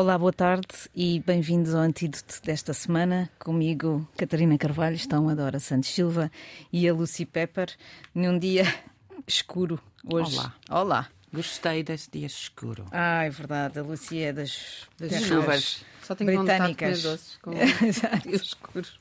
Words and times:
Olá, 0.00 0.16
boa 0.16 0.32
tarde 0.32 0.66
e 0.96 1.20
bem-vindos 1.26 1.74
ao 1.74 1.82
Antídoto 1.82 2.40
desta 2.42 2.72
semana. 2.72 3.28
Comigo, 3.38 4.08
Catarina 4.16 4.56
Carvalho, 4.56 4.96
estão 4.96 5.28
a 5.28 5.34
Dora 5.34 5.60
Santos 5.60 5.90
Silva 5.90 6.32
e 6.72 6.88
a 6.88 6.94
Lucy 6.94 7.26
Pepper, 7.26 7.68
num 8.14 8.38
dia 8.38 8.64
escuro 9.28 9.78
hoje. 10.10 10.38
Olá. 10.38 10.54
Olá. 10.70 11.08
Gostei 11.30 11.82
desse 11.82 12.10
dia 12.10 12.26
escuro. 12.26 12.86
Ah, 12.90 13.24
é 13.24 13.28
verdade, 13.28 13.78
a 13.78 13.82
Lucy 13.82 14.22
é 14.22 14.32
das, 14.32 14.88
Das 14.98 15.22
chuvas. 15.22 15.84
Só 16.02 16.14
tenho 16.14 16.32
vontade 16.34 16.68
de 16.68 16.74
britânicas. 16.74 17.36
comer 17.42 17.60
doces 17.60 18.24
com 18.24 18.32
escuros. 18.34 19.00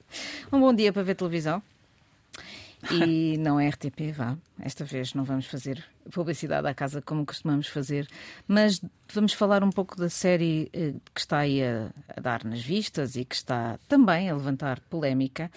Um 0.51 0.59
bom 0.59 0.73
dia 0.73 0.91
para 0.91 1.03
ver 1.03 1.15
televisão. 1.15 1.63
E 2.91 3.37
não 3.37 3.59
é 3.59 3.67
RTP, 3.67 4.11
vá. 4.13 4.37
Esta 4.59 4.85
vez 4.85 5.13
não 5.13 5.23
vamos 5.23 5.45
fazer 5.45 5.83
publicidade 6.11 6.67
à 6.67 6.73
casa 6.73 7.01
como 7.01 7.25
costumamos 7.25 7.67
fazer, 7.67 8.07
mas 8.47 8.81
vamos 9.13 9.33
falar 9.33 9.63
um 9.63 9.69
pouco 9.69 9.95
da 9.95 10.09
série 10.09 10.69
eh, 10.73 10.93
que 11.13 11.19
está 11.19 11.39
aí 11.39 11.61
a, 11.61 11.91
a 12.15 12.21
dar 12.21 12.43
nas 12.43 12.61
vistas 12.61 13.15
e 13.15 13.25
que 13.25 13.35
está 13.35 13.77
também 13.87 14.29
a 14.29 14.35
levantar 14.35 14.79
polémica, 14.81 15.51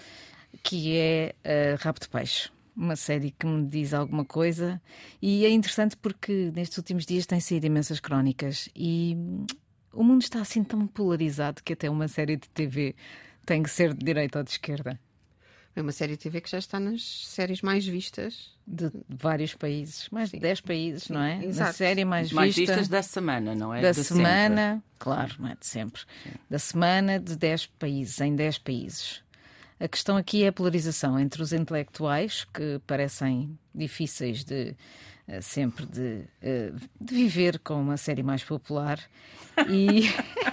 que 0.61 0.97
é 0.97 1.35
Rabo 1.79 1.99
de 1.99 2.09
Peixe. 2.09 2.49
Uma 2.75 2.95
série 2.95 3.31
que 3.31 3.45
me 3.45 3.67
diz 3.67 3.93
alguma 3.93 4.25
coisa 4.25 4.81
e 5.21 5.45
é 5.45 5.49
interessante 5.49 5.95
porque 5.95 6.51
nestes 6.55 6.77
últimos 6.77 7.05
dias 7.05 7.25
têm 7.25 7.39
saído 7.39 7.67
imensas 7.67 7.99
crónicas 7.99 8.67
e 8.75 9.15
o 9.93 10.03
mundo 10.03 10.23
está 10.23 10.41
assim 10.41 10.63
tão 10.63 10.87
polarizado 10.87 11.61
que 11.63 11.73
até 11.73 11.89
uma 11.89 12.07
série 12.07 12.35
de 12.35 12.49
TV 12.49 12.95
tem 13.45 13.61
que 13.61 13.69
ser 13.69 13.93
de 13.93 14.03
direita 14.03 14.39
ou 14.39 14.43
de 14.43 14.51
esquerda. 14.51 14.99
É 15.75 15.81
uma 15.81 15.91
série 15.91 16.11
de 16.11 16.17
TV 16.19 16.39
que 16.39 16.49
já 16.49 16.59
está 16.59 16.79
nas 16.79 17.01
séries 17.27 17.61
mais 17.61 17.85
vistas. 17.85 18.51
de 18.65 18.91
vários 19.09 19.55
países, 19.55 20.07
mais 20.09 20.29
de 20.29 20.39
10 20.39 20.61
países, 20.61 21.09
não 21.09 21.21
é? 21.21 21.37
Na 21.37 21.45
exato. 21.45 21.73
série 21.73 22.05
mais, 22.05 22.31
Mais 22.31 22.55
vista 22.55 22.73
vistas 22.73 22.87
da 22.87 23.01
semana, 23.01 23.55
não 23.55 23.73
é? 23.73 23.81
da 23.81 23.91
De 23.91 24.03
semana, 24.03 24.83
claro, 24.99 25.35
não 25.39 25.49
é 25.49 25.55
de 25.55 25.65
sempre. 25.65 26.03
Da 26.49 26.59
semana 26.59 27.19
de 27.19 27.35
10 27.35 27.65
países, 27.65 28.21
em 28.21 28.35
10 28.35 28.59
países. 28.59 29.23
A 29.79 29.87
questão 29.87 30.15
aqui 30.15 30.43
é 30.43 30.47
a 30.47 30.53
polarização 30.53 31.19
entre 31.19 31.41
os 31.41 31.51
intelectuais, 31.51 32.45
que 32.53 32.79
parecem 32.85 33.57
difíceis 33.73 34.43
de 34.45 34.75
eh, 35.27 35.41
sempre 35.41 35.85
de, 35.85 36.23
eh, 36.41 36.71
de 36.99 37.15
viver 37.15 37.57
com 37.59 37.81
uma 37.81 37.97
série 37.97 38.21
mais 38.23 38.43
popular, 38.43 38.99
e, 39.69 40.01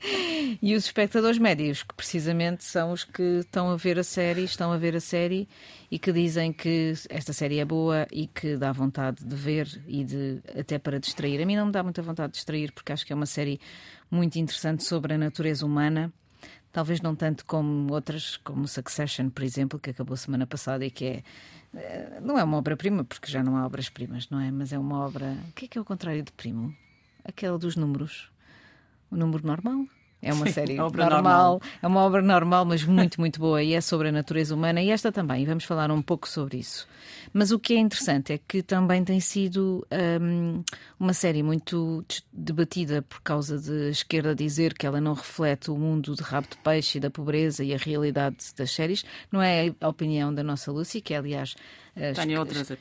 e 0.62 0.74
os 0.74 0.86
espectadores 0.86 1.38
médios, 1.38 1.82
que 1.82 1.94
precisamente 1.94 2.64
são 2.64 2.92
os 2.92 3.04
que 3.04 3.22
estão 3.40 3.70
a 3.70 3.76
ver 3.76 3.98
a 3.98 4.04
série, 4.04 4.44
estão 4.44 4.72
a 4.72 4.78
ver 4.78 4.96
a 4.96 5.00
série 5.00 5.48
e 5.90 5.98
que 5.98 6.12
dizem 6.12 6.52
que 6.52 6.94
esta 7.08 7.32
série 7.32 7.58
é 7.58 7.64
boa 7.64 8.06
e 8.10 8.26
que 8.26 8.56
dá 8.56 8.72
vontade 8.72 9.24
de 9.24 9.36
ver 9.36 9.68
e 9.86 10.04
de 10.04 10.40
até 10.58 10.78
para 10.78 10.98
distrair. 10.98 11.42
A 11.42 11.46
mim 11.46 11.56
não 11.56 11.66
me 11.66 11.72
dá 11.72 11.82
muita 11.82 12.02
vontade 12.02 12.32
de 12.32 12.36
distrair 12.36 12.72
porque 12.72 12.92
acho 12.92 13.04
que 13.04 13.12
é 13.12 13.16
uma 13.16 13.26
série 13.26 13.60
muito 14.10 14.36
interessante 14.38 14.84
sobre 14.84 15.14
a 15.14 15.18
natureza 15.18 15.64
humana. 15.66 16.12
Talvez 16.72 17.00
não 17.00 17.16
tanto 17.16 17.44
como 17.44 17.92
outras, 17.92 18.36
como 18.38 18.66
Succession, 18.68 19.28
por 19.28 19.42
exemplo, 19.42 19.78
que 19.78 19.90
acabou 19.90 20.16
semana 20.16 20.46
passada 20.46 20.84
e 20.86 20.90
que 20.90 21.04
é. 21.04 21.22
eh, 21.74 22.20
Não 22.22 22.38
é 22.38 22.44
uma 22.44 22.56
obra-prima, 22.58 23.02
porque 23.04 23.30
já 23.30 23.42
não 23.42 23.56
há 23.56 23.66
obras-primas, 23.66 24.30
não 24.30 24.38
é? 24.38 24.52
Mas 24.52 24.72
é 24.72 24.78
uma 24.78 25.04
obra. 25.04 25.36
O 25.48 25.52
que 25.52 25.64
é 25.64 25.68
que 25.68 25.78
é 25.78 25.80
o 25.80 25.84
contrário 25.84 26.22
de 26.22 26.30
primo? 26.30 26.72
Aquela 27.24 27.58
dos 27.58 27.74
números. 27.74 28.29
O 29.10 29.16
número 29.16 29.46
normal? 29.46 29.86
É 30.22 30.32
uma 30.34 30.46
série 30.50 30.74
normal, 30.74 31.10
normal. 31.10 31.62
é 31.82 31.86
uma 31.86 32.00
obra 32.00 32.20
normal, 32.20 32.64
mas 32.66 32.84
muito, 32.84 33.18
muito 33.18 33.40
boa 33.40 33.62
e 33.62 33.72
é 33.72 33.80
sobre 33.80 34.08
a 34.08 34.12
natureza 34.12 34.54
humana 34.54 34.82
e 34.82 34.90
esta 34.90 35.10
também, 35.10 35.46
vamos 35.46 35.64
falar 35.64 35.90
um 35.90 36.02
pouco 36.02 36.28
sobre 36.28 36.58
isso. 36.58 36.86
Mas 37.32 37.50
o 37.50 37.58
que 37.58 37.74
é 37.74 37.78
interessante 37.78 38.32
é 38.32 38.38
que 38.38 38.62
também 38.62 39.02
tem 39.02 39.18
sido 39.18 39.86
hum, 40.20 40.62
uma 40.98 41.14
série 41.14 41.42
muito 41.42 42.04
debatida 42.32 43.02
por 43.02 43.22
causa 43.22 43.58
de 43.58 43.90
esquerda 43.90 44.34
dizer 44.34 44.74
que 44.74 44.86
ela 44.86 45.00
não 45.00 45.14
reflete 45.14 45.70
o 45.70 45.76
mundo 45.76 46.14
de 46.14 46.22
rabo 46.22 46.48
de 46.50 46.56
peixe 46.58 46.98
e 46.98 47.00
da 47.00 47.08
pobreza 47.08 47.64
e 47.64 47.72
a 47.72 47.78
realidade 47.78 48.36
das 48.56 48.70
séries. 48.72 49.04
Não 49.32 49.40
é 49.40 49.72
a 49.80 49.88
opinião 49.88 50.34
da 50.34 50.42
nossa 50.42 50.70
Lucy, 50.70 51.00
que 51.00 51.14
aliás 51.14 51.54
eh, 51.96 52.12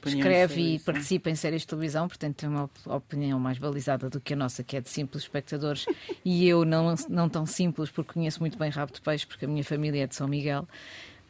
escreve 0.06 0.62
e 0.62 0.76
isso, 0.76 0.86
participa 0.86 1.30
em 1.30 1.36
séries 1.36 1.62
de 1.62 1.68
televisão, 1.68 2.08
portanto 2.08 2.36
tem 2.36 2.50
uma 2.50 2.64
op- 2.64 2.88
opinião 2.88 3.40
mais 3.40 3.58
balizada 3.58 4.10
do 4.10 4.20
que 4.20 4.34
a 4.34 4.36
nossa, 4.36 4.64
que 4.64 4.78
é 4.78 4.82
de 4.82 4.90
simples 4.90 5.24
espectadores, 5.24 5.86
e 6.24 6.48
eu 6.48 6.66
não, 6.66 6.96
não 7.10 7.28
tão 7.30 7.46
simples, 7.46 7.90
porque 7.90 8.14
conheço 8.14 8.40
muito 8.40 8.58
bem 8.58 8.70
Rabo 8.70 8.94
de 8.94 9.02
Peixe, 9.02 9.26
porque 9.26 9.46
a 9.46 9.48
minha 9.48 9.64
família 9.64 10.04
é 10.04 10.08
de 10.08 10.16
São 10.16 10.28
Miguel. 10.28 10.68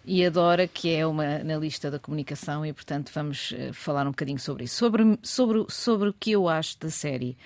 E 0.06 0.26
a 0.26 0.30
Dora, 0.30 0.66
que 0.68 0.94
é 0.94 1.06
uma 1.06 1.26
analista 1.26 1.92
da 1.92 2.00
comunicação, 2.00 2.66
e 2.66 2.74
portanto 2.74 3.12
vamos 3.14 3.54
eh, 3.56 3.72
falar 3.74 4.08
um 4.08 4.12
bocadinho 4.12 4.40
sobre 4.40 4.64
isso. 4.64 4.76
Sobre, 4.76 5.20
sobre, 5.22 5.66
sobre 5.70 6.10
o 6.10 6.14
que 6.14 6.32
eu 6.32 6.48
acho 6.48 6.80
da 6.80 6.90
série, 6.90 7.38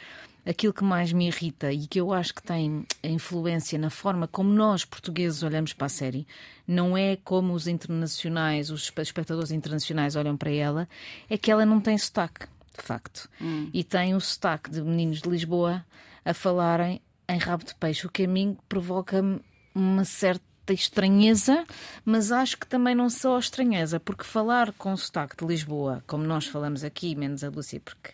aquilo 0.46 0.74
que 0.74 0.84
mais 0.84 1.14
me 1.14 1.28
irrita 1.28 1.72
e 1.72 1.88
que 1.88 2.00
eu 2.00 2.12
acho 2.14 2.34
que 2.34 2.44
tem 2.44 2.86
influência 3.04 3.78
na 3.80 3.90
forma 3.90 4.28
como 4.28 4.52
nós, 4.54 4.84
portugueses, 4.86 5.44
olhamos 5.44 5.74
para 5.74 5.86
a 5.86 5.90
série, 5.90 6.28
não 6.68 6.98
é 6.98 7.16
como 7.16 7.54
os 7.54 7.68
internacionais, 7.68 8.70
os 8.70 8.84
espe- 8.84 9.02
espectadores 9.02 9.52
internacionais 9.52 10.16
olham 10.16 10.36
para 10.36 10.52
ela, 10.52 10.88
é 11.30 11.38
que 11.38 11.52
ela 11.52 11.66
não 11.66 11.80
tem 11.80 11.98
sotaque, 11.98 12.46
de 12.78 12.84
facto. 12.84 13.30
E 13.74 13.84
tem 13.84 14.16
o 14.16 14.20
sotaque 14.20 14.70
de 14.70 14.82
meninos 14.82 15.22
de 15.22 15.30
Lisboa 15.30 15.86
a 16.26 16.34
falarem 16.34 17.02
em 17.30 17.38
rabo 17.38 17.64
de 17.64 17.74
peixe, 17.76 18.06
o 18.06 18.10
que 18.10 18.24
a 18.24 18.28
mim 18.28 18.58
provoca-me 18.68 19.40
uma 19.74 20.04
certa 20.06 20.44
estranheza, 20.70 21.66
mas 22.06 22.32
acho 22.32 22.58
que 22.58 22.68
também 22.68 22.94
não 22.96 23.10
só 23.10 23.38
estranheza, 23.40 24.00
porque 24.00 24.24
falar 24.24 24.72
com 24.74 24.96
sotaque 24.96 25.36
de 25.38 25.46
Lisboa, 25.46 26.04
como 26.08 26.24
nós 26.24 26.46
falamos 26.48 26.84
aqui, 26.84 27.16
menos 27.16 27.44
a 27.44 27.50
Lucy, 27.50 27.80
porque, 27.80 28.12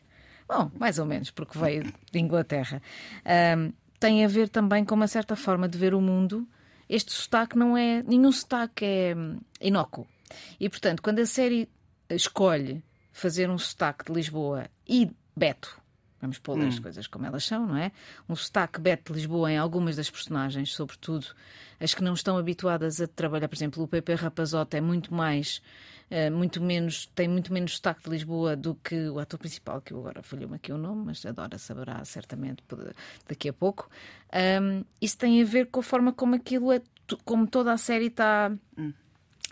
bom, 0.50 0.72
mais 0.78 0.98
ou 0.98 1.06
menos, 1.06 1.30
porque 1.30 1.58
veio 1.58 1.84
de 2.12 2.20
Inglaterra, 2.20 2.82
ahm, 3.24 3.72
tem 4.00 4.26
a 4.26 4.28
ver 4.28 4.50
também 4.50 4.84
com 4.84 4.96
uma 4.96 5.08
certa 5.08 5.36
forma 5.36 5.68
de 5.70 5.78
ver 5.78 5.94
o 5.94 6.02
mundo. 6.02 6.48
Este 6.88 7.12
sotaque 7.12 7.58
não 7.58 7.78
é. 7.78 8.02
Nenhum 8.04 8.32
sotaque 8.32 8.84
é 8.84 9.16
hum, 9.16 9.40
inócuo. 9.62 10.08
E, 10.60 10.70
portanto, 10.70 11.02
quando 11.02 11.20
a 11.20 11.26
série 11.26 11.70
escolhe 12.10 12.84
fazer 13.12 13.50
um 13.50 13.58
sotaque 13.58 14.06
de 14.06 14.14
Lisboa 14.14 14.68
e 14.88 15.12
Beto, 15.36 15.80
vamos 16.22 16.38
pôr 16.40 16.60
as 16.68 16.80
coisas 16.80 17.08
como 17.08 17.26
elas 17.26 17.44
são, 17.46 17.66
não 17.68 17.78
é? 17.78 17.92
Um 18.28 18.36
sotaque 18.36 18.80
Beto 18.80 19.14
de 19.14 19.20
Lisboa 19.20 19.52
em 19.52 19.58
algumas 19.58 19.96
das 19.96 20.10
personagens, 20.10 20.74
sobretudo 20.74 21.28
as 21.80 21.94
que 21.94 22.04
não 22.04 22.14
estão 22.14 22.38
habituadas 22.38 23.00
a 23.00 23.08
trabalhar, 23.08 23.48
por 23.48 23.56
exemplo, 23.56 23.84
o 23.84 23.88
Pepe 23.88 24.14
Rapazote 24.16 24.78
é 24.78 24.82
muito 24.82 25.14
mais. 25.14 25.62
eh, 26.12 26.30
muito 26.32 26.60
menos, 26.60 27.06
tem 27.14 27.28
muito 27.28 27.54
menos 27.54 27.74
sotaque 27.76 28.04
de 28.04 28.10
Lisboa 28.10 28.56
do 28.56 28.74
que 28.74 29.10
o 29.10 29.20
ator 29.20 29.38
principal, 29.40 29.80
que 29.80 29.94
eu 29.94 30.00
agora 30.00 30.24
falhou-me 30.24 30.56
aqui 30.56 30.72
o 30.72 30.78
nome, 30.78 31.04
mas 31.06 31.24
a 31.24 31.32
Dora 31.32 31.58
saberá 31.60 32.04
certamente 32.04 32.64
daqui 33.28 33.48
a 33.48 33.54
pouco. 33.54 33.88
Ahm, 34.34 34.84
isso 35.00 35.18
tem 35.18 35.40
a 35.40 35.46
ver 35.46 35.68
com 35.68 35.80
a 35.82 35.84
forma 35.84 36.12
como 36.12 36.34
aquilo 36.36 36.72
é, 36.72 36.82
como 37.24 37.46
toda 37.48 37.72
a 37.72 37.78
série 37.78 38.08
está 38.08 38.52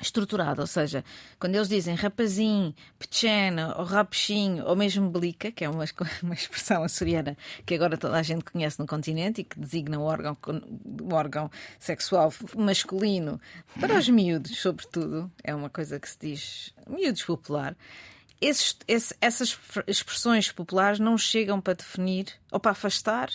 estruturada, 0.01 0.61
ou 0.61 0.67
seja, 0.67 1.03
quando 1.39 1.55
eles 1.55 1.67
dizem 1.67 1.95
rapazinho, 1.95 2.73
pequena, 2.99 3.75
ou 3.77 3.83
ou 4.65 4.75
mesmo 4.75 5.09
belica, 5.09 5.51
que 5.51 5.63
é 5.65 5.69
uma, 5.69 5.85
uma 6.21 6.33
expressão 6.33 6.83
açoriana 6.83 7.35
que 7.65 7.73
agora 7.75 7.97
toda 7.97 8.17
a 8.17 8.21
gente 8.23 8.43
conhece 8.43 8.79
no 8.79 8.85
continente 8.85 9.41
e 9.41 9.43
que 9.43 9.59
designa 9.59 9.99
o 9.99 10.03
órgão, 10.03 10.37
o 11.01 11.13
órgão 11.13 11.49
sexual 11.79 12.31
masculino 12.55 13.39
para 13.79 13.97
os 13.97 14.07
miúdos, 14.09 14.57
sobretudo, 14.59 15.31
é 15.43 15.53
uma 15.55 15.69
coisa 15.69 15.99
que 15.99 16.09
se 16.09 16.17
diz 16.21 16.73
miúdos 16.87 17.23
popular. 17.23 17.75
Esses- 18.39 18.77
esse- 18.87 19.15
essas 19.19 19.57
expressões 19.87 20.51
populares 20.51 20.99
não 20.99 21.17
chegam 21.17 21.59
para 21.59 21.73
definir 21.73 22.27
ou 22.51 22.59
para 22.59 22.71
afastar 22.71 23.31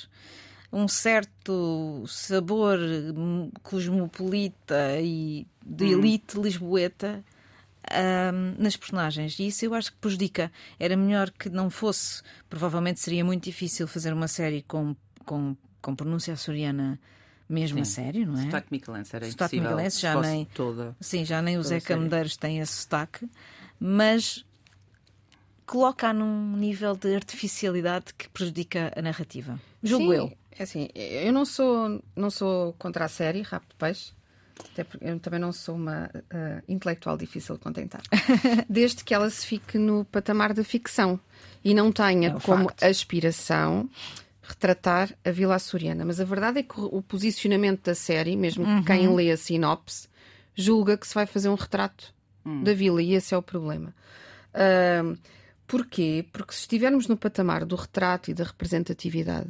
um 0.72 0.86
certo 0.88 2.04
sabor 2.06 2.78
cosmopolita 3.62 5.00
e 5.00 5.47
de 5.64 5.86
elite 5.86 6.38
lisboeta 6.41 7.24
hum, 7.91 8.54
nas 8.59 8.76
personagens. 8.76 9.38
E 9.38 9.47
isso 9.47 9.64
eu 9.64 9.74
acho 9.74 9.92
que 9.92 9.98
prejudica. 9.98 10.50
Era 10.78 10.97
melhor 10.97 11.30
que 11.30 11.48
não 11.48 11.70
fosse. 11.70 12.22
Provavelmente 12.48 13.00
seria 13.00 13.24
muito 13.24 13.44
difícil 13.44 13.86
fazer 13.86 14.12
uma 14.12 14.28
série 14.28 14.62
com, 14.62 14.94
com, 15.24 15.56
com 15.80 15.94
pronúncia 15.94 16.32
açoriana 16.34 16.98
mesmo 17.48 17.80
a 17.80 17.84
sério, 17.84 18.26
não 18.26 18.38
é? 18.38 18.44
Sotaque 18.44 18.68
Michelense 18.70 19.14
era 19.16 19.30
Sotaque 19.30 19.56
impossível. 19.56 19.70
michelense 19.76 19.97
se 19.97 20.03
já 20.03 20.20
nem- 20.20 20.44
toda. 20.47 20.97
Sim, 21.00 21.24
já 21.24 21.42
nem 21.42 21.59
o 21.59 21.62
Zeca. 21.62 21.97
Medeiros 21.97 22.36
tem 22.36 22.60
esse 22.60 22.72
sotaque, 22.82 23.28
mas 23.78 24.42
coloca 25.66 26.12
num 26.12 26.56
nível 26.56 26.97
de 26.97 27.15
artificialidade 27.15 28.15
que 28.16 28.28
prejudica 28.30 28.92
a 28.97 29.03
narrativa. 29.03 29.60
Julgo 29.82 30.12
Sim, 30.12 30.18
eu. 30.18 30.32
É 30.58 30.62
assim, 30.65 30.88
eu 30.94 31.32
não 31.32 31.44
sou, 31.44 32.03
não 32.16 32.30
sou 32.30 32.74
contra 32.74 33.04
a 33.06 33.08
série 33.08 33.42
de 33.42 33.74
Peixe, 33.78 34.12
até 34.70 34.84
porque 34.84 35.04
eu 35.04 35.18
também 35.20 35.41
não 35.41 35.53
sou 35.53 35.74
uma 35.74 36.10
ah, 36.30 36.62
intelectual 36.68 37.16
difícil 37.16 37.54
de 37.56 37.60
contentar. 37.60 38.00
Desde 38.68 39.04
que 39.04 39.14
ela 39.14 39.28
se 39.30 39.47
fique 39.47 39.78
no 39.78 40.04
patamar 40.06 40.53
da 40.54 40.62
ficção 40.64 41.18
e 41.64 41.74
não 41.74 41.91
tenha 41.92 42.28
É 42.30 42.41
como 42.41 42.64
facto. 42.68 42.82
aspiração 42.84 43.88
retratar 44.42 45.14
a 45.24 45.30
Vila 45.30 45.54
Açoriana. 45.54 46.04
Mas 46.04 46.20
a 46.20 46.24
verdade 46.24 46.59
é 46.60 46.62
que 46.62 46.74
o 46.80 47.00
posicionamento 47.03 47.84
da 47.84 47.94
série, 47.94 48.36
mesmo 48.36 48.64
que 48.64 48.84
quem 48.86 49.06
Uhum. 49.09 49.14
lê 49.14 49.30
a 49.30 49.36
sinopse, 49.36 50.09
julga 50.54 50.97
que 50.97 51.06
se 51.06 51.15
vai 51.15 51.26
fazer 51.26 51.48
um 51.48 51.54
retrato 51.54 52.12
da 52.65 52.74
vila 52.74 53.00
e 53.00 53.15
esse 53.15 53.32
é 53.34 53.38
o 53.38 53.42
problema. 53.42 53.94
Ahm, 54.53 55.16
porquê? 55.66 56.26
Porque 56.32 56.53
se 56.53 56.60
estivermos 56.62 57.06
no 57.06 57.16
patamar 57.16 57.65
do 57.65 57.76
retrato 57.76 58.30
e 58.30 58.34
da 58.34 58.42
representatividade, 58.44 59.48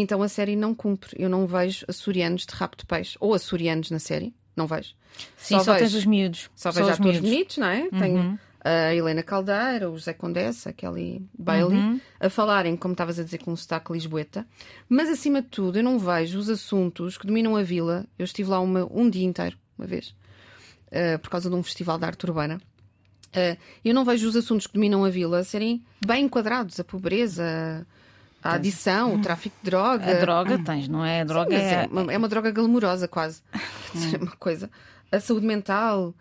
Então 0.00 0.22
a 0.22 0.28
série 0.28 0.56
não 0.56 0.74
cumpre. 0.74 1.14
Eu 1.18 1.28
não 1.28 1.46
vejo 1.46 1.84
açorianos 1.88 2.46
de 2.46 2.54
rabo 2.54 2.76
de 2.76 2.86
peixe. 2.86 3.16
Ou 3.20 3.34
açorianos 3.34 3.90
na 3.90 3.98
série. 3.98 4.34
Não 4.56 4.66
vejo. 4.66 4.94
Sim, 5.36 5.58
só, 5.58 5.64
só 5.64 5.76
tens 5.76 5.94
os 5.94 6.04
miúdos. 6.04 6.50
Só 6.54 6.70
vejo 6.70 6.88
atores 6.88 7.00
miúdos. 7.00 7.20
bonitos, 7.20 7.56
não 7.58 7.66
é? 7.68 7.82
Uhum. 7.82 7.98
Tenho 7.98 8.38
a 8.62 8.94
Helena 8.94 9.22
Caldeira, 9.22 9.90
o 9.90 9.96
José 9.96 10.12
Condessa, 10.12 10.70
a 10.70 10.72
Kelly 10.72 11.26
Bailey, 11.38 11.78
uhum. 11.78 12.00
a 12.18 12.28
falarem, 12.28 12.76
como 12.76 12.92
estavas 12.92 13.18
a 13.18 13.24
dizer, 13.24 13.38
com 13.38 13.52
um 13.52 13.56
sotaque 13.56 13.92
lisboeta. 13.92 14.46
Mas, 14.88 15.08
acima 15.08 15.40
de 15.40 15.48
tudo, 15.48 15.78
eu 15.78 15.82
não 15.82 15.98
vejo 15.98 16.38
os 16.38 16.50
assuntos 16.50 17.16
que 17.16 17.26
dominam 17.26 17.56
a 17.56 17.62
vila. 17.62 18.06
Eu 18.18 18.24
estive 18.24 18.50
lá 18.50 18.60
uma, 18.60 18.86
um 18.90 19.08
dia 19.08 19.24
inteiro, 19.24 19.56
uma 19.78 19.86
vez, 19.86 20.14
uh, 20.88 21.18
por 21.20 21.30
causa 21.30 21.48
de 21.48 21.56
um 21.56 21.62
festival 21.62 21.98
de 21.98 22.04
arte 22.04 22.24
urbana. 22.26 22.60
Uh, 23.28 23.56
eu 23.84 23.94
não 23.94 24.04
vejo 24.04 24.28
os 24.28 24.36
assuntos 24.36 24.66
que 24.66 24.74
dominam 24.74 25.04
a 25.04 25.10
vila 25.10 25.42
serem 25.42 25.82
bem 26.04 26.26
enquadrados. 26.26 26.78
A 26.78 26.84
pobreza, 26.84 27.44
a 27.44 27.99
adição, 28.42 29.14
o 29.14 29.20
tráfico 29.20 29.56
de 29.62 29.70
droga. 29.70 30.10
A 30.10 30.20
droga 30.20 30.58
tens, 30.64 30.88
não 30.88 31.04
é? 31.04 31.20
A 31.20 31.24
droga 31.24 31.56
Sim, 31.56 31.62
é... 31.62 31.84
É, 31.84 31.86
uma, 31.86 32.12
é 32.12 32.18
uma 32.18 32.28
droga 32.28 32.50
glamourosa, 32.50 33.06
quase. 33.06 33.42
uma 34.20 34.36
coisa. 34.36 34.70
A 35.12 35.20
saúde 35.20 35.46
mental 35.46 36.14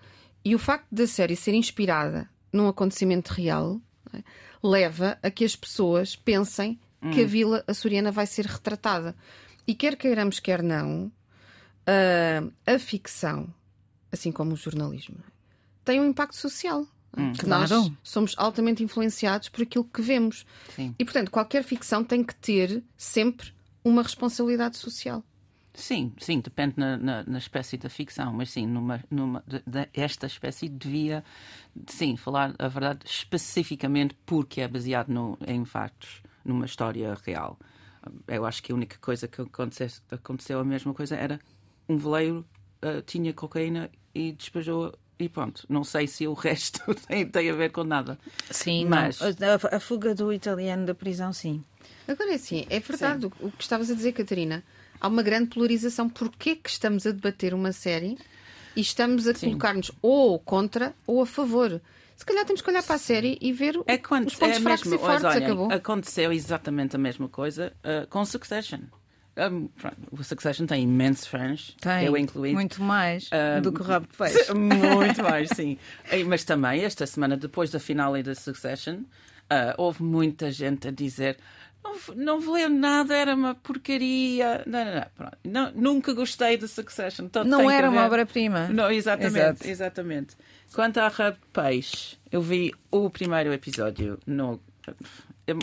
e 0.43 0.55
o 0.55 0.59
facto 0.59 0.87
da 0.91 1.05
série 1.07 1.35
ser 1.35 1.53
inspirada 1.53 2.29
num 2.51 2.67
acontecimento 2.67 3.29
real 3.29 3.79
é? 4.13 4.23
leva 4.63 5.17
a 5.21 5.29
que 5.29 5.45
as 5.45 5.55
pessoas 5.55 6.15
pensem 6.15 6.79
hum. 7.01 7.11
que 7.11 7.23
a 7.23 7.27
vila 7.27 7.63
açoriana 7.67 8.11
vai 8.11 8.25
ser 8.25 8.45
retratada. 8.45 9.15
E 9.67 9.75
quer 9.75 9.95
queiramos, 9.95 10.39
quer 10.39 10.63
não, 10.63 11.11
a, 11.85 12.73
a 12.73 12.79
ficção, 12.79 13.53
assim 14.11 14.31
como 14.31 14.53
o 14.53 14.57
jornalismo, 14.57 15.17
tem 15.85 15.99
um 15.99 16.05
impacto 16.05 16.35
social. 16.35 16.87
Hum, 17.17 17.33
claro. 17.37 17.69
Nós 17.69 17.91
somos 18.03 18.35
altamente 18.37 18.83
influenciados 18.83 19.49
por 19.49 19.63
aquilo 19.63 19.83
que 19.83 20.01
vemos. 20.01 20.45
Sim. 20.75 20.95
E, 20.97 21.03
portanto, 21.03 21.31
qualquer 21.31 21.63
ficção 21.63 22.03
tem 22.03 22.23
que 22.23 22.35
ter 22.35 22.83
sempre 22.97 23.51
uma 23.83 24.03
responsabilidade 24.03 24.77
social. 24.77 25.23
Sim, 25.73 26.13
sim, 26.19 26.41
depende 26.41 26.73
na, 26.77 26.97
na, 26.97 27.23
na, 27.23 27.37
espécie 27.37 27.77
da 27.77 27.89
ficção, 27.89 28.33
mas 28.33 28.49
sim, 28.49 28.67
numa, 28.67 29.01
numa, 29.09 29.43
de, 29.47 29.59
de, 29.65 29.87
esta 29.93 30.27
espécie 30.27 30.67
devia, 30.67 31.23
sim, 31.87 32.17
falar 32.17 32.53
a 32.59 32.67
verdade 32.67 32.99
especificamente 33.05 34.13
porque 34.25 34.59
é 34.59 34.67
baseado 34.67 35.07
no, 35.09 35.37
em 35.47 35.63
factos, 35.63 36.21
numa 36.43 36.65
história 36.65 37.15
real. 37.25 37.57
Eu 38.27 38.45
acho 38.45 38.61
que 38.61 38.71
a 38.71 38.75
única 38.75 38.97
coisa 38.97 39.27
que 39.27 39.41
aconteceu, 39.41 39.87
aconteceu 40.11 40.59
a 40.59 40.65
mesma 40.65 40.93
coisa 40.93 41.15
era 41.15 41.39
um 41.87 41.97
veleiro 41.97 42.45
uh, 42.83 43.01
tinha 43.03 43.33
cocaína 43.33 43.89
e 44.13 44.31
despejou 44.33 44.93
e 45.19 45.27
pronto. 45.27 45.65
Não 45.67 45.83
sei 45.83 46.07
se 46.07 46.25
o 46.25 46.33
resto 46.33 46.81
tem, 47.07 47.25
tem 47.27 47.49
a 47.49 47.53
ver 47.53 47.71
com 47.71 47.83
nada. 47.83 48.17
Sim, 48.49 48.85
mas 48.85 49.19
a, 49.21 49.75
a, 49.75 49.79
fuga 49.79 50.15
do 50.15 50.31
italiano 50.31 50.85
da 50.85 50.95
prisão, 50.95 51.33
sim. 51.33 51.63
Agora 52.07 52.31
é 52.31 52.35
assim, 52.35 52.65
é 52.69 52.79
verdade 52.79 53.23
sim. 53.23 53.31
o 53.41 53.51
que 53.51 53.61
estavas 53.61 53.91
a 53.91 53.93
dizer, 53.93 54.13
Catarina 54.13 54.63
há 54.99 55.07
uma 55.07 55.23
grande 55.23 55.49
polarização. 55.49 56.09
Porquê 56.09 56.55
que 56.55 56.69
estamos 56.69 57.05
a 57.05 57.11
debater 57.11 57.53
uma 57.53 57.71
série 57.71 58.17
e 58.75 58.81
estamos 58.81 59.27
a 59.27 59.33
colocar-nos 59.33 59.91
ou 60.01 60.39
contra 60.39 60.93
ou 61.05 61.21
a 61.21 61.25
favor? 61.25 61.81
Se 62.15 62.25
calhar 62.25 62.45
temos 62.45 62.61
que 62.61 62.69
olhar 62.69 62.83
para 62.83 62.95
a 62.95 62.99
série 62.99 63.37
e 63.39 63.53
ver 63.53 63.79
é 63.87 63.97
quando, 63.97 64.27
os 64.27 64.35
pontos 64.35 64.57
é 64.57 64.59
fracos 64.59 64.85
mesmo, 64.85 64.95
e 64.95 65.07
fortes. 65.07 65.23
Olhem, 65.23 65.45
acabou. 65.45 65.71
Aconteceu 65.71 66.33
exatamente 66.33 66.95
a 66.95 66.99
mesma 66.99 67.29
coisa 67.29 67.71
uh, 67.77 68.05
com 68.07 68.25
Succession. 68.25 68.81
Um, 69.37 69.69
o 70.11 70.23
Succession 70.23 70.65
tem 70.65 70.83
imensos 70.83 71.25
fãs, 71.25 71.75
tem, 71.79 72.05
eu 72.05 72.17
incluído. 72.17 72.55
Muito 72.55 72.83
mais 72.83 73.29
um, 73.31 73.61
do 73.61 73.71
que 73.71 73.81
o 73.81 73.83
Rabo 73.83 74.07
de 74.11 74.17
Peixe. 74.17 74.53
Muito 74.53 75.23
mais, 75.23 75.49
sim. 75.55 75.77
Mas 76.27 76.43
também, 76.43 76.83
esta 76.83 77.05
semana, 77.05 77.37
depois 77.37 77.69
da 77.71 77.79
finale 77.79 78.21
da 78.21 78.35
Succession, 78.35 78.95
uh, 78.95 79.73
houve 79.77 80.03
muita 80.03 80.51
gente 80.51 80.89
a 80.89 80.91
dizer 80.91 81.37
não, 81.83 82.15
não 82.15 82.39
valeu 82.41 82.69
nada, 82.69 83.15
era 83.15 83.33
uma 83.33 83.55
porcaria. 83.55 84.63
Não, 84.65 84.85
não, 84.85 84.93
não, 85.17 85.31
não 85.43 85.71
nunca 85.93 86.13
gostei 86.13 86.57
de 86.57 86.67
Succession. 86.67 87.27
Todo 87.27 87.47
não 87.47 87.69
era 87.69 87.89
uma 87.89 88.05
obra-prima. 88.05 88.67
Não, 88.67 88.91
exatamente, 88.91 89.37
Exato. 89.37 89.67
exatamente. 89.67 90.35
Quanto 90.73 90.97
à 90.99 91.07
Rab 91.07 91.35
de 91.35 91.45
Peixe, 91.51 92.17
eu 92.31 92.41
vi 92.41 92.73
o 92.91 93.09
primeiro 93.09 93.51
episódio 93.53 94.19
no. 94.25 94.59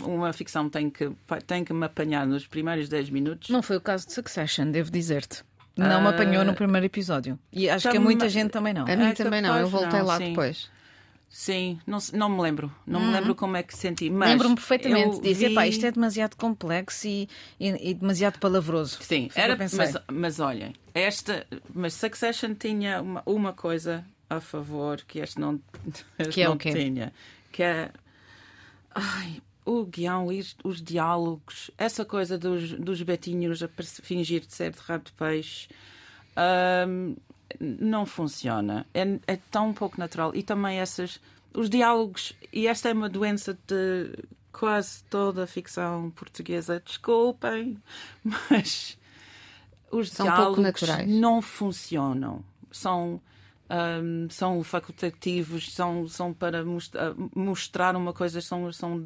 Uma 0.03 0.33
ficção 0.33 0.69
tem 0.69 0.89
que, 0.89 1.11
tem 1.45 1.63
que 1.63 1.73
me 1.73 1.85
apanhar 1.85 2.25
nos 2.25 2.47
primeiros 2.47 2.89
10 2.89 3.09
minutos. 3.09 3.49
Não 3.49 3.61
foi 3.61 3.77
o 3.77 3.81
caso 3.81 4.07
de 4.07 4.13
Succession, 4.13 4.71
devo 4.71 4.91
dizer-te. 4.91 5.43
Não 5.75 5.99
uh... 5.99 6.01
me 6.01 6.07
apanhou 6.09 6.43
no 6.43 6.53
primeiro 6.53 6.85
episódio. 6.85 7.37
E 7.51 7.69
acho 7.69 7.89
que 7.89 7.97
a 7.97 7.99
muita 7.99 8.27
gente 8.29 8.51
também 8.51 8.73
não. 8.73 8.83
A 8.83 8.95
mim 8.95 9.05
é 9.05 9.13
também 9.13 9.41
não, 9.41 9.57
eu 9.57 9.67
voltei 9.67 9.99
não, 9.99 10.05
lá 10.05 10.17
sim. 10.17 10.29
depois. 10.29 10.69
Sim, 11.29 11.79
não, 11.85 11.99
não 12.13 12.29
me 12.29 12.41
lembro. 12.41 12.73
Não 12.85 13.01
me 13.01 13.11
lembro 13.11 13.35
como 13.35 13.57
é 13.57 13.63
que 13.63 13.75
senti. 13.75 14.09
Lembro-me 14.09 14.55
perfeitamente. 14.55 15.21
Dizia, 15.21 15.49
vi... 15.49 15.55
pá, 15.55 15.67
isto 15.67 15.85
é 15.85 15.91
demasiado 15.91 16.35
complexo 16.35 17.05
e, 17.05 17.29
e, 17.59 17.91
e 17.91 17.93
demasiado 17.93 18.39
palavroso. 18.39 18.99
Sim, 19.01 19.29
era, 19.35 19.57
mas, 19.57 19.93
mas 20.11 20.39
olhem, 20.39 20.73
esta, 20.93 21.45
mas 21.73 21.93
Succession 21.93 22.53
tinha 22.53 23.01
uma, 23.01 23.21
uma 23.25 23.53
coisa 23.53 24.05
a 24.29 24.39
favor 24.39 25.01
que 25.05 25.19
este 25.19 25.39
não, 25.39 25.59
este 26.17 26.33
que 26.33 26.41
é 26.41 26.45
não 26.45 26.53
o 26.53 26.57
quê? 26.57 26.71
tinha. 26.71 27.13
Que 27.51 27.63
é. 27.63 27.91
Ai, 28.95 29.41
o 29.67 29.85
guião, 29.85 30.27
os 30.63 30.81
diálogos, 30.81 31.69
essa 31.77 32.05
coisa 32.05 32.37
dos, 32.37 32.71
dos 32.71 33.01
betinhos 33.01 33.61
a 33.61 33.67
fingir 34.01 34.45
de 34.45 34.53
ser 34.53 34.71
de 34.71 34.79
rabo 34.79 35.03
de 35.03 35.11
peixe. 35.11 35.67
Um, 36.87 37.15
não 37.59 38.05
funciona. 38.05 38.85
É, 38.93 39.19
é 39.27 39.35
tão 39.51 39.73
pouco 39.73 39.99
natural. 39.99 40.33
E 40.33 40.41
também 40.41 40.79
essas. 40.79 41.19
Os 41.53 41.69
diálogos. 41.69 42.33
E 42.53 42.65
esta 42.65 42.89
é 42.89 42.93
uma 42.93 43.09
doença 43.09 43.57
de 43.67 44.13
quase 44.53 45.03
toda 45.05 45.43
a 45.43 45.47
ficção 45.47 46.11
portuguesa. 46.11 46.81
Desculpem, 46.83 47.77
mas. 48.49 48.97
Os 49.91 50.09
São 50.11 50.25
diálogos 50.25 50.81
não 51.07 51.41
funcionam. 51.41 52.43
São. 52.71 53.21
Um, 53.69 54.29
são 54.29 54.63
facultativos, 54.63 55.73
são, 55.73 56.07
são 56.07 56.33
para 56.33 56.63
mostrar, 57.35 57.97
uma 57.97 58.13
coisa, 58.13 58.39
são, 58.39 58.71
são 58.71 58.99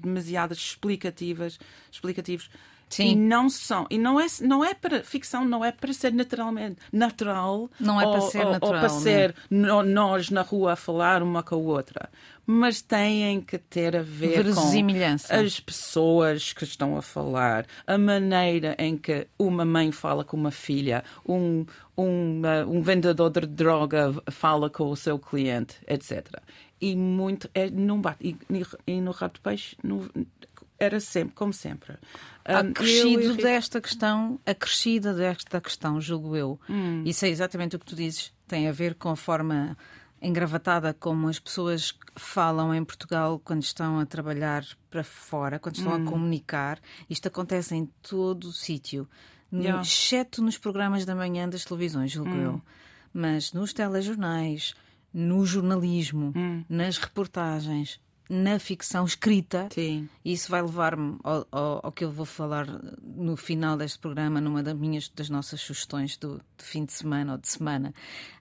demasiadas 0.00 0.58
explicativas, 0.58 1.58
explicativos. 1.90 2.50
Sim. 2.92 3.12
E 3.12 3.16
não 3.16 3.48
são. 3.48 3.86
E 3.88 3.96
não 3.96 4.20
é, 4.20 4.26
não 4.42 4.62
é 4.62 4.74
para. 4.74 5.02
Ficção 5.02 5.46
não 5.46 5.64
é 5.64 5.72
para 5.72 5.92
ser 5.94 6.12
naturalmente 6.12 6.76
natural. 6.92 7.70
Não 7.80 7.98
é 7.98 8.06
ou, 8.06 8.12
para 8.12 8.20
ser 8.20 8.44
ou, 8.44 8.52
natural. 8.52 8.74
Ou 8.74 8.80
para 8.80 8.88
ser 8.90 9.34
no, 9.50 9.82
nós 9.82 10.28
na 10.28 10.42
rua 10.42 10.74
a 10.74 10.76
falar 10.76 11.22
uma 11.22 11.42
com 11.42 11.54
a 11.54 11.58
outra. 11.58 12.10
Mas 12.44 12.82
têm 12.82 13.40
que 13.40 13.56
ter 13.56 13.96
a 13.96 14.02
ver 14.02 14.52
com 14.52 14.60
as 15.30 15.60
pessoas 15.60 16.52
que 16.52 16.64
estão 16.64 16.96
a 16.98 17.02
falar, 17.02 17.66
a 17.86 17.96
maneira 17.96 18.74
em 18.78 18.96
que 18.96 19.28
uma 19.38 19.64
mãe 19.64 19.92
fala 19.92 20.24
com 20.24 20.36
uma 20.36 20.50
filha, 20.50 21.04
um, 21.26 21.64
um, 21.96 22.42
um 22.68 22.82
vendedor 22.82 23.30
de 23.30 23.46
droga 23.46 24.12
fala 24.28 24.68
com 24.68 24.90
o 24.90 24.96
seu 24.96 25.20
cliente, 25.20 25.76
etc. 25.86 26.42
E 26.80 26.96
muito. 26.96 27.48
É, 27.54 27.70
não 27.70 28.00
bate. 28.00 28.36
E, 28.50 28.66
e 28.88 29.00
no 29.00 29.12
Rato 29.12 29.40
Peixe 29.40 29.76
no, 29.82 30.10
era 30.82 31.00
sempre, 31.00 31.34
como 31.34 31.52
sempre. 31.52 31.96
Acrescido 32.44 33.22
eu... 33.22 33.36
desta 33.36 33.80
questão, 33.80 34.40
acrescida 34.44 35.14
desta 35.14 35.60
questão, 35.60 36.00
julgo 36.00 36.36
eu. 36.36 36.60
Hum. 36.68 37.02
Isso 37.04 37.24
é 37.24 37.28
exatamente 37.28 37.76
o 37.76 37.78
que 37.78 37.86
tu 37.86 37.94
dizes. 37.94 38.32
Tem 38.48 38.68
a 38.68 38.72
ver 38.72 38.94
com 38.96 39.08
a 39.10 39.16
forma 39.16 39.76
engravatada 40.20 40.94
como 40.94 41.28
as 41.28 41.38
pessoas 41.38 41.94
falam 42.16 42.74
em 42.74 42.84
Portugal 42.84 43.40
quando 43.42 43.62
estão 43.62 43.98
a 43.98 44.06
trabalhar 44.06 44.64
para 44.90 45.02
fora, 45.02 45.58
quando 45.58 45.76
estão 45.76 45.92
hum. 45.92 46.06
a 46.06 46.10
comunicar. 46.10 46.80
Isto 47.08 47.28
acontece 47.28 47.74
em 47.74 47.86
todo 48.02 48.44
o 48.44 48.52
sítio, 48.52 49.08
yeah. 49.52 49.80
exceto 49.80 50.42
nos 50.42 50.58
programas 50.58 51.04
da 51.04 51.14
manhã 51.14 51.48
das 51.48 51.64
televisões, 51.64 52.10
julgo 52.10 52.30
hum. 52.30 52.42
eu. 52.42 52.62
Mas 53.12 53.52
nos 53.52 53.72
telejornais, 53.72 54.74
no 55.12 55.44
jornalismo, 55.44 56.32
hum. 56.34 56.64
nas 56.68 56.98
reportagens, 56.98 58.00
na 58.28 58.58
ficção 58.58 59.04
escrita. 59.04 59.68
Sim. 59.72 60.08
E 60.24 60.32
isso 60.32 60.50
vai 60.50 60.62
levar-me 60.62 61.18
ao, 61.22 61.46
ao, 61.50 61.80
ao, 61.86 61.92
que 61.92 62.04
eu 62.04 62.10
vou 62.10 62.26
falar 62.26 62.66
no 63.02 63.36
final 63.36 63.76
deste 63.76 63.98
programa, 63.98 64.40
numa 64.40 64.62
das 64.62 64.74
minhas 64.74 65.08
das 65.08 65.28
nossas 65.28 65.60
sugestões 65.60 66.16
do, 66.16 66.36
do 66.36 66.62
fim 66.62 66.84
de 66.84 66.92
semana 66.92 67.32
ou 67.32 67.38
de 67.38 67.48
semana. 67.48 67.94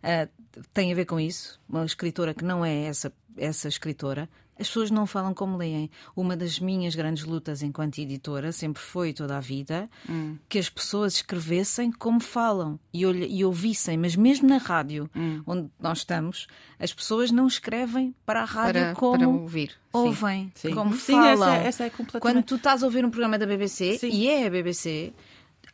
Uh, 0.04 0.30
tem 0.74 0.92
a 0.92 0.96
ver 0.96 1.06
com 1.06 1.20
isso. 1.20 1.60
Uma 1.68 1.86
escritora 1.86 2.34
que 2.34 2.44
não 2.44 2.64
é 2.64 2.84
essa, 2.84 3.12
essa 3.38 3.68
escritora 3.68 4.30
as 4.62 4.68
pessoas 4.68 4.92
não 4.92 5.08
falam 5.08 5.34
como 5.34 5.58
leem. 5.58 5.90
Uma 6.16 6.38
das 6.38 6.60
minhas 6.60 6.96
grandes 6.96 7.24
lutas 7.24 7.64
enquanto 7.64 7.98
editora 7.98 8.52
sempre 8.52 8.82
foi 8.82 9.12
toda 9.12 9.36
a 9.36 9.40
vida 9.40 9.90
hum. 10.08 10.38
que 10.48 10.60
as 10.60 10.70
pessoas 10.70 11.16
escrevessem 11.16 11.92
como 11.92 12.20
falam 12.20 12.80
e, 12.94 13.02
e 13.02 13.44
ouvissem, 13.44 13.98
mas 13.98 14.16
mesmo 14.16 14.48
na 14.48 14.58
rádio, 14.58 15.10
hum. 15.16 15.42
onde 15.48 15.70
nós 15.80 16.00
estamos, 16.00 16.48
as 16.80 16.94
pessoas 16.94 17.32
não 17.32 17.48
escrevem 17.48 18.14
para 18.24 18.42
a 18.42 18.46
rádio 18.46 18.82
para, 18.82 18.96
como 18.96 19.18
para 19.18 19.28
ouvir. 19.28 19.72
ouvem, 19.92 20.52
Sim. 20.54 20.76
como 20.76 20.96
Sim, 20.96 21.14
falam. 21.14 21.32
Essa, 21.32 21.56
é, 21.56 21.68
essa 21.68 21.84
é 21.86 21.90
completamente... 21.90 22.22
Quando 22.22 22.44
tu 22.44 22.56
estás 22.56 22.84
a 22.84 22.86
ouvir 22.86 23.04
um 23.04 23.10
programa 23.10 23.40
da 23.40 23.48
BBC, 23.48 23.98
Sim. 23.98 24.10
e 24.10 24.28
é 24.28 24.46
a 24.46 24.50
BBC, 24.50 25.12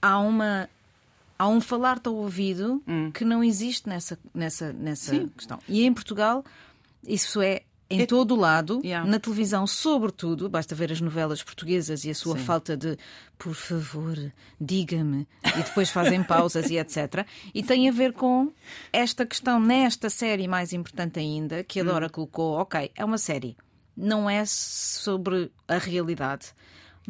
há 0.02 0.18
uma 0.20 0.70
há 1.38 1.48
um 1.48 1.62
falar-te 1.62 2.08
ao 2.08 2.16
ouvido 2.16 2.82
hum. 2.88 3.12
que 3.12 3.24
não 3.24 3.44
existe 3.44 3.88
nessa, 3.88 4.18
nessa, 4.34 4.74
nessa 4.74 5.20
questão. 5.36 5.60
E 5.68 5.86
em 5.86 5.94
Portugal, 5.94 6.44
isso 7.04 7.42
é 7.42 7.62
em 7.90 8.02
It... 8.02 8.08
todo 8.08 8.34
o 8.34 8.38
lado, 8.38 8.82
yeah. 8.84 9.10
na 9.10 9.20
televisão, 9.20 9.66
sobretudo, 9.66 10.50
basta 10.50 10.76
ver 10.76 10.92
as 10.92 11.00
novelas 11.00 11.42
portuguesas 11.42 12.04
e 12.04 12.10
a 12.10 12.16
sua 12.16 12.38
Sim. 12.38 12.44
falta 12.44 12.76
de 12.76 12.98
por 13.38 13.54
favor, 13.54 14.18
diga-me, 14.60 15.28
e 15.46 15.64
depois 15.64 15.90
fazem 15.90 16.24
pausas 16.24 16.70
e 16.70 16.78
etc. 16.78 17.26
E 17.54 17.64
tem 17.64 17.88
a 17.88 17.92
ver 17.92 18.14
com 18.14 18.52
esta 18.92 19.26
questão 19.26 19.60
nesta 19.60 20.10
série 20.10 20.48
mais 20.48 20.74
importante 20.74 21.20
ainda, 21.20 21.64
que 21.64 21.80
a 21.80 21.84
Dora 21.84 22.08
hum. 22.08 22.10
colocou, 22.10 22.54
ok, 22.60 22.92
é 22.96 23.06
uma 23.06 23.18
série, 23.18 23.56
não 23.96 24.30
é 24.30 24.44
sobre 24.46 25.52
a 25.68 25.78
realidade 25.78 26.54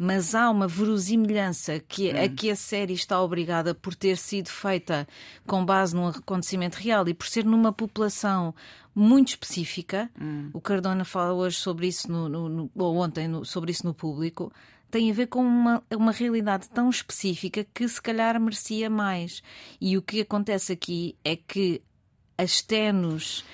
mas 0.00 0.32
há 0.32 0.48
uma 0.48 0.68
verosimilhança 0.68 1.80
que, 1.80 2.12
hum. 2.12 2.24
a 2.24 2.28
que 2.28 2.52
a 2.52 2.54
série 2.54 2.92
está 2.92 3.20
obrigada 3.20 3.74
por 3.74 3.96
ter 3.96 4.16
sido 4.16 4.48
feita 4.48 5.08
com 5.44 5.64
base 5.64 5.96
num 5.96 6.06
acontecimento 6.06 6.76
real 6.76 7.08
e 7.08 7.12
por 7.12 7.26
ser 7.26 7.44
numa 7.44 7.72
população 7.72 8.54
muito 8.94 9.30
específica. 9.30 10.08
Hum. 10.20 10.50
O 10.54 10.60
Cardona 10.60 11.04
fala 11.04 11.32
hoje 11.32 11.56
sobre 11.56 11.88
isso, 11.88 12.10
no, 12.10 12.28
no, 12.28 12.48
no 12.48 12.70
ou 12.76 12.96
ontem, 12.96 13.26
no, 13.26 13.44
sobre 13.44 13.72
isso 13.72 13.84
no 13.84 13.92
público. 13.92 14.52
Tem 14.88 15.10
a 15.10 15.14
ver 15.14 15.26
com 15.26 15.40
uma, 15.40 15.82
uma 15.90 16.12
realidade 16.12 16.68
tão 16.68 16.88
específica 16.88 17.66
que 17.74 17.86
se 17.88 18.00
calhar 18.00 18.40
merecia 18.40 18.88
mais. 18.88 19.42
E 19.80 19.98
o 19.98 20.02
que 20.02 20.20
acontece 20.20 20.72
aqui 20.72 21.16
é 21.24 21.34
que 21.34 21.82
as 22.38 22.62
tenos 22.62 23.44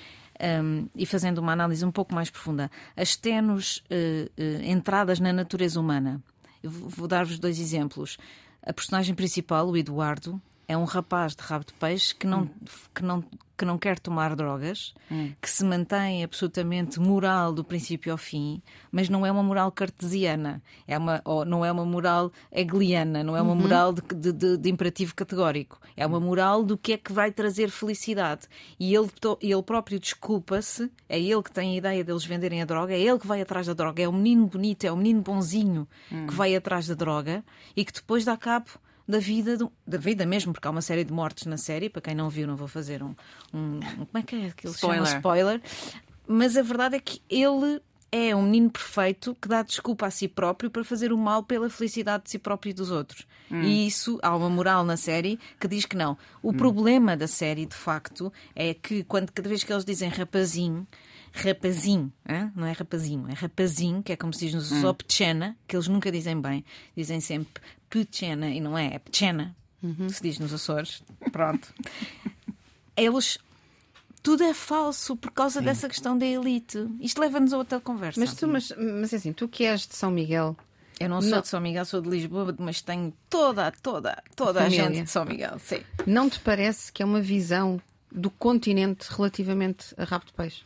um, 0.63 0.87
e 0.95 1.07
fazendo 1.07 1.39
uma 1.39 1.53
análise 1.53 1.83
um 1.83 1.91
pouco 1.91 2.13
mais 2.13 2.29
profunda, 2.29 2.69
as 2.95 3.15
tenos 3.15 3.77
uh, 3.89 4.29
uh, 4.39 4.63
entradas 4.63 5.19
na 5.19 5.33
natureza 5.33 5.79
humana 5.79 6.21
vou 6.69 7.07
dar-vos 7.07 7.39
dois 7.39 7.59
exemplos. 7.59 8.17
A 8.61 8.73
personagem 8.73 9.13
principal, 9.13 9.69
o 9.69 9.77
Eduardo, 9.77 10.41
é 10.67 10.75
um 10.75 10.83
rapaz 10.83 11.35
de 11.35 11.43
rabo 11.43 11.65
de 11.65 11.73
peixe 11.73 12.15
que 12.15 12.25
não, 12.25 12.49
que 12.93 13.03
não, 13.03 13.23
que 13.57 13.65
não 13.65 13.77
quer 13.77 13.99
tomar 13.99 14.35
drogas, 14.35 14.93
hum. 15.11 15.31
que 15.41 15.49
se 15.49 15.63
mantém 15.63 16.23
absolutamente 16.23 16.99
moral 16.99 17.53
do 17.53 17.63
princípio 17.63 18.11
ao 18.11 18.17
fim, 18.17 18.61
mas 18.91 19.09
não 19.09 19.25
é 19.25 19.31
uma 19.31 19.43
moral 19.43 19.71
cartesiana, 19.71 20.61
é 20.87 20.97
uma, 20.97 21.21
ou 21.23 21.45
não 21.45 21.63
é 21.63 21.71
uma 21.71 21.85
moral 21.85 22.31
hegeliana, 22.51 23.23
não 23.23 23.35
é 23.35 23.41
uma 23.41 23.53
uhum. 23.53 23.61
moral 23.61 23.93
de, 23.93 24.33
de, 24.33 24.57
de, 24.57 24.69
imperativo 24.69 25.15
categórico, 25.15 25.79
é 25.95 26.05
uma 26.05 26.19
moral 26.19 26.63
do 26.63 26.77
que 26.77 26.93
é 26.93 26.97
que 26.97 27.13
vai 27.13 27.31
trazer 27.31 27.69
felicidade. 27.69 28.47
E 28.79 28.93
ele, 28.93 29.09
ele 29.41 29.63
próprio 29.63 29.99
desculpa-se, 29.99 30.91
é 31.07 31.19
ele 31.19 31.43
que 31.43 31.51
tem 31.51 31.73
a 31.73 31.77
ideia 31.77 32.03
deles 32.03 32.25
venderem 32.25 32.61
a 32.61 32.65
droga, 32.65 32.93
é 32.93 32.99
ele 32.99 33.19
que 33.19 33.27
vai 33.27 33.41
atrás 33.41 33.67
da 33.67 33.73
droga, 33.73 34.03
é 34.03 34.07
o 34.07 34.13
menino 34.13 34.47
bonito, 34.47 34.83
é 34.85 34.91
o 34.91 34.97
menino 34.97 35.21
bonzinho 35.21 35.87
hum. 36.11 36.27
que 36.27 36.33
vai 36.33 36.55
atrás 36.55 36.87
da 36.87 36.93
droga 36.93 37.43
e 37.75 37.85
que 37.85 37.93
depois 37.93 38.25
dá 38.25 38.35
cabo 38.35 38.69
da 39.07 39.19
vida, 39.19 39.57
do, 39.57 39.71
da 39.85 39.97
vida 39.97 40.25
mesmo, 40.25 40.51
porque 40.51 40.67
há 40.67 40.71
uma 40.71 40.81
série 40.81 41.03
de 41.03 41.13
mortes 41.13 41.45
na 41.45 41.57
série. 41.57 41.89
Para 41.89 42.01
quem 42.01 42.15
não 42.15 42.29
viu, 42.29 42.47
não 42.47 42.55
vou 42.55 42.67
fazer 42.67 43.03
um. 43.03 43.15
um 43.53 43.79
como 43.79 44.09
é 44.15 44.21
que 44.21 44.35
é 44.35 44.51
que 44.51 44.67
ele 44.67 44.73
spoiler. 44.73 45.05
chama? 45.05 45.17
Spoiler. 45.17 45.61
Mas 46.27 46.57
a 46.57 46.61
verdade 46.61 46.95
é 46.95 46.99
que 46.99 47.21
ele 47.29 47.81
é 48.11 48.35
um 48.35 48.43
menino 48.43 48.69
perfeito 48.69 49.35
que 49.41 49.47
dá 49.47 49.61
desculpa 49.61 50.07
a 50.07 50.11
si 50.11 50.27
próprio 50.27 50.69
para 50.69 50.83
fazer 50.83 51.11
o 51.11 51.17
mal 51.17 51.43
pela 51.43 51.69
felicidade 51.69 52.23
de 52.23 52.31
si 52.31 52.39
próprio 52.39 52.71
e 52.71 52.73
dos 52.73 52.89
outros. 52.89 53.27
Hum. 53.51 53.61
E 53.61 53.85
isso, 53.85 54.17
há 54.23 54.35
uma 54.35 54.49
moral 54.49 54.83
na 54.83 54.97
série 54.97 55.39
que 55.59 55.67
diz 55.67 55.85
que 55.85 55.95
não. 55.95 56.17
O 56.41 56.51
hum. 56.51 56.53
problema 56.53 57.17
da 57.17 57.27
série, 57.27 57.65
de 57.65 57.75
facto, 57.75 58.31
é 58.55 58.73
que 58.73 59.03
quando 59.03 59.31
cada 59.31 59.49
vez 59.49 59.63
que 59.63 59.71
eles 59.71 59.85
dizem 59.85 60.09
rapazinho, 60.09 60.87
rapazinho, 61.35 62.11
hein? 62.27 62.51
não 62.55 62.65
é 62.65 62.71
rapazinho, 62.71 63.27
é 63.29 63.33
rapazinho, 63.33 64.01
que 64.01 64.13
é 64.13 64.15
como 64.15 64.33
se 64.33 64.45
diz 64.45 64.53
nos 64.53 64.71
hum. 64.71 64.93
Pechena, 64.93 65.55
que 65.67 65.75
eles 65.75 65.87
nunca 65.87 66.11
dizem 66.11 66.39
bem, 66.39 66.63
dizem 66.95 67.19
sempre 67.19 67.61
Pechena, 67.89 68.49
e 68.49 68.59
não 68.59 68.77
é, 68.77 68.95
é 68.95 68.99
Pechena, 68.99 69.55
uhum. 69.83 70.09
se 70.09 70.21
diz 70.21 70.39
nos 70.39 70.53
Açores. 70.53 71.03
Pronto. 71.31 71.73
eles. 72.95 73.37
Tudo 74.23 74.43
é 74.43 74.55
falso 74.55 75.15
por 75.15 75.29
causa 75.29 75.59
Sim. 75.59 75.65
dessa 75.65 75.87
questão 75.87 76.17
da 76.17 76.25
elite. 76.25 76.87
Isto 76.99 77.21
leva-nos 77.21 77.53
a 77.53 77.59
outra 77.59 77.79
conversa. 77.79 78.19
Mas 78.19 78.33
tu, 78.33 78.47
mas, 78.47 78.73
mas 78.75 79.13
é 79.13 79.17
assim, 79.17 79.31
tu 79.31 79.47
que 79.47 79.65
és 79.65 79.85
de 79.85 79.95
São 79.95 80.09
Miguel, 80.09 80.57
eu 80.99 81.07
não 81.07 81.21
sou 81.21 81.31
não. 81.31 81.41
de 81.41 81.47
São 81.47 81.61
Miguel, 81.61 81.85
sou 81.85 82.01
de 82.01 82.09
Lisboa, 82.09 82.55
mas 82.57 82.81
tenho 82.81 83.13
toda, 83.29 83.71
toda, 83.83 84.23
toda 84.35 84.61
a, 84.61 84.65
a 84.65 84.69
gente 84.69 85.03
de 85.03 85.09
São 85.11 85.25
Miguel. 85.25 85.59
Sim. 85.59 85.81
Não 86.07 86.27
te 86.27 86.39
parece 86.39 86.91
que 86.91 87.03
é 87.03 87.05
uma 87.05 87.21
visão 87.21 87.79
do 88.11 88.31
continente 88.31 89.07
relativamente 89.11 89.93
a 89.95 90.05
rabo 90.05 90.25
de 90.25 90.33
peixe? 90.33 90.63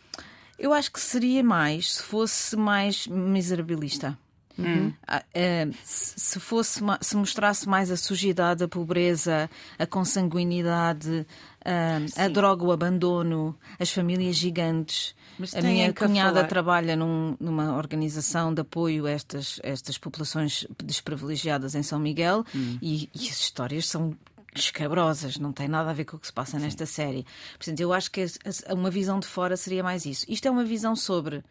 Eu 0.59 0.73
acho 0.73 0.91
que 0.91 0.99
seria 0.99 1.43
mais 1.43 1.95
se 1.95 2.03
fosse 2.03 2.55
mais 2.55 3.07
miserabilista. 3.07 4.17
Uhum. 4.59 4.89
Uh, 4.89 5.73
se 5.83 6.37
fosse 6.37 6.81
se 6.99 7.15
mostrasse 7.15 7.67
mais 7.67 7.89
a 7.89 7.95
sujidade, 7.95 8.61
a 8.61 8.67
pobreza, 8.67 9.49
a 9.77 9.85
consanguinidade, 9.85 11.25
uh, 11.61 12.21
a 12.21 12.27
droga, 12.27 12.65
o 12.65 12.71
abandono, 12.71 13.57
as 13.79 13.89
famílias 13.89 14.35
gigantes. 14.35 15.15
Mas 15.39 15.55
a 15.55 15.61
minha 15.61 15.93
cunhada 15.93 16.43
trabalha 16.43 16.97
num, 16.97 17.37
numa 17.39 17.77
organização 17.77 18.53
de 18.53 18.59
apoio 18.59 19.05
a 19.05 19.11
estas, 19.11 19.61
estas 19.63 19.97
populações 19.97 20.67
desprivilegiadas 20.83 21.75
em 21.75 21.83
São 21.83 21.97
Miguel 21.97 22.43
uhum. 22.53 22.77
e, 22.81 23.09
e 23.15 23.29
as 23.29 23.39
histórias 23.39 23.87
são 23.87 24.13
escabrosas, 24.55 25.37
não 25.37 25.51
tem 25.53 25.67
nada 25.67 25.89
a 25.89 25.93
ver 25.93 26.05
com 26.05 26.17
o 26.17 26.19
que 26.19 26.27
se 26.27 26.33
passa 26.33 26.57
Sim. 26.57 26.65
nesta 26.65 26.85
série. 26.85 27.25
Portanto, 27.57 27.79
eu 27.79 27.93
acho 27.93 28.11
que 28.11 28.25
uma 28.71 28.89
visão 28.89 29.19
de 29.19 29.27
fora 29.27 29.55
seria 29.55 29.83
mais 29.83 30.05
isso. 30.05 30.25
Isto 30.27 30.47
é 30.47 30.51
uma 30.51 30.65
visão 30.65 30.95
sobre 30.95 31.43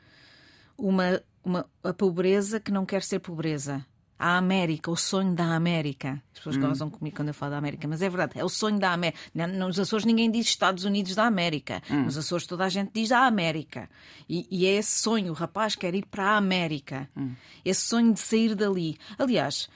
uma, 0.77 1.21
uma, 1.45 1.67
a 1.83 1.93
pobreza 1.93 2.61
que 2.61 2.71
não 2.71 2.87
quer 2.87 3.03
ser 3.03 3.19
pobreza. 3.19 3.85
A 4.21 4.37
América, 4.37 4.91
o 4.91 4.97
sonho 4.97 5.33
da 5.33 5.55
América. 5.55 6.21
As 6.33 6.39
pessoas 6.41 6.57
hum. 6.57 6.61
gozam 6.61 6.91
comigo 6.91 7.15
quando 7.15 7.29
eu 7.29 7.35
falo 7.35 7.53
da 7.53 7.59
América, 7.59 7.87
mas 7.87 8.03
é 8.03 8.09
verdade, 8.09 8.33
é 8.35 8.45
o 8.45 8.49
sonho 8.49 8.77
da 8.77 8.93
América. 8.93 9.17
Nos 9.33 9.79
Açores 9.79 10.05
ninguém 10.05 10.29
diz 10.29 10.47
Estados 10.47 10.85
Unidos 10.85 11.15
da 11.15 11.25
América. 11.25 11.81
Hum. 11.89 12.03
Nos 12.03 12.19
Açores 12.19 12.45
toda 12.45 12.65
a 12.65 12.69
gente 12.69 12.91
diz 12.93 13.13
a 13.13 13.27
América. 13.27 13.89
E, 14.29 14.45
e, 14.51 14.67
é 14.67 14.75
esse 14.75 15.01
sonho, 15.01 15.31
o 15.31 15.35
rapaz 15.35 15.77
quer 15.77 15.95
ir 15.95 16.05
para 16.07 16.31
a 16.31 16.37
América. 16.37 17.09
Hum. 17.17 17.33
Esse 17.65 17.83
sonho 17.83 18.13
de 18.13 18.19
sair 18.19 18.57
dali. 18.57 18.99
Aliás, 19.17 19.69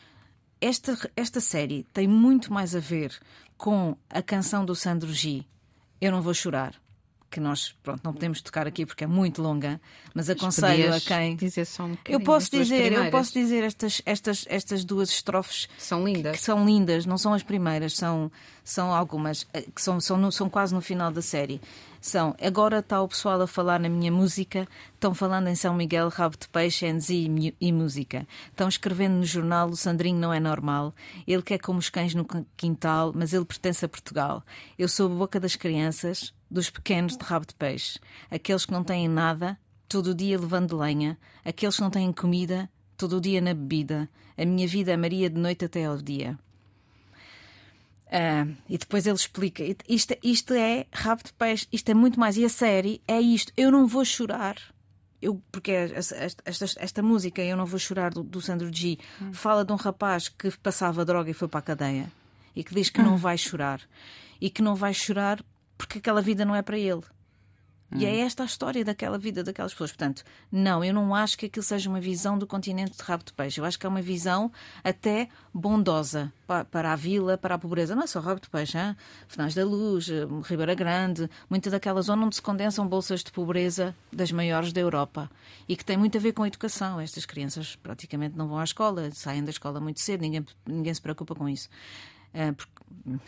esta, 0.62 0.96
esta 1.16 1.40
série 1.40 1.84
tem 1.92 2.06
muito 2.06 2.52
mais 2.52 2.74
a 2.76 2.78
ver 2.78 3.12
com 3.58 3.96
a 4.08 4.22
canção 4.22 4.64
do 4.64 4.76
Sandro 4.76 5.12
G. 5.12 5.44
Eu 6.00 6.12
não 6.12 6.22
vou 6.22 6.32
chorar. 6.32 6.81
Que 7.32 7.40
nós 7.40 7.74
pronto, 7.82 8.02
não 8.04 8.12
podemos 8.12 8.42
tocar 8.42 8.66
aqui 8.66 8.84
porque 8.84 9.04
é 9.04 9.06
muito 9.06 9.40
longa, 9.40 9.80
mas 10.14 10.28
aconselho 10.28 10.94
a 10.94 11.00
quem. 11.00 11.34
Dizer 11.34 11.64
só 11.64 11.84
um 11.84 11.96
eu 12.06 12.20
posso 12.20 12.50
dizer, 12.50 12.92
eu 12.92 13.10
posso 13.10 13.32
dizer 13.32 13.64
estas, 13.64 14.02
estas, 14.04 14.44
estas 14.50 14.84
duas 14.84 15.08
estrofes 15.08 15.66
são 15.78 16.04
lindas. 16.04 16.32
Que, 16.32 16.38
que 16.38 16.44
são 16.44 16.66
lindas, 16.66 17.06
não 17.06 17.16
são 17.16 17.32
as 17.32 17.42
primeiras, 17.42 17.96
são, 17.96 18.30
são 18.62 18.94
algumas 18.94 19.46
eh, 19.54 19.62
que 19.74 19.80
são, 19.80 19.98
são, 19.98 20.30
são 20.30 20.50
quase 20.50 20.74
no 20.74 20.82
final 20.82 21.10
da 21.10 21.22
série 21.22 21.58
são 22.02 22.34
agora 22.42 22.80
está 22.80 23.00
o 23.00 23.06
pessoal 23.06 23.40
a 23.40 23.46
falar 23.46 23.78
na 23.78 23.88
minha 23.88 24.10
música, 24.10 24.66
estão 24.92 25.14
falando 25.14 25.46
em 25.46 25.54
São 25.54 25.72
Miguel, 25.72 26.08
rabo 26.08 26.36
de 26.36 26.48
peixe, 26.48 26.84
enzi 26.84 27.54
e 27.60 27.72
música. 27.72 28.26
Estão 28.50 28.68
escrevendo 28.68 29.14
no 29.14 29.24
jornal 29.24 29.68
o 29.68 29.76
Sandrinho 29.76 30.18
não 30.18 30.32
é 30.32 30.40
normal, 30.40 30.92
ele 31.26 31.42
quer 31.42 31.58
como 31.58 31.78
os 31.78 31.88
cães 31.88 32.12
no 32.12 32.26
quintal, 32.56 33.12
mas 33.14 33.32
ele 33.32 33.44
pertence 33.44 33.84
a 33.84 33.88
Portugal. 33.88 34.42
Eu 34.76 34.88
sou 34.88 35.06
a 35.06 35.14
boca 35.14 35.38
das 35.38 35.54
crianças, 35.54 36.34
dos 36.52 36.68
pequenos 36.70 37.16
de 37.16 37.24
rabo 37.24 37.46
de 37.46 37.54
peixe, 37.54 37.98
aqueles 38.30 38.66
que 38.66 38.72
não 38.72 38.84
têm 38.84 39.08
nada, 39.08 39.58
todo 39.88 40.08
o 40.08 40.14
dia 40.14 40.38
levando 40.38 40.76
lenha, 40.76 41.18
aqueles 41.44 41.76
que 41.76 41.82
não 41.82 41.90
têm 41.90 42.12
comida, 42.12 42.70
todo 42.96 43.16
o 43.16 43.20
dia 43.20 43.40
na 43.40 43.54
bebida. 43.54 44.08
A 44.36 44.44
minha 44.44 44.66
vida 44.68 44.92
é 44.92 44.96
Maria 44.96 45.30
de 45.30 45.38
noite 45.38 45.64
até 45.64 45.84
ao 45.86 45.96
dia. 45.96 46.38
Uh, 48.06 48.54
e 48.68 48.76
depois 48.76 49.06
ele 49.06 49.16
explica: 49.16 49.64
isto, 49.88 50.14
isto 50.22 50.52
é 50.52 50.86
rabo 50.92 51.22
de 51.24 51.32
peixe, 51.32 51.66
isto 51.72 51.88
é 51.90 51.94
muito 51.94 52.20
mais. 52.20 52.36
E 52.36 52.44
a 52.44 52.48
série 52.48 53.00
é 53.08 53.20
isto. 53.20 53.52
Eu 53.56 53.70
não 53.70 53.86
vou 53.86 54.04
chorar. 54.04 54.56
Eu, 55.20 55.40
porque 55.50 55.70
esta, 55.70 56.16
esta, 56.44 56.66
esta 56.78 57.00
música, 57.00 57.40
Eu 57.40 57.56
Não 57.56 57.64
Vou 57.64 57.78
Chorar, 57.78 58.10
do, 58.10 58.24
do 58.24 58.40
Sandro 58.40 58.68
G, 58.74 58.98
hum. 59.20 59.32
fala 59.32 59.64
de 59.64 59.72
um 59.72 59.76
rapaz 59.76 60.28
que 60.28 60.50
passava 60.58 61.04
droga 61.04 61.30
e 61.30 61.32
foi 61.32 61.46
para 61.46 61.60
a 61.60 61.62
cadeia 61.62 62.12
e 62.56 62.64
que 62.64 62.74
diz 62.74 62.90
que 62.90 63.00
não 63.00 63.16
vai 63.16 63.38
chorar. 63.38 63.80
E 64.40 64.50
que 64.50 64.60
não 64.60 64.74
vai 64.74 64.92
chorar 64.92 65.40
porque 65.82 65.98
aquela 65.98 66.22
vida 66.22 66.44
não 66.44 66.54
é 66.54 66.62
para 66.62 66.78
ele. 66.78 67.02
E 67.94 68.06
é 68.06 68.10
hum. 68.10 68.24
esta 68.24 68.44
a 68.44 68.46
história 68.46 68.84
daquela 68.84 69.18
vida 69.18 69.42
daquelas 69.42 69.72
pessoas. 69.72 69.90
Portanto, 69.90 70.22
não, 70.50 70.82
eu 70.82 70.94
não 70.94 71.12
acho 71.12 71.36
que 71.36 71.46
aquilo 71.46 71.62
seja 71.62 71.90
uma 71.90 72.00
visão 72.00 72.38
do 72.38 72.46
continente 72.46 72.96
de 72.96 73.02
rabo 73.02 73.24
de 73.24 73.32
peixe. 73.32 73.60
Eu 73.60 73.64
acho 73.64 73.78
que 73.78 73.84
é 73.84 73.88
uma 73.88 74.00
visão 74.00 74.50
até 74.82 75.28
bondosa 75.52 76.32
para, 76.46 76.92
a 76.92 76.96
vila, 76.96 77.36
para 77.36 77.56
a 77.56 77.58
pobreza. 77.58 77.94
Não 77.96 78.04
é 78.04 78.06
só 78.06 78.20
rabo 78.20 78.40
de 78.40 78.48
peixe, 78.48 78.78
hein? 78.78 78.96
Finais 79.28 79.54
da 79.54 79.64
Luz, 79.64 80.08
eh, 80.08 80.26
Ribeira 80.44 80.74
Grande, 80.74 81.28
muita 81.50 81.68
daquela 81.68 82.00
zona 82.00 82.24
onde 82.24 82.36
se 82.36 82.42
condensam 82.42 82.86
bolsas 82.86 83.22
de 83.24 83.32
pobreza 83.32 83.94
das 84.10 84.32
maiores 84.32 84.72
da 84.72 84.80
Europa. 84.80 85.28
E 85.68 85.76
que 85.76 85.84
tem 85.84 85.98
muito 85.98 86.16
a 86.16 86.20
ver 86.20 86.32
com 86.32 86.44
a 86.44 86.46
educação. 86.46 86.98
Estas 86.98 87.26
crianças 87.26 87.76
praticamente 87.76 88.38
não 88.38 88.48
vão 88.48 88.58
à 88.58 88.64
escola, 88.64 89.10
saem 89.10 89.44
da 89.44 89.50
escola 89.50 89.80
muito 89.80 90.00
cedo, 90.00 90.22
ninguém, 90.22 90.46
ninguém 90.64 90.94
se 90.94 91.02
preocupa 91.02 91.34
com 91.34 91.46
isso. 91.48 91.68
Uh, 92.32 92.54
porque, 92.54 92.72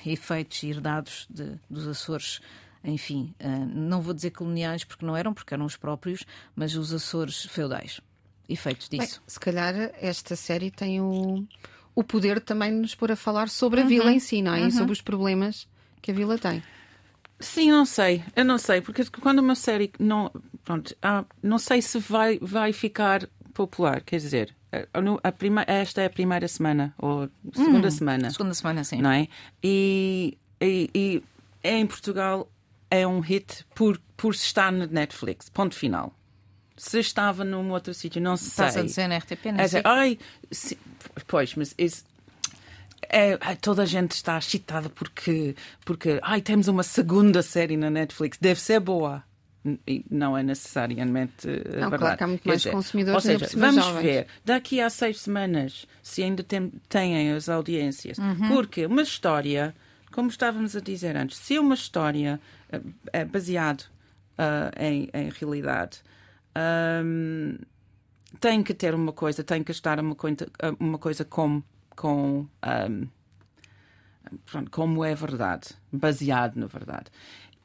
efeitos 0.04 0.62
herdados 0.62 1.26
de, 1.30 1.58
dos 1.68 1.86
Açores 1.86 2.40
enfim, 2.84 3.34
uh, 3.40 3.66
não 3.66 4.02
vou 4.02 4.12
dizer 4.12 4.30
coloniais 4.30 4.84
porque 4.84 5.06
não 5.06 5.16
eram, 5.16 5.32
porque 5.32 5.54
eram 5.54 5.64
os 5.64 5.76
próprios, 5.76 6.24
mas 6.54 6.74
os 6.74 6.92
Açores 6.92 7.46
feudais. 7.46 8.00
Efeitos 8.46 8.90
disso. 8.90 9.20
Bem, 9.20 9.24
se 9.26 9.40
calhar 9.40 9.74
esta 10.00 10.36
série 10.36 10.70
tem 10.70 11.00
o, 11.00 11.46
o 11.94 12.04
poder 12.04 12.40
também 12.40 12.72
de 12.72 12.80
nos 12.80 12.94
pôr 12.94 13.10
a 13.10 13.16
falar 13.16 13.48
sobre 13.48 13.80
a 13.80 13.84
uhum. 13.84 13.88
vila 13.88 14.12
em 14.12 14.18
si, 14.18 14.42
não 14.42 14.54
é? 14.54 14.60
Uhum. 14.60 14.68
E 14.68 14.72
sobre 14.72 14.92
os 14.92 15.00
problemas 15.00 15.66
que 16.02 16.10
a 16.10 16.14
vila 16.14 16.36
tem. 16.36 16.62
Sim, 17.40 17.70
não 17.70 17.86
sei. 17.86 18.22
Eu 18.36 18.44
não 18.44 18.58
sei, 18.58 18.82
porque 18.82 19.04
quando 19.20 19.38
uma 19.38 19.54
série 19.54 19.90
não. 19.98 20.30
Pronto, 20.62 20.94
ah, 21.02 21.24
não 21.42 21.58
sei 21.58 21.80
se 21.80 21.98
vai, 21.98 22.38
vai 22.40 22.72
ficar 22.72 23.26
popular. 23.54 24.02
Quer 24.02 24.16
dizer, 24.16 24.56
a, 24.92 25.28
a 25.28 25.32
prima, 25.32 25.64
esta 25.66 26.02
é 26.02 26.06
a 26.06 26.10
primeira 26.10 26.48
semana, 26.48 26.94
ou 26.98 27.28
segunda 27.52 27.88
hum, 27.88 27.90
semana. 27.90 28.30
Segunda 28.30 28.54
semana, 28.54 28.84
sim. 28.84 29.00
Não 29.00 29.10
é? 29.10 29.28
E, 29.62 30.36
e, 30.60 30.90
e 30.94 31.22
em 31.62 31.86
Portugal 31.86 32.48
é 32.90 33.06
um 33.06 33.20
hit 33.20 33.64
por, 33.74 34.00
por 34.16 34.34
estar 34.34 34.70
na 34.72 34.86
Netflix. 34.86 35.48
Ponto 35.48 35.74
final. 35.74 36.12
Se 36.76 36.98
estava 36.98 37.44
num 37.44 37.70
outro 37.70 37.94
sítio, 37.94 38.20
não 38.20 38.36
sei. 38.36 38.48
Estás 38.48 38.76
a 38.76 38.82
dizer 38.82 39.08
na 39.08 39.18
RTP, 39.18 39.46
não 39.46 39.60
é, 39.60 39.68
sei. 39.68 39.82
Ai, 39.84 40.18
se, 40.50 40.76
pois, 41.26 41.54
mas 41.54 41.74
isso, 41.78 42.04
é, 43.08 43.36
toda 43.56 43.82
a 43.82 43.86
gente 43.86 44.12
está 44.12 44.38
excitada 44.38 44.88
porque, 44.88 45.54
porque 45.84 46.18
ai, 46.22 46.40
temos 46.40 46.68
uma 46.68 46.82
segunda 46.82 47.42
série 47.42 47.76
na 47.76 47.90
Netflix, 47.90 48.38
deve 48.40 48.60
ser 48.60 48.80
boa. 48.80 49.22
Não 50.10 50.36
é 50.36 50.42
necessariamente 50.42 51.48
eh, 51.48 51.80
não, 51.80 51.88
verdade. 51.90 51.98
Claro 51.98 52.16
que 52.18 52.24
há 52.24 52.26
muito 52.26 52.46
mais 52.46 52.60
dizer, 52.60 52.70
consumidores. 52.70 53.24
Ou 53.24 53.38
seja, 53.38 53.48
vamos 53.56 53.84
jovens. 53.84 54.02
ver 54.02 54.26
daqui 54.44 54.80
a 54.80 54.90
seis 54.90 55.20
semanas 55.20 55.86
se 56.02 56.22
ainda 56.22 56.42
tem, 56.42 56.70
têm 56.88 57.32
as 57.32 57.48
audiências. 57.48 58.18
Uhum. 58.18 58.48
Porque 58.48 58.84
uma 58.84 59.00
história, 59.00 59.74
como 60.12 60.28
estávamos 60.28 60.76
a 60.76 60.80
dizer 60.80 61.16
antes, 61.16 61.38
se 61.38 61.58
uma 61.58 61.74
história 61.74 62.38
eh, 62.70 62.80
é 63.12 63.24
baseada 63.24 63.84
uh, 64.38 64.70
em, 64.78 65.08
em 65.14 65.30
realidade, 65.30 66.02
um, 67.02 67.56
tem 68.38 68.62
que 68.62 68.74
ter 68.74 68.94
uma 68.94 69.12
coisa, 69.12 69.42
tem 69.42 69.62
que 69.62 69.72
estar 69.72 69.98
uma 69.98 70.14
coisa, 70.14 70.46
uma 70.78 70.98
coisa 70.98 71.24
como 71.24 71.64
com 71.96 72.46
um, 72.90 73.08
pronto, 74.44 74.70
como 74.70 75.04
é 75.04 75.14
verdade, 75.14 75.68
baseado 75.90 76.56
na 76.56 76.66
verdade. 76.66 77.06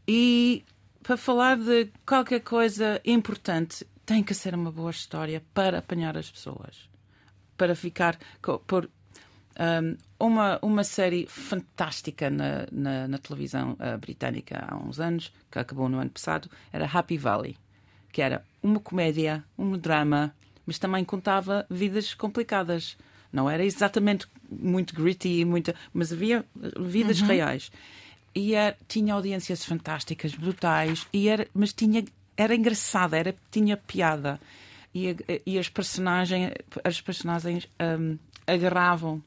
E 0.07 0.63
para 1.03 1.17
falar 1.17 1.57
de 1.57 1.89
qualquer 2.05 2.41
coisa 2.41 3.01
importante, 3.05 3.85
tem 4.05 4.23
que 4.23 4.33
ser 4.33 4.55
uma 4.55 4.71
boa 4.71 4.91
história 4.91 5.43
para 5.53 5.79
apanhar 5.79 6.17
as 6.17 6.29
pessoas. 6.29 6.89
Para 7.57 7.75
ficar 7.75 8.17
por 8.67 8.89
um, 9.59 9.97
uma, 10.19 10.59
uma 10.61 10.83
série 10.83 11.27
fantástica 11.27 12.29
na, 12.29 12.67
na, 12.71 13.07
na 13.07 13.17
televisão 13.17 13.73
uh, 13.73 13.97
britânica 13.97 14.65
há 14.67 14.75
uns 14.77 14.99
anos, 14.99 15.33
que 15.51 15.59
acabou 15.59 15.89
no 15.89 15.99
ano 15.99 16.09
passado, 16.09 16.49
era 16.71 16.85
Happy 16.85 17.17
Valley, 17.17 17.57
que 18.11 18.21
era 18.21 18.43
uma 18.63 18.79
comédia, 18.79 19.43
um 19.57 19.77
drama, 19.77 20.33
mas 20.65 20.79
também 20.79 21.03
contava 21.03 21.65
vidas 21.69 22.13
complicadas 22.13 22.97
não 23.31 23.49
era 23.49 23.63
exatamente 23.63 24.27
muito 24.49 24.93
gritty, 24.95 25.45
muita, 25.45 25.75
mas 25.93 26.11
havia 26.11 26.43
vidas 26.79 27.21
uhum. 27.21 27.27
reais. 27.27 27.71
E 28.39 28.55
era, 28.55 28.77
tinha 28.87 29.13
audiências 29.13 29.65
fantásticas, 29.65 30.33
brutais, 30.33 31.05
e 31.11 31.27
era, 31.27 31.45
mas 31.53 31.73
tinha, 31.73 32.05
era 32.37 32.55
engraçada, 32.55 33.17
era, 33.17 33.35
tinha 33.51 33.75
piada. 33.75 34.39
E, 34.95 35.13
e 35.45 35.59
as 35.59 35.67
personagens, 35.67 36.53
as 36.81 37.01
personagens 37.01 37.67
um, 37.81 38.17
agarravam. 38.47 39.21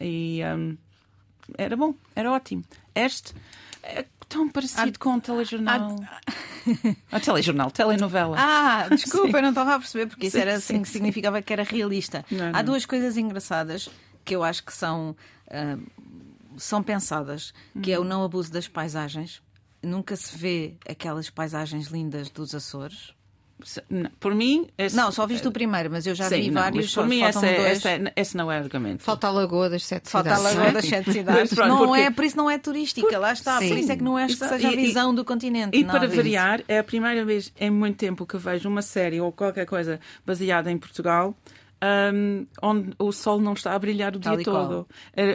E 0.00 0.40
um, 0.56 0.78
era 1.58 1.76
bom, 1.76 1.94
era 2.14 2.32
ótimo. 2.32 2.64
Este 2.94 3.34
é 3.82 4.06
tão 4.30 4.48
parecido 4.48 4.92
ah, 4.94 4.98
com 4.98 5.16
o 5.16 5.20
telejornal. 5.20 5.96
Ah, 7.12 7.18
a 7.18 7.20
telejornal, 7.20 7.70
telenovela. 7.70 8.34
Ah, 8.36 8.88
desculpa, 8.88 9.38
eu 9.38 9.42
não 9.42 9.50
estava 9.50 9.76
a 9.76 9.78
perceber, 9.78 10.08
porque 10.08 10.26
isso 10.26 10.36
sim, 10.36 10.42
era 10.42 10.54
assim 10.56 10.74
sim, 10.78 10.82
que 10.82 10.88
significava 10.88 11.40
que 11.40 11.52
era 11.52 11.62
realista. 11.62 12.24
Não, 12.28 12.48
Há 12.48 12.54
não. 12.54 12.64
duas 12.64 12.84
coisas 12.84 13.16
engraçadas 13.16 13.88
que 14.24 14.34
eu 14.34 14.42
acho 14.42 14.64
que 14.64 14.72
são, 14.72 15.14
uh, 15.46 15.86
são 16.56 16.82
pensadas, 16.82 17.52
que 17.82 17.92
é 17.92 17.98
o 17.98 18.04
não 18.04 18.24
abuso 18.24 18.52
das 18.52 18.68
paisagens. 18.68 19.42
Nunca 19.82 20.16
se 20.16 20.36
vê 20.36 20.74
aquelas 20.88 21.30
paisagens 21.30 21.88
lindas 21.88 22.30
dos 22.30 22.54
Açores. 22.54 23.14
Por 24.20 24.34
mim. 24.34 24.68
Esse... 24.76 24.94
Não, 24.94 25.10
só 25.10 25.26
viste 25.26 25.48
o 25.48 25.52
primeiro, 25.52 25.90
mas 25.90 26.06
eu 26.06 26.14
já 26.14 26.28
Sim, 26.28 26.42
vi 26.42 26.50
não, 26.50 26.60
vários. 26.60 26.94
por 26.94 27.06
mim, 27.06 27.22
esse, 27.22 27.46
é, 27.46 27.72
esse, 27.72 27.88
é, 27.88 28.12
esse, 28.14 28.36
não 28.36 28.52
é 28.52 28.58
argumento. 28.58 29.02
Falta 29.02 29.28
a 29.28 29.30
Lagoa 29.30 29.70
das 29.70 29.84
Sete 29.84 30.10
Falta 30.10 30.36
Cidades. 30.36 30.44
Falta 30.44 30.58
a 30.58 30.64
Lagoa 30.64 30.82
das 30.82 30.90
Sete 30.90 31.12
Cidades. 31.12 31.54
Pronto, 31.54 31.68
não 31.68 31.78
porque... 31.86 32.00
é, 32.02 32.10
por 32.10 32.24
isso 32.24 32.36
não 32.36 32.50
é 32.50 32.58
turística, 32.58 33.08
por... 33.08 33.18
lá 33.18 33.32
está. 33.32 33.58
Sim. 33.58 33.68
Por 33.70 33.78
isso 33.78 33.92
é 33.92 33.96
que 33.96 34.02
não 34.04 34.18
é 34.18 34.26
que 34.26 34.36
seja 34.36 34.68
a 34.68 34.72
visão 34.72 35.14
do 35.14 35.24
continente. 35.24 35.76
E 35.76 35.84
para 35.84 36.06
variar, 36.06 36.62
é 36.68 36.78
a 36.78 36.84
primeira 36.84 37.24
vez 37.24 37.50
em 37.58 37.70
muito 37.70 37.96
tempo 37.96 38.26
que 38.26 38.36
vejo 38.36 38.68
uma 38.68 38.82
série 38.82 39.20
ou 39.20 39.32
qualquer 39.32 39.64
coisa 39.64 39.98
baseada 40.26 40.70
em 40.70 40.76
Portugal 40.76 41.34
um, 41.82 42.46
onde 42.62 42.92
o 42.98 43.12
sol 43.12 43.40
não 43.40 43.52
está 43.52 43.74
a 43.74 43.78
brilhar 43.78 44.16
o 44.16 44.20
Tal 44.20 44.36
dia 44.36 44.44
todo. 44.44 44.88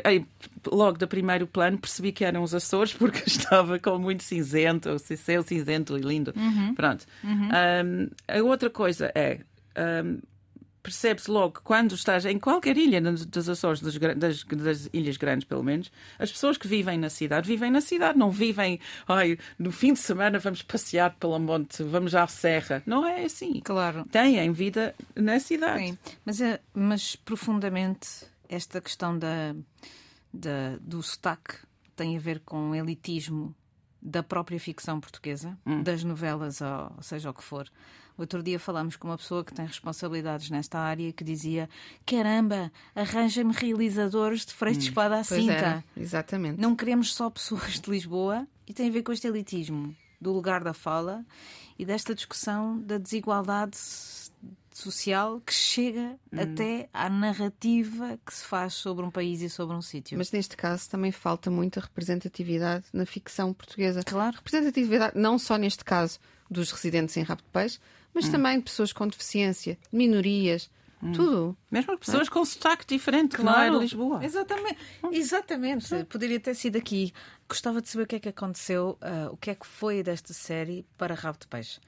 Aí, 0.04 0.26
logo 0.72 0.98
do 0.98 1.08
primeiro 1.08 1.46
plano 1.48 1.78
percebi 1.78 2.12
que 2.12 2.26
eram 2.26 2.44
os 2.44 2.54
Açores 2.54 2.94
porque 2.98 3.24
estava 3.26 3.80
com 3.80 3.98
muito 3.98 4.24
cinzento, 4.24 4.90
o 4.90 5.00
céu 5.00 5.44
cinzento 5.44 5.98
e 5.98 6.02
lindo. 6.02 6.34
Uhum. 6.36 6.74
Pronto. 6.76 7.06
Uhum. 7.24 7.50
Um, 7.50 8.10
a 8.28 8.44
outra 8.44 8.70
coisa 8.70 9.12
é. 9.16 9.40
Um, 10.04 10.20
percebe-se 10.82 11.30
logo 11.30 11.62
quando 11.64 11.96
estás 11.96 12.26
em 12.26 12.40
qualquer 12.40 12.78
ilha 12.78 13.02
dos 13.02 13.50
Açores, 13.50 13.82
das, 13.82 13.98
das, 14.18 14.44
das, 14.44 14.90
ilhas 14.94 15.18
grandes 15.18 15.48
pelo 15.48 15.64
menos, 15.64 15.92
as 16.18 16.32
pessoas 16.32 16.58
que 16.58 16.68
vivem 16.68 16.98
na 16.98 17.10
cidade 17.10 17.48
vivem 17.48 17.72
na 17.72 17.82
cidade, 17.82 18.18
não 18.18 18.32
vivem, 18.32 18.80
ai, 19.08 19.38
no 19.58 19.72
fim 19.72 19.94
de 19.94 20.00
semana 20.00 20.40
vamos 20.40 20.62
passear 20.62 21.16
pela 21.20 21.40
monte, 21.40 21.84
vamos 21.84 22.16
à 22.16 22.26
serra. 22.28 22.82
Não 22.86 23.06
é 23.06 23.26
assim. 23.26 23.62
Claro. 23.64 24.06
Têm 24.06 24.52
vida 24.52 24.96
na 25.16 25.40
cidade. 25.40 25.88
Sim. 25.88 25.98
Mas, 26.26 26.42
é, 26.42 26.60
mas 26.74 27.16
profundamente 27.16 28.08
esta 28.50 28.82
questão 28.82 29.18
da, 29.18 29.56
da, 30.34 30.78
do 30.80 31.02
sotaque 31.02 31.56
tem 31.96 32.18
a 32.18 32.20
ver 32.20 32.40
com 32.42 32.76
elitismo 32.76 33.56
da 34.02 34.24
própria 34.24 34.60
ficção 34.60 35.00
portuguesa, 35.00 35.58
hum. 35.66 35.84
das 35.84 36.04
novelas, 36.04 36.60
ou, 36.62 37.02
seja 37.02 37.30
o 37.30 37.34
que 37.34 37.44
for. 37.44 37.70
Outro 38.18 38.44
dia 38.44 38.60
falámos 38.60 38.96
com 38.96 39.08
uma 39.08 39.18
pessoa 39.18 39.44
que 39.44 39.54
tem 39.54 39.66
responsabilidades 39.66 40.50
nesta 40.50 40.80
área 40.80 41.12
que 41.12 41.24
dizia: 41.24 41.70
caramba, 42.06 42.72
arranja-me 42.96 43.54
realizadores 43.54 44.46
de 44.46 44.54
freio 44.54 44.78
de 44.78 44.86
hum. 44.86 44.90
espada 44.90 45.18
à 45.20 45.24
cinta. 45.24 45.54
Era, 45.54 45.84
exatamente. 45.96 46.60
Não 46.60 46.76
queremos 46.76 47.14
só 47.14 47.30
pessoas 47.30 47.80
de 47.80 47.90
Lisboa 47.90 48.48
e 48.68 48.74
tem 48.74 48.90
a 48.90 48.92
ver 48.92 49.04
com 49.04 49.12
este 49.12 49.28
elitismo 49.28 49.96
do 50.20 50.32
lugar 50.32 50.64
da 50.64 50.74
fala 50.74 51.26
e 51.78 51.86
desta 51.86 52.14
discussão 52.14 52.80
da 52.80 52.98
desigualdade 52.98 53.76
social 54.74 55.42
que 55.46 55.54
chega 55.54 56.18
hum. 56.32 56.40
até 56.40 56.90
à 56.94 57.10
narrativa 57.10 58.20
que 58.26 58.34
se 58.34 58.46
faz 58.46 58.74
sobre 58.74 59.06
um 59.06 59.12
país 59.12 59.42
e 59.42 59.50
sobre 59.50 59.76
um 59.76 59.82
sítio. 59.82 60.18
Mas 60.18 60.32
neste 60.32 60.56
caso 60.56 60.90
também 60.90 61.12
falta 61.12 61.50
muita 61.50 61.80
representatividade 61.80 62.86
na 62.94 63.06
ficção 63.06 63.54
portuguesa. 63.54 64.04
Claro. 64.04 64.38
Representatividade 64.38 65.18
não 65.18 65.38
só 65.38 65.58
neste 65.58 65.84
caso 65.84 66.20
dos 66.50 66.72
residentes 66.72 67.16
em 67.18 67.24
Rabo 67.24 67.42
de 67.42 67.50
Peixe, 67.50 67.80
mas 68.14 68.28
hum. 68.28 68.32
também 68.32 68.62
pessoas 68.62 68.94
com 68.94 69.08
deficiência, 69.08 69.78
minorias, 69.92 70.70
hum. 71.02 71.12
tudo. 71.12 71.58
Mesmo 71.70 71.98
pessoas 71.98 72.28
é? 72.28 72.32
com 72.32 72.44
sotaque 72.46 72.86
diferente, 72.86 73.36
claro. 73.36 73.64
que 73.64 73.70
não 73.72 73.78
é 73.78 73.82
Lisboa. 73.82 74.26
Exatamente, 74.26 74.78
exatamente. 75.12 76.04
Poderia 76.06 76.40
ter 76.40 76.56
sido 76.56 76.78
aqui. 76.78 77.14
Gostava 77.48 77.82
de 77.82 77.90
saber 77.90 78.04
o 78.04 78.08
que 78.08 78.16
é 78.16 78.20
que 78.20 78.30
aconteceu, 78.30 78.98
uh, 79.02 79.32
o 79.32 79.38
que 79.38 79.50
é 79.50 79.56
que 79.56 79.66
foi 79.66 80.04
desta 80.04 80.34
série 80.34 80.86
para 80.98 81.16
Rabo 81.16 81.40
de 81.40 81.48
Peixe. 81.48 81.80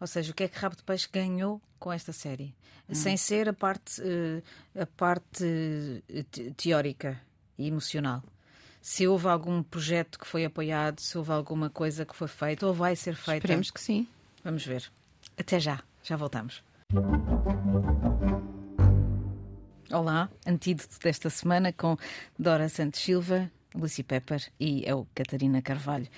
Ou 0.00 0.06
seja, 0.06 0.30
o 0.30 0.34
que 0.34 0.44
é 0.44 0.48
que 0.48 0.58
Rabo 0.58 0.76
de 0.76 0.82
Peixe 0.82 1.08
ganhou 1.12 1.60
com 1.78 1.92
esta 1.92 2.12
série? 2.12 2.54
Hum. 2.88 2.94
Sem 2.94 3.16
ser 3.16 3.48
a 3.48 3.52
parte, 3.52 4.00
uh, 4.00 4.80
a 4.80 4.86
parte 4.86 5.44
uh, 5.44 6.54
teórica 6.54 7.20
e 7.58 7.66
emocional. 7.66 8.22
Se 8.80 9.06
houve 9.06 9.26
algum 9.26 9.62
projeto 9.62 10.18
que 10.18 10.26
foi 10.26 10.44
apoiado, 10.44 11.00
se 11.00 11.18
houve 11.18 11.32
alguma 11.32 11.68
coisa 11.68 12.06
que 12.06 12.14
foi 12.14 12.28
feita 12.28 12.66
ou 12.66 12.72
vai 12.72 12.94
ser 12.94 13.14
feita. 13.16 13.38
Esperemos 13.38 13.70
que 13.70 13.80
sim. 13.80 14.06
Vamos 14.44 14.64
ver. 14.64 14.90
Até 15.38 15.60
já, 15.60 15.80
já 16.02 16.16
voltamos. 16.16 16.64
Olá, 19.92 20.28
antídoto 20.44 20.98
desta 21.00 21.30
semana 21.30 21.72
com 21.72 21.96
Dora 22.36 22.68
Santos 22.68 23.00
Silva, 23.00 23.50
Lucy 23.72 24.02
Pepper 24.02 24.42
e 24.58 24.82
eu, 24.84 25.06
Catarina 25.14 25.62
Carvalho. 25.62 26.08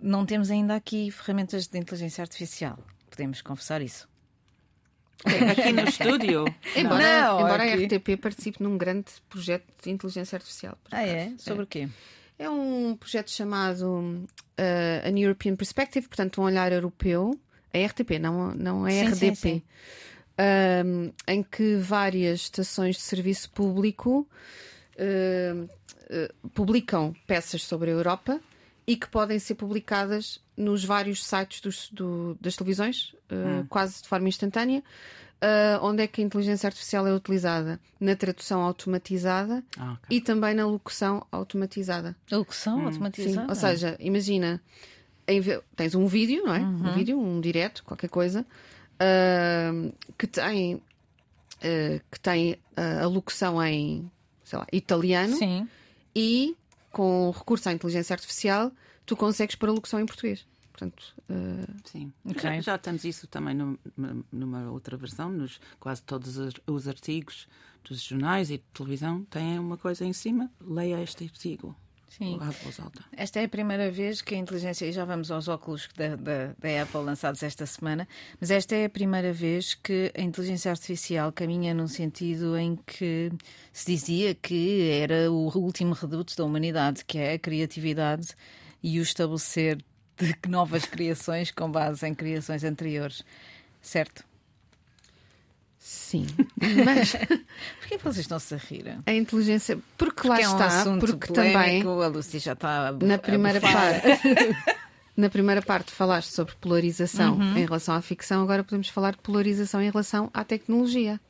Não 0.00 0.24
temos 0.24 0.50
ainda 0.50 0.74
aqui 0.74 1.10
ferramentas 1.10 1.66
de 1.66 1.78
inteligência 1.78 2.22
artificial, 2.22 2.78
podemos 3.10 3.42
confessar 3.42 3.82
isso. 3.82 4.08
Aqui 5.24 5.70
no 5.72 5.82
estúdio? 5.82 6.44
embora 6.74 7.20
não, 7.20 7.40
embora 7.40 7.62
a 7.64 7.76
RTP 7.76 8.18
participe 8.20 8.62
num 8.62 8.78
grande 8.78 9.12
projeto 9.28 9.66
de 9.82 9.90
inteligência 9.90 10.36
artificial. 10.36 10.76
Ah, 10.90 11.06
é? 11.06 11.34
Sobre 11.38 11.64
o 11.64 11.66
quê? 11.66 11.88
É 12.38 12.48
um 12.48 12.96
projeto 12.96 13.30
chamado 13.30 13.86
uh, 13.86 15.08
An 15.08 15.18
European 15.18 15.54
Perspective, 15.54 16.08
portanto, 16.08 16.40
um 16.40 16.44
olhar 16.44 16.72
europeu 16.72 17.38
é 17.74 17.84
RTP, 17.86 18.20
não, 18.20 18.54
não 18.54 18.86
é 18.86 18.92
sim, 18.92 19.06
RDP. 19.06 19.34
Sim, 19.34 19.34
sim. 19.34 19.62
Um, 20.36 21.12
em 21.28 21.42
que 21.42 21.76
várias 21.76 22.40
estações 22.40 22.96
de 22.96 23.02
serviço 23.02 23.50
público 23.50 24.26
uh, 24.96 25.64
uh, 25.64 26.48
publicam 26.50 27.14
peças 27.26 27.62
sobre 27.62 27.90
a 27.90 27.92
Europa 27.92 28.40
e 28.86 28.96
que 28.96 29.08
podem 29.08 29.38
ser 29.38 29.54
publicadas 29.54 30.40
nos 30.56 30.84
vários 30.84 31.24
sites 31.24 31.60
dos, 31.60 31.88
do, 31.90 32.36
das 32.40 32.56
televisões, 32.56 33.14
uh, 33.30 33.60
hum. 33.60 33.66
quase 33.68 34.02
de 34.02 34.08
forma 34.08 34.28
instantânea. 34.28 34.82
onde 35.82 36.02
é 36.02 36.06
que 36.06 36.20
a 36.20 36.24
inteligência 36.24 36.66
artificial 36.66 37.06
é 37.06 37.12
utilizada? 37.12 37.78
Na 38.00 38.16
tradução 38.16 38.60
automatizada 38.60 39.62
ah, 39.78 39.92
okay. 39.92 40.18
e 40.18 40.20
também 40.20 40.54
na 40.54 40.66
locução 40.66 41.26
automatizada. 41.30 42.16
A 42.30 42.36
locução 42.36 42.78
hum. 42.78 42.86
automatizada? 42.86 43.42
Sim, 43.42 43.48
ou 43.48 43.54
seja, 43.54 43.96
imagina 44.00 44.60
tens 45.76 45.94
um 45.94 46.06
vídeo, 46.06 46.44
não 46.44 46.54
é? 46.54 46.60
Uhum. 46.60 46.88
Um 46.88 46.92
vídeo, 46.92 47.18
um 47.18 47.40
direto, 47.40 47.84
qualquer 47.84 48.08
coisa, 48.08 48.44
uh, 48.94 49.94
que 50.18 50.26
tem, 50.26 50.74
uh, 50.76 50.80
que 52.10 52.20
tem 52.20 52.58
a 52.76 53.06
locução 53.06 53.62
em 53.62 54.10
sei 54.44 54.58
lá, 54.58 54.66
italiano 54.72 55.36
Sim. 55.36 55.68
e 56.14 56.56
com 56.92 57.30
recurso 57.30 57.68
à 57.68 57.72
inteligência 57.72 58.14
artificial 58.14 58.70
tu 59.04 59.16
consegues 59.16 59.56
pôr 59.56 59.70
a 59.70 59.72
locução 59.72 59.98
em 59.98 60.06
português. 60.06 60.46
Portanto, 60.70 61.14
uh... 61.30 61.74
Sim, 61.84 62.12
okay. 62.24 62.40
já, 62.56 62.60
já, 62.60 62.78
temos 62.78 63.04
isso 63.04 63.26
também 63.26 63.54
no, 63.54 63.78
numa 64.32 64.70
outra 64.70 64.96
versão, 64.96 65.30
nos 65.30 65.60
quase 65.78 66.02
todos 66.02 66.36
os 66.66 66.88
artigos 66.88 67.46
dos 67.84 68.02
jornais 68.02 68.50
e 68.50 68.58
de 68.58 68.64
televisão 68.72 69.24
têm 69.24 69.58
uma 69.58 69.76
coisa 69.76 70.04
em 70.04 70.12
cima, 70.12 70.50
leia 70.60 71.00
este 71.02 71.24
artigo. 71.24 71.76
Sim. 72.16 72.38
Esta 73.16 73.40
é 73.40 73.44
a 73.44 73.48
primeira 73.48 73.90
vez 73.90 74.22
que 74.22 74.36
a 74.36 74.38
inteligência, 74.38 74.86
e 74.86 74.92
já 74.92 75.04
vamos 75.04 75.32
aos 75.32 75.48
óculos 75.48 75.88
da, 75.96 76.14
da, 76.14 76.54
da, 76.56 76.82
Apple 76.82 77.00
lançados 77.00 77.42
esta 77.42 77.66
semana, 77.66 78.06
mas 78.40 78.52
esta 78.52 78.76
é 78.76 78.84
a 78.84 78.88
primeira 78.88 79.32
vez 79.32 79.74
que 79.74 80.12
a 80.16 80.20
inteligência 80.20 80.70
artificial 80.70 81.32
caminha 81.32 81.74
num 81.74 81.88
sentido 81.88 82.56
em 82.56 82.76
que 82.76 83.32
se 83.72 83.86
dizia 83.86 84.32
que 84.32 84.90
era 84.90 85.30
o 85.30 85.50
último 85.58 85.92
reduto 85.92 86.36
da 86.36 86.44
humanidade, 86.44 87.04
que 87.04 87.18
é 87.18 87.32
a 87.32 87.38
criatividade 87.38 88.28
e 88.80 89.00
o 89.00 89.02
estabelecer 89.02 89.78
de 90.16 90.36
novas 90.48 90.84
criações 90.86 91.50
com 91.50 91.68
base 91.68 92.06
em 92.06 92.14
criações 92.14 92.62
anteriores. 92.62 93.24
Certo? 93.82 94.24
Sim, 95.86 96.26
mas 96.82 97.12
porquê 97.78 97.98
vocês 97.98 98.20
estão-se 98.20 98.54
a 98.54 98.56
rir? 98.56 98.98
A 99.04 99.12
inteligência, 99.12 99.78
porque, 99.98 100.14
porque 100.14 100.28
lá 100.28 100.40
é 100.40 100.48
um 100.48 100.52
está, 100.52 100.96
porque 100.98 101.30
também 101.30 101.82
a 101.82 102.06
Lucy 102.06 102.38
já 102.38 102.54
está 102.54 102.88
a, 102.88 102.92
na 102.92 103.18
primeira 103.18 103.60
parte. 103.60 104.06
na 105.14 105.28
primeira 105.28 105.60
parte 105.60 105.92
falaste 105.92 106.32
sobre 106.32 106.54
polarização 106.54 107.34
uhum. 107.34 107.58
em 107.58 107.66
relação 107.66 107.94
à 107.94 108.00
ficção, 108.00 108.42
agora 108.42 108.64
podemos 108.64 108.88
falar 108.88 109.10
de 109.10 109.18
polarização 109.18 109.82
em 109.82 109.90
relação 109.90 110.30
à 110.32 110.42
tecnologia. 110.42 111.20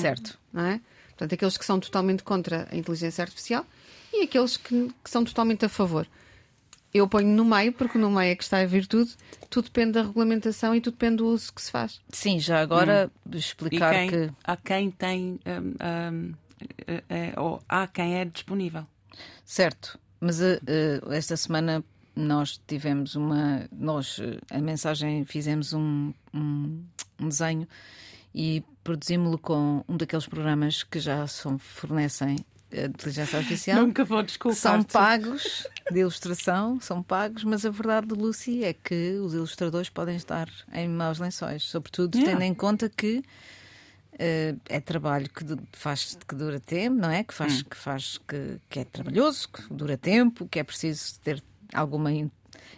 Certo. 0.00 0.38
Não 0.50 0.64
é? 0.64 0.80
Portanto, 1.10 1.34
aqueles 1.34 1.58
que 1.58 1.64
são 1.66 1.78
totalmente 1.78 2.22
contra 2.22 2.66
a 2.72 2.74
inteligência 2.74 3.20
artificial 3.20 3.66
e 4.14 4.22
aqueles 4.22 4.56
que, 4.56 4.90
que 5.04 5.10
são 5.10 5.22
totalmente 5.24 5.66
a 5.66 5.68
favor 5.68 6.06
eu 6.92 7.08
ponho 7.08 7.28
no 7.28 7.44
meio, 7.44 7.72
porque 7.72 7.96
no 7.98 8.10
meio 8.10 8.32
é 8.32 8.34
que 8.34 8.42
está 8.42 8.58
a 8.58 8.66
virtude, 8.66 9.14
tudo 9.48 9.66
depende 9.66 9.92
da 9.92 10.02
regulamentação 10.02 10.74
e 10.74 10.80
tudo 10.80 10.94
depende 10.94 11.16
do 11.16 11.26
uso 11.26 11.52
que 11.52 11.62
se 11.62 11.70
faz. 11.70 12.00
Sim, 12.10 12.38
já 12.40 12.60
agora 12.60 13.10
hum. 13.26 13.36
explicar 13.36 13.94
quem, 13.94 14.08
que. 14.08 14.30
Há 14.42 14.56
quem 14.56 14.90
tem. 14.90 15.40
Um, 15.46 16.12
um, 16.12 16.34
é, 16.86 17.02
é, 17.08 17.40
ou 17.40 17.62
há 17.68 17.86
quem 17.86 18.16
é 18.16 18.24
disponível. 18.24 18.86
Certo, 19.44 19.98
mas 20.20 20.40
uh, 20.40 20.60
esta 21.10 21.36
semana 21.36 21.84
nós 22.14 22.60
tivemos 22.66 23.14
uma. 23.14 23.68
Nós, 23.72 24.18
uh, 24.18 24.38
a 24.50 24.58
mensagem, 24.58 25.24
fizemos 25.24 25.72
um, 25.72 26.12
um, 26.34 26.84
um 27.20 27.28
desenho 27.28 27.66
e 28.34 28.62
produzimos-lo 28.82 29.38
com 29.38 29.84
um 29.88 29.96
daqueles 29.96 30.26
programas 30.26 30.82
que 30.82 31.00
já 31.00 31.26
são, 31.26 31.58
fornecem 31.58 32.36
a 32.72 32.86
inteligência 32.86 33.38
artificial. 33.38 33.82
Nunca 33.82 34.04
vou 34.04 34.22
desculpar. 34.22 34.58
São 34.58 34.82
pagos 34.82 35.66
de 35.92 36.00
ilustração, 36.00 36.80
são 36.80 37.02
pagos, 37.02 37.44
mas 37.44 37.64
a 37.64 37.70
verdade, 37.70 38.14
Lucy, 38.14 38.64
é 38.64 38.72
que 38.72 39.14
os 39.14 39.34
ilustradores 39.34 39.88
podem 39.88 40.16
estar 40.16 40.48
em 40.72 40.88
maus 40.88 41.18
lençóis, 41.18 41.62
sobretudo 41.64 42.16
yeah. 42.16 42.32
tendo 42.32 42.44
em 42.44 42.54
conta 42.54 42.88
que 42.88 43.18
uh, 43.18 44.60
é 44.68 44.80
trabalho 44.80 45.28
que 45.28 45.44
faz 45.72 46.16
que 46.26 46.34
dura 46.34 46.60
tempo, 46.60 46.96
não 46.96 47.10
é? 47.10 47.24
Que 47.24 47.34
faz, 47.34 47.60
hum. 47.60 47.64
que, 47.70 47.76
faz 47.76 48.18
que, 48.18 48.58
que 48.68 48.80
é 48.80 48.84
trabalhoso, 48.84 49.48
que 49.48 49.72
dura 49.72 49.96
tempo, 49.96 50.46
que 50.48 50.58
é 50.58 50.64
preciso 50.64 51.18
ter 51.20 51.42
alguma 51.72 52.10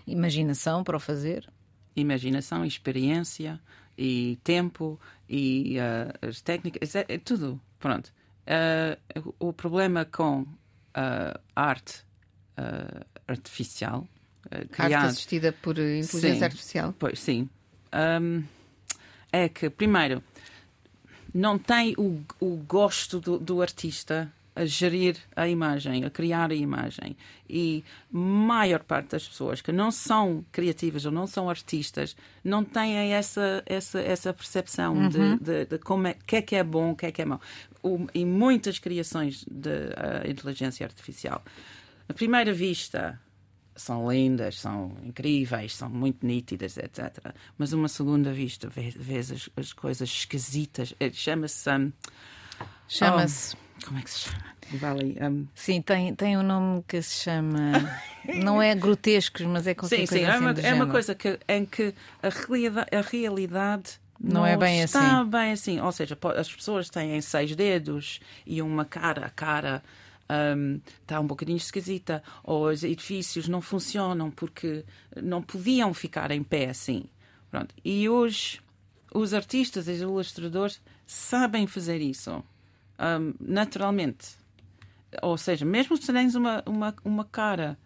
imaginação 0.06 0.84
para 0.84 0.96
o 0.96 1.00
fazer. 1.00 1.48
Imaginação, 1.94 2.64
experiência 2.64 3.60
e 3.96 4.38
tempo 4.42 4.98
e 5.28 5.76
uh, 5.78 6.28
as 6.28 6.40
técnicas, 6.40 6.94
é, 6.94 7.04
é 7.08 7.18
tudo. 7.18 7.60
Pronto. 7.78 8.12
Uh, 8.46 9.34
o 9.38 9.52
problema 9.52 10.04
com 10.04 10.46
a 10.94 11.40
arte 11.54 12.04
uh, 12.58 13.04
artificial, 13.26 14.06
uh, 14.46 14.68
criada... 14.68 14.96
arte 14.96 15.10
assistida 15.12 15.52
por 15.52 15.78
inteligência 15.78 16.34
sim, 16.34 16.44
artificial, 16.44 16.94
pois 16.98 17.18
sim, 17.18 17.48
um, 18.20 18.42
é 19.32 19.48
que 19.48 19.70
primeiro 19.70 20.22
não 21.34 21.58
tem 21.58 21.94
o, 21.96 22.20
o 22.40 22.56
gosto 22.56 23.18
do, 23.20 23.38
do 23.38 23.62
artista 23.62 24.30
a 24.54 24.66
gerir 24.66 25.16
a 25.34 25.48
imagem, 25.48 26.04
a 26.04 26.10
criar 26.10 26.50
a 26.50 26.54
imagem. 26.54 27.16
E 27.48 27.82
maior 28.10 28.80
parte 28.80 29.10
das 29.10 29.26
pessoas 29.26 29.62
que 29.62 29.72
não 29.72 29.90
são 29.90 30.44
criativas 30.52 31.06
ou 31.06 31.12
não 31.12 31.26
são 31.26 31.48
artistas 31.48 32.14
não 32.44 32.62
têm 32.62 33.12
essa, 33.14 33.62
essa, 33.64 34.00
essa 34.00 34.32
percepção 34.32 34.94
uhum. 34.94 35.08
de, 35.08 35.38
de, 35.38 35.64
de, 35.66 35.78
como 35.78 36.06
é 36.06 36.14
que 36.26 36.36
é 36.36 36.42
que 36.42 36.56
é 36.56 36.62
bom, 36.62 36.90
o 36.90 36.96
que 36.96 37.06
é 37.06 37.12
que 37.12 37.22
é 37.22 37.24
mau. 37.24 37.40
O, 37.82 38.06
em 38.14 38.26
muitas 38.26 38.78
criações 38.78 39.44
de 39.50 39.70
uh, 39.70 40.30
inteligência 40.30 40.84
artificial, 40.86 41.42
à 42.08 42.14
primeira 42.14 42.52
vista, 42.52 43.20
são 43.74 44.10
lindas, 44.10 44.60
são 44.60 44.96
incríveis, 45.02 45.74
são 45.74 45.88
muito 45.88 46.26
nítidas, 46.26 46.76
etc. 46.76 47.34
Mas 47.56 47.72
uma 47.72 47.88
segunda 47.88 48.32
vista, 48.32 48.68
vês, 48.68 48.94
vês 48.94 49.32
as, 49.32 49.48
as, 49.56 49.72
coisas 49.72 50.08
esquisitas. 50.08 50.94
Eh, 51.00 51.10
chama-se. 51.12 51.70
Um, 51.70 51.92
Chama-se. 52.86 53.56
Oh, 53.56 53.86
como 53.86 53.98
é 53.98 54.02
que 54.02 54.10
se 54.10 54.18
chama? 54.20 54.52
Vale, 54.74 55.18
um... 55.20 55.46
Sim, 55.54 55.82
tem, 55.82 56.14
tem 56.14 56.36
um 56.36 56.42
nome 56.42 56.84
que 56.86 57.00
se 57.02 57.24
chama. 57.24 57.72
não 58.42 58.60
é 58.60 58.74
grotescos, 58.74 59.44
mas 59.46 59.66
é 59.66 59.74
qualquer 59.74 59.96
sim, 59.96 60.06
coisa 60.06 60.24
sim, 60.24 60.30
assim. 60.30 60.44
É 60.44 60.50
uma, 60.50 60.60
é 60.60 60.74
uma 60.74 60.86
coisa 60.86 61.14
que, 61.14 61.38
em 61.48 61.64
que 61.64 61.94
a 62.22 62.28
realidade, 62.28 62.88
a 62.92 63.00
realidade 63.00 64.00
não, 64.20 64.42
não, 64.42 64.46
é 64.46 64.56
bem 64.56 64.82
está 64.82 65.20
assim. 65.20 65.30
bem 65.30 65.52
assim. 65.52 65.80
Ou 65.80 65.90
seja, 65.90 66.16
as 66.36 66.52
pessoas 66.52 66.88
têm 66.88 67.20
seis 67.20 67.56
dedos 67.56 68.20
e 68.46 68.62
uma 68.62 68.84
cara, 68.84 69.26
a 69.26 69.30
cara 69.30 69.82
um, 70.30 70.80
está 71.00 71.20
um 71.20 71.26
bocadinho 71.26 71.56
esquisita, 71.56 72.22
ou 72.42 72.68
os 72.68 72.84
edifícios 72.84 73.48
não 73.48 73.60
funcionam 73.60 74.30
porque 74.30 74.84
não 75.22 75.42
podiam 75.42 75.92
ficar 75.92 76.30
em 76.30 76.42
pé 76.42 76.70
assim. 76.70 77.04
Pronto. 77.50 77.74
E 77.84 78.08
hoje 78.08 78.60
os 79.14 79.34
artistas 79.34 79.88
e 79.88 79.92
os 79.92 80.00
ilustradores 80.00 80.80
sabem 81.06 81.66
fazer 81.66 82.00
isso 82.00 82.42
um, 82.98 83.34
naturalmente. 83.40 84.36
Ou 85.20 85.36
seja, 85.36 85.64
mesmo 85.64 85.96
se 85.96 86.12
tens 86.12 86.34
uma, 86.34 86.62
uma, 86.66 86.94
uma 87.04 87.24
cara 87.24 87.78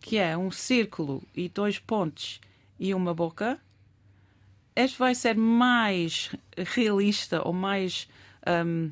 que 0.00 0.18
é 0.18 0.36
um 0.36 0.50
círculo 0.50 1.22
e 1.34 1.48
dois 1.48 1.78
pontos 1.78 2.40
e 2.78 2.92
uma 2.92 3.14
boca, 3.14 3.60
este 4.74 4.98
vai 4.98 5.14
ser 5.14 5.36
mais 5.36 6.34
realista 6.56 7.46
ou 7.46 7.52
mais 7.52 8.08
um, 8.66 8.90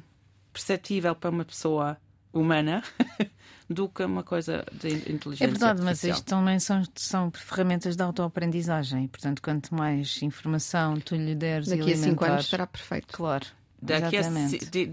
perceptível 0.52 1.14
para 1.14 1.30
uma 1.30 1.44
pessoa 1.44 1.98
humana 2.32 2.82
do 3.68 3.88
que 3.88 4.02
uma 4.02 4.22
coisa 4.22 4.64
de 4.72 4.88
inteligência 5.12 5.44
É 5.44 5.48
verdade, 5.48 5.80
artificial. 5.80 5.84
mas 5.84 6.04
isto 6.04 6.24
também 6.24 6.58
são, 6.58 6.82
são 6.96 7.30
ferramentas 7.30 7.96
de 7.96 8.02
autoaprendizagem. 8.02 9.06
Portanto, 9.08 9.40
quanto 9.40 9.74
mais 9.74 10.20
informação 10.22 10.98
tu 11.00 11.14
lhe 11.14 11.34
deres 11.34 11.68
Daqui 11.68 11.90
e 11.90 11.92
a 11.92 11.96
cinco 11.96 12.24
anos 12.24 12.44
estará 12.44 12.66
perfeito. 12.66 13.08
Claro. 13.16 13.46
Daqui 13.82 14.18
a, 14.18 14.24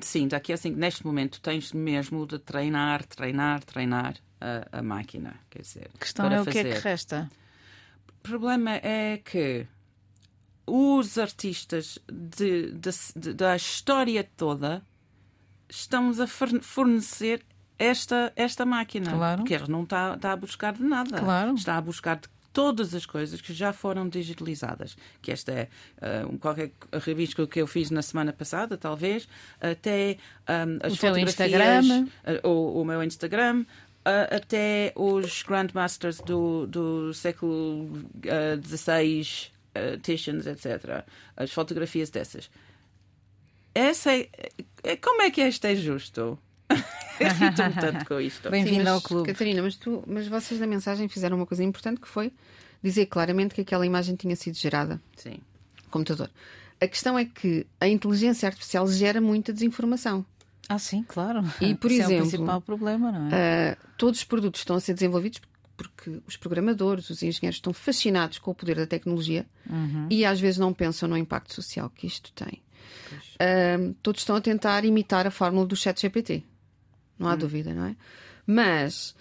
sim, 0.01 0.27
daqui 0.29 0.53
a 0.53 0.57
cinco, 0.57 0.77
neste 0.79 1.05
momento 1.05 1.41
tens 1.41 1.73
mesmo 1.73 2.25
de 2.25 2.39
treinar, 2.39 3.03
treinar, 3.05 3.61
treinar 3.63 4.15
a, 4.39 4.79
a 4.79 4.81
máquina. 4.81 5.35
Quer 5.49 5.61
dizer, 5.61 5.89
a 5.93 5.97
questão 5.97 6.31
é 6.31 6.39
o 6.39 6.45
fazer. 6.45 6.63
que 6.63 6.69
é 6.69 6.73
que 6.73 6.79
resta. 6.79 7.29
O 8.07 8.21
problema 8.29 8.71
é 8.75 9.17
que 9.17 9.67
os 10.65 11.17
artistas 11.17 11.99
de, 12.11 12.71
de, 12.71 12.89
de, 13.15 13.33
da 13.33 13.55
história 13.55 14.23
toda 14.37 14.83
estamos 15.69 16.19
a 16.19 16.27
fornecer 16.27 17.43
esta, 17.77 18.31
esta 18.35 18.65
máquina. 18.65 19.11
Claro. 19.11 19.41
Porque 19.41 19.53
ela 19.53 19.67
não 19.67 19.83
está, 19.83 20.15
está 20.15 20.31
a 20.31 20.35
buscar 20.35 20.73
de 20.73 20.83
nada. 20.83 21.19
Claro. 21.19 21.53
Está 21.55 21.77
a 21.77 21.81
buscar 21.81 22.17
de 22.17 22.27
todas 22.57 22.95
as 22.95 23.05
coisas 23.05 23.39
que 23.39 23.53
já 23.53 23.71
foram 23.71 24.09
digitalizadas. 24.09 24.97
Que 25.21 25.31
esta 25.31 25.51
é 25.51 25.69
uh, 26.25 26.37
qualquer 26.39 26.71
revista 26.91 27.45
que 27.45 27.61
eu 27.61 27.67
fiz 27.67 27.91
na 27.91 28.01
semana 28.01 28.33
passada, 28.33 28.75
talvez, 28.75 29.27
até 29.61 30.17
um, 30.49 30.79
as 30.81 30.93
o 30.93 30.95
fotografias, 30.95 31.85
uh, 31.87 32.47
o, 32.47 32.81
o, 32.81 32.85
meu 32.85 33.03
Instagram, 33.03 33.61
uh, 33.61 34.35
até 34.35 34.91
os 34.95 35.43
Grandmasters 35.43 36.19
do, 36.21 36.65
do 36.65 37.13
século 37.13 37.91
XVI, 38.65 39.51
Titians, 40.01 40.47
etc. 40.47 41.05
As 41.35 41.51
fotografias 41.51 42.09
dessas. 42.09 42.49
Essa 43.77 44.11
é, 44.11 44.27
é, 44.83 44.95
como 44.95 45.21
é 45.21 45.29
que 45.29 45.39
este 45.39 45.67
é 45.67 45.75
justo? 45.75 46.39
Irrito-me 47.21 47.73
tanto 47.79 48.05
com 48.07 48.19
isto. 48.19 48.49
Bem-vindo 48.49 48.89
ao 48.89 48.99
clube. 48.99 49.31
Catarina, 49.31 49.61
mas, 49.61 49.75
tu, 49.75 50.03
mas 50.07 50.27
vocês 50.27 50.59
na 50.59 50.65
mensagem 50.65 51.07
fizeram 51.07 51.37
uma 51.37 51.45
coisa 51.45 51.63
importante 51.63 52.01
que 52.01 52.07
foi 52.07 52.33
dizer 52.81 53.05
claramente 53.05 53.53
que 53.53 53.61
aquela 53.61 53.85
imagem 53.85 54.15
tinha 54.15 54.35
sido 54.35 54.57
gerada. 54.57 54.99
Sim. 55.15 55.37
Computador. 55.91 56.31
A 56.81 56.87
questão 56.87 57.19
é 57.19 57.25
que 57.25 57.67
a 57.79 57.87
inteligência 57.87 58.47
artificial 58.47 58.87
gera 58.87 59.21
muita 59.21 59.53
desinformação. 59.53 60.25
Ah, 60.67 60.79
sim, 60.79 61.05
claro. 61.07 61.43
E, 61.61 61.75
por 61.75 61.91
Isso 61.91 62.01
exemplo, 62.01 62.15
é 62.15 62.17
o 62.17 62.29
principal 62.29 62.61
problema, 62.61 63.11
não 63.11 63.29
é? 63.29 63.73
Uh, 63.73 63.87
todos 63.95 64.21
os 64.21 64.25
produtos 64.25 64.61
estão 64.61 64.75
a 64.75 64.79
ser 64.79 64.95
desenvolvidos 64.95 65.39
porque 65.77 66.19
os 66.25 66.35
programadores, 66.35 67.11
os 67.11 67.21
engenheiros 67.21 67.57
estão 67.57 67.71
fascinados 67.71 68.39
com 68.39 68.49
o 68.49 68.55
poder 68.55 68.75
da 68.75 68.87
tecnologia 68.87 69.45
uhum. 69.69 70.07
e 70.09 70.25
às 70.25 70.39
vezes 70.39 70.57
não 70.57 70.73
pensam 70.73 71.07
no 71.07 71.15
impacto 71.15 71.53
social 71.53 71.91
que 71.91 72.07
isto 72.07 72.33
tem. 72.33 72.59
Todos 74.01 74.21
estão 74.21 74.35
a 74.35 74.41
tentar 74.41 74.85
imitar 74.85 75.27
a 75.27 75.31
fórmula 75.31 75.65
do 75.65 75.75
chat 75.75 75.99
GPT. 76.01 76.43
Não 77.17 77.27
há 77.27 77.31
uhum. 77.31 77.37
dúvida, 77.37 77.73
não 77.73 77.85
é? 77.85 77.95
Mas 78.45 79.15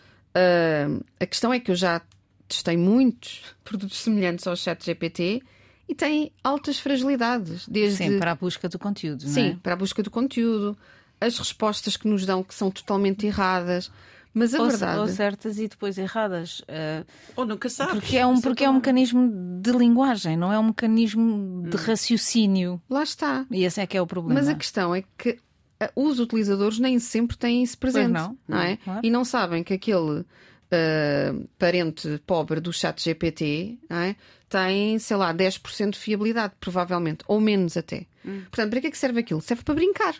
a 1.18 1.26
questão 1.26 1.52
é 1.52 1.60
que 1.60 1.70
eu 1.70 1.74
já 1.74 2.00
testei 2.48 2.76
muitos 2.76 3.42
produtos 3.64 3.98
semelhantes 3.98 4.46
ao 4.46 4.56
chat 4.56 4.84
GPT 4.84 5.42
e 5.88 5.94
têm 5.94 6.32
altas 6.42 6.78
fragilidades. 6.78 7.66
Desde... 7.68 7.98
Sim, 7.98 8.18
para 8.18 8.32
a 8.32 8.34
busca 8.34 8.68
do 8.68 8.78
conteúdo, 8.78 9.22
não 9.24 9.30
é? 9.30 9.34
Sim, 9.34 9.56
para 9.62 9.72
a 9.74 9.76
busca 9.76 10.02
do 10.02 10.10
conteúdo, 10.10 10.76
as 11.20 11.38
respostas 11.38 11.96
que 11.96 12.08
nos 12.08 12.26
dão 12.26 12.42
que 12.42 12.54
são 12.54 12.70
totalmente 12.70 13.26
erradas. 13.26 13.90
Mas 14.36 14.52
a 14.52 14.60
ou, 14.60 14.68
verdade. 14.68 15.00
Ou 15.00 15.08
certas 15.08 15.58
e 15.58 15.66
depois 15.66 15.96
erradas. 15.96 16.60
Uh, 16.60 17.06
ou 17.34 17.46
nunca 17.46 17.70
sabes. 17.70 17.94
Porque 17.94 18.18
é, 18.18 18.26
um, 18.26 18.38
porque 18.38 18.64
é 18.64 18.68
um 18.68 18.74
mecanismo 18.74 19.32
de 19.62 19.72
linguagem, 19.72 20.36
não 20.36 20.52
é 20.52 20.58
um 20.58 20.64
mecanismo 20.64 21.62
de 21.66 21.74
hum. 21.74 21.80
raciocínio. 21.80 22.82
Lá 22.90 23.02
está. 23.02 23.46
E 23.50 23.64
esse 23.64 23.80
é 23.80 23.86
que 23.86 23.96
é 23.96 24.02
o 24.02 24.06
problema. 24.06 24.38
Mas 24.38 24.50
a 24.50 24.54
questão 24.54 24.94
é 24.94 25.02
que 25.16 25.38
eh, 25.80 25.90
os 25.96 26.20
utilizadores 26.20 26.78
nem 26.78 26.98
sempre 26.98 27.34
têm 27.34 27.62
isso 27.62 27.78
presente. 27.78 28.12
Pois 28.12 28.24
não. 28.24 28.38
não 28.46 28.58
é? 28.58 28.76
Claro. 28.76 29.00
E 29.02 29.08
não 29.08 29.24
sabem 29.24 29.64
que 29.64 29.72
aquele 29.72 30.20
uh, 30.20 31.48
parente 31.58 32.20
pobre 32.26 32.60
do 32.60 32.74
chat 32.74 33.02
GPT 33.02 33.78
é? 33.88 34.16
tem, 34.50 34.98
sei 34.98 35.16
lá, 35.16 35.32
10% 35.32 35.92
de 35.92 35.98
fiabilidade, 35.98 36.52
provavelmente, 36.60 37.24
ou 37.26 37.40
menos 37.40 37.74
até. 37.74 38.04
Hum. 38.22 38.42
Portanto, 38.50 38.68
para 38.68 38.80
que 38.82 38.86
é 38.88 38.90
que 38.90 38.98
serve 38.98 39.20
aquilo? 39.20 39.40
Serve 39.40 39.64
para 39.64 39.74
brincar. 39.74 40.14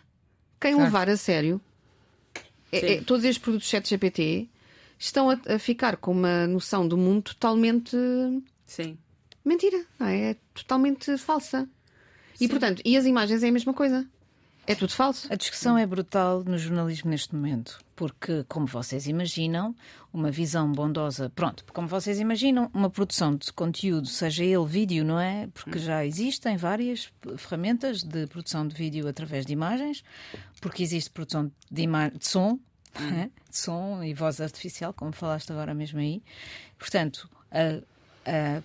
Quem 0.59 0.72
certo. 0.72 0.85
levar 0.85 1.11
a 1.11 1.18
sério 1.18 1.61
é, 2.72 2.94
é, 2.94 3.00
todos 3.00 3.24
estes 3.24 3.42
produtos 3.42 3.68
chat 3.68 3.88
GPT 3.88 4.48
estão 4.98 5.31
a, 5.31 5.38
a, 5.55 5.59
ficar 5.59 5.96
com 5.96 6.12
uma 6.12 6.46
noção 6.46 6.87
do 6.87 6.96
mundo 6.96 7.22
totalmente 7.22 7.96
Sim. 8.64 8.98
mentira, 9.44 9.85
não 9.98 10.07
é? 10.07 10.31
é 10.31 10.37
totalmente 10.55 11.16
falsa. 11.18 11.68
Sim. 12.35 12.44
E 12.44 12.48
portanto, 12.48 12.83
e 12.85 12.96
as 12.96 13.07
imagens 13.07 13.42
é 13.42 13.48
a 13.48 13.52
mesma 13.52 13.72
coisa. 13.72 14.07
É 14.66 14.74
tudo 14.74 14.92
falso. 14.92 15.33
A 15.33 15.37
discussão 15.37 15.79
é 15.79 15.87
brutal 15.87 16.42
no 16.42 16.59
jornalismo 16.59 17.09
neste 17.11 17.33
momento, 17.33 17.79
porque, 17.94 18.44
como 18.48 18.66
vocês 18.66 19.07
imaginam, 19.07 19.76
uma 20.12 20.29
visão 20.29 20.72
bondosa. 20.72 21.31
Pronto, 21.37 21.64
como 21.72 21.87
vocês 21.87 22.18
imaginam, 22.18 22.68
uma 22.74 22.90
produção 22.90 23.37
de 23.37 23.52
conteúdo, 23.52 24.09
seja 24.09 24.42
ele 24.42 24.66
vídeo, 24.66 25.05
não 25.05 25.20
é? 25.20 25.48
Porque 25.55 25.79
já 25.79 26.05
existem 26.05 26.57
várias 26.57 27.12
ferramentas 27.37 28.02
de 28.02 28.26
produção 28.26 28.66
de 28.66 28.74
vídeo 28.74 29.07
através 29.07 29.46
de 29.46 29.52
imagens, 29.52 30.02
porque 30.61 30.83
existe 30.83 31.11
produção 31.11 31.50
de, 31.70 31.83
ima 31.83 32.11
de 32.11 32.26
som, 32.26 32.59
é? 32.96 33.31
de 33.48 33.57
som 33.57 34.02
e 34.02 34.14
voz 34.14 34.40
artificial, 34.40 34.92
como 34.92 35.12
falaste 35.12 35.52
agora 35.52 35.74
mesmo 35.74 36.00
aí. 36.00 36.20
Portanto, 36.76 37.31
a, 37.52 37.81
a 38.29 38.62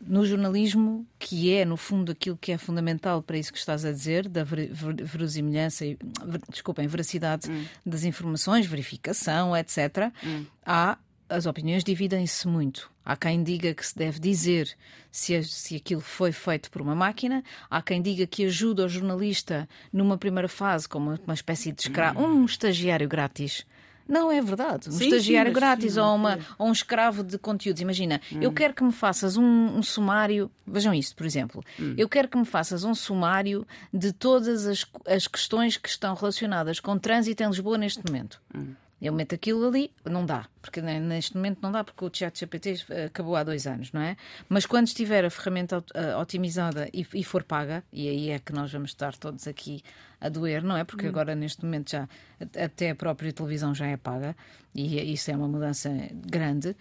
no 0.00 0.26
jornalismo, 0.26 1.06
que 1.18 1.52
é, 1.52 1.64
no 1.64 1.76
fundo, 1.76 2.12
aquilo 2.12 2.36
que 2.36 2.52
é 2.52 2.58
fundamental 2.58 3.22
para 3.22 3.38
isso 3.38 3.52
que 3.52 3.58
estás 3.58 3.84
a 3.84 3.92
dizer, 3.92 4.28
da 4.28 4.42
ver, 4.42 4.72
ver, 4.72 5.04
verosimilhança 5.04 5.86
e, 5.86 5.96
ver, 6.24 6.40
desculpem, 6.48 6.86
veracidade 6.86 7.50
hum. 7.50 7.64
das 7.86 8.04
informações, 8.04 8.66
verificação, 8.66 9.56
etc., 9.56 10.12
hum. 10.24 10.44
há 10.66 10.98
as 11.28 11.46
opiniões 11.46 11.82
dividem-se 11.82 12.46
muito. 12.46 12.90
Há 13.04 13.16
quem 13.16 13.42
diga 13.42 13.72
que 13.72 13.86
se 13.86 13.96
deve 13.96 14.20
dizer 14.20 14.76
se, 15.10 15.42
se 15.44 15.76
aquilo 15.76 16.00
foi 16.00 16.30
feito 16.30 16.70
por 16.70 16.82
uma 16.82 16.94
máquina, 16.94 17.42
há 17.70 17.80
quem 17.80 18.02
diga 18.02 18.26
que 18.26 18.44
ajuda 18.44 18.84
o 18.84 18.88
jornalista 18.88 19.68
numa 19.92 20.18
primeira 20.18 20.48
fase 20.48 20.88
como 20.88 21.18
uma 21.24 21.34
espécie 21.34 21.72
de 21.72 21.82
escravo, 21.82 22.20
um 22.20 22.44
estagiário 22.44 23.08
grátis 23.08 23.64
não 24.08 24.30
é 24.30 24.40
verdade. 24.40 24.88
Um 24.88 24.92
sim, 24.92 25.04
estagiário 25.04 25.50
sim, 25.50 25.54
grátis 25.54 25.94
sim, 25.94 26.00
ou, 26.00 26.14
uma, 26.14 26.38
ou 26.58 26.68
um 26.68 26.72
escravo 26.72 27.22
de 27.22 27.38
conteúdos. 27.38 27.80
Imagina, 27.80 28.20
hum. 28.32 28.38
eu 28.40 28.52
quero 28.52 28.74
que 28.74 28.82
me 28.82 28.92
faças 28.92 29.36
um, 29.36 29.76
um 29.76 29.82
sumário. 29.82 30.50
Vejam 30.66 30.94
isto, 30.94 31.16
por 31.16 31.26
exemplo. 31.26 31.62
Hum. 31.78 31.94
Eu 31.96 32.08
quero 32.08 32.28
que 32.28 32.36
me 32.36 32.44
faças 32.44 32.84
um 32.84 32.94
sumário 32.94 33.66
de 33.92 34.12
todas 34.12 34.66
as, 34.66 34.86
as 35.06 35.26
questões 35.26 35.76
que 35.76 35.88
estão 35.88 36.14
relacionadas 36.14 36.80
com 36.80 36.98
trânsito 36.98 37.42
em 37.42 37.46
Lisboa 37.46 37.78
neste 37.78 38.02
momento. 38.06 38.40
Hum. 38.54 38.74
Eu 39.02 39.12
meto 39.12 39.34
aquilo 39.34 39.66
ali, 39.66 39.90
não 40.08 40.24
dá, 40.24 40.46
porque 40.60 40.80
neste 40.80 41.34
momento 41.34 41.58
não 41.60 41.72
dá, 41.72 41.82
porque 41.82 42.04
o 42.04 42.10
chat 42.12 42.38
GPT 42.38 42.84
acabou 43.06 43.34
há 43.34 43.42
dois 43.42 43.66
anos, 43.66 43.90
não 43.90 44.00
é? 44.00 44.16
Mas 44.48 44.64
quando 44.64 44.86
estiver 44.86 45.24
a 45.24 45.30
ferramenta 45.30 45.84
eh, 45.92 46.14
otimizada 46.14 46.88
e, 46.92 47.04
e 47.12 47.24
for 47.24 47.42
paga, 47.42 47.82
e 47.92 48.08
aí 48.08 48.30
é 48.30 48.38
que 48.38 48.52
nós 48.52 48.70
vamos 48.70 48.90
estar 48.90 49.16
todos 49.16 49.48
aqui 49.48 49.82
a 50.20 50.28
doer, 50.28 50.62
não 50.62 50.76
é? 50.76 50.84
Porque 50.84 51.06
hum. 51.06 51.08
agora 51.08 51.34
neste 51.34 51.64
momento 51.64 51.90
já 51.90 52.08
até 52.56 52.90
a 52.90 52.94
própria 52.94 53.32
televisão 53.32 53.74
já 53.74 53.86
é 53.86 53.96
paga, 53.96 54.36
e 54.72 55.12
isso 55.12 55.32
é 55.32 55.36
uma 55.36 55.48
mudança 55.48 55.90
grande. 56.14 56.76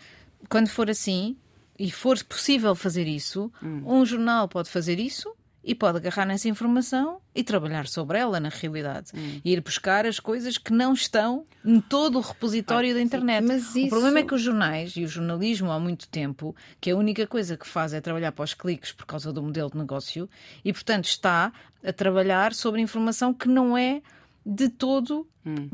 Quando 0.48 0.68
for 0.70 0.92
assim, 0.92 1.36
e 1.80 1.90
for 1.90 2.24
possível 2.24 2.76
fazer 2.76 3.08
isso, 3.08 3.52
hum. 3.64 3.82
um 3.84 4.06
jornal 4.06 4.48
pode 4.48 4.70
fazer 4.70 5.00
isso 5.00 5.36
e 5.64 5.76
pode 5.76 5.98
agarrar 5.98 6.26
nessa 6.26 6.50
informação 6.50 7.22
e 7.36 7.44
trabalhar 7.44 7.88
sobre 7.88 8.18
ela 8.18 8.40
na 8.40 8.50
realidade 8.50 9.12
hum. 9.14 9.42
e 9.46 9.54
ir 9.54 9.62
buscar 9.62 10.06
as 10.06 10.20
coisas 10.20 10.58
que 10.58 10.74
não 10.74 10.94
estão 10.94 11.46
em 11.64 11.80
todo 11.80 12.18
o 12.18 12.22
repositório 12.22 12.92
ah, 12.92 12.94
da 12.96 13.02
internet. 13.02 13.46
Mas 13.46 13.76
isso... 13.76 13.86
O 13.86 13.90
problema 13.90 14.20
é 14.20 14.24
que 14.24 14.34
os 14.34 14.42
jornais 14.42 14.96
e 14.96 15.04
o 15.04 15.08
jornalismo 15.08 15.72
há 15.72 15.80
muito 15.80 16.08
tempo 16.08 16.56
que 16.80 16.90
a 16.90 16.96
única 16.96 17.28
coisa 17.28 17.56
que 17.56 17.68
faz 17.68 17.94
é 17.94 18.02
trabalhar 18.02 18.32
para 18.32 18.44
os 18.44 18.54
cliques 18.54 18.92
por 18.92 19.06
causa 19.06 19.32
do 19.32 19.44
modelo 19.44 19.70
de 19.70 19.78
negócio 19.78 20.28
e 20.66 20.74
portanto 20.74 21.06
está 21.06 21.54
a 21.84 21.94
trabalhar 21.94 22.54
sobre 22.54 22.82
informação 22.82 23.34
que 23.34 23.48
não 23.48 23.78
é 23.78 24.02
de 24.44 24.68
todo 24.70 25.28
hum. 25.46 25.70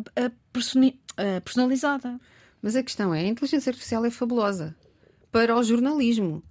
personalizada. 1.44 2.20
Mas 2.62 2.76
a 2.76 2.84
questão 2.84 3.14
é, 3.14 3.22
a 3.22 3.28
inteligência 3.28 3.70
artificial 3.70 4.04
é 4.06 4.10
fabulosa 4.10 4.76
para 5.32 5.56
o 5.56 5.64
jornalismo. 5.64 6.44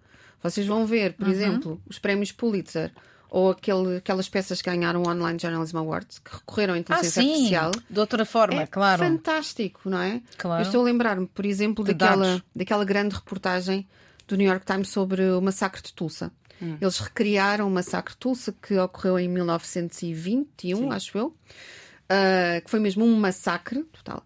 Vocês 0.42 0.66
vão 0.66 0.86
ver, 0.86 1.14
por 1.14 1.26
uhum. 1.26 1.32
exemplo, 1.32 1.82
os 1.86 1.98
prémios 1.98 2.32
Pulitzer 2.32 2.92
ou 3.30 3.50
aquele, 3.50 3.96
aquelas 3.96 4.28
peças 4.28 4.62
que 4.62 4.70
ganharam 4.70 5.02
o 5.02 5.08
Online 5.08 5.38
Journalism 5.40 5.78
Awards, 5.78 6.18
que 6.18 6.32
recorreram 6.32 6.74
à 6.74 6.78
inteligência 6.78 7.20
ah, 7.20 7.24
sim. 7.24 7.30
artificial. 7.30 7.72
De 7.90 8.00
outra 8.00 8.24
forma, 8.24 8.62
é 8.62 8.66
claro. 8.66 9.02
fantástico, 9.02 9.88
não 9.90 10.00
é? 10.00 10.22
Claro. 10.36 10.62
Eu 10.62 10.66
estou 10.66 10.80
a 10.80 10.84
lembrar-me, 10.84 11.26
por 11.26 11.44
exemplo, 11.44 11.84
daquela, 11.84 12.42
daquela 12.54 12.84
grande 12.84 13.14
reportagem 13.14 13.86
do 14.26 14.36
New 14.36 14.46
York 14.46 14.64
Times 14.64 14.88
sobre 14.88 15.22
o 15.30 15.40
massacre 15.40 15.82
de 15.82 15.92
Tulsa. 15.92 16.32
Hum. 16.60 16.78
Eles 16.80 16.98
recriaram 16.98 17.68
o 17.68 17.70
massacre 17.70 18.14
de 18.14 18.18
Tulsa, 18.18 18.54
que 18.62 18.76
ocorreu 18.78 19.18
em 19.18 19.28
1921, 19.28 20.78
sim. 20.78 20.90
acho 20.90 21.18
eu, 21.18 21.26
uh, 21.26 22.64
que 22.64 22.70
foi 22.70 22.80
mesmo 22.80 23.04
um 23.04 23.16
massacre 23.16 23.82
total. 23.84 24.24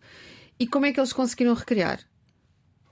E 0.59 0.67
como 0.67 0.87
é 0.87 0.93
que 0.93 1.01
eles 1.01 1.13
conseguiram 1.13 1.55
recriar? 1.55 2.01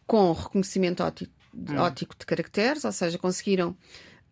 Com 0.06 0.32
reconhecimento 0.32 1.02
ótico, 1.02 1.32
hum. 1.54 1.76
ótico 1.78 2.16
de 2.18 2.26
caracteres, 2.26 2.84
ou 2.84 2.92
seja, 2.92 3.18
conseguiram 3.18 3.76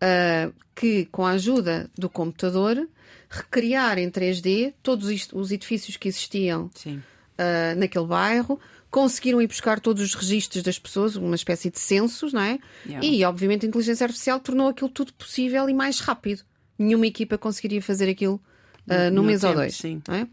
uh, 0.01 0.53
que, 0.75 1.05
com 1.05 1.25
a 1.25 1.31
ajuda 1.31 1.89
do 1.97 2.09
computador, 2.09 2.87
recriar 3.29 3.97
em 3.97 4.09
3D 4.09 4.73
todos 4.81 5.09
os 5.33 5.51
edifícios 5.51 5.97
que 5.97 6.07
existiam 6.07 6.69
uh, 6.85 7.77
naquele 7.77 8.05
bairro, 8.05 8.59
conseguiram 8.89 9.41
ir 9.41 9.47
buscar 9.47 9.79
todos 9.79 10.01
os 10.01 10.13
registros 10.13 10.63
das 10.63 10.79
pessoas, 10.79 11.15
uma 11.15 11.35
espécie 11.35 11.69
de 11.69 11.79
censos, 11.79 12.33
não 12.33 12.41
é? 12.41 12.59
Yeah. 12.85 13.05
E, 13.05 13.23
obviamente, 13.25 13.65
a 13.65 13.69
inteligência 13.69 14.05
artificial 14.05 14.39
tornou 14.39 14.69
aquilo 14.69 14.89
tudo 14.89 15.13
possível 15.13 15.69
e 15.69 15.73
mais 15.73 15.99
rápido. 15.99 16.43
Nenhuma 16.79 17.07
equipa 17.07 17.37
conseguiria 17.37 17.81
fazer 17.81 18.09
aquilo 18.09 18.41
uh, 18.87 19.11
no, 19.11 19.23
mês 19.23 19.41
tempo, 19.41 19.53
ou 19.53 19.59
dois. 19.59 19.75
Sim. 19.75 20.01
É? 20.09 20.27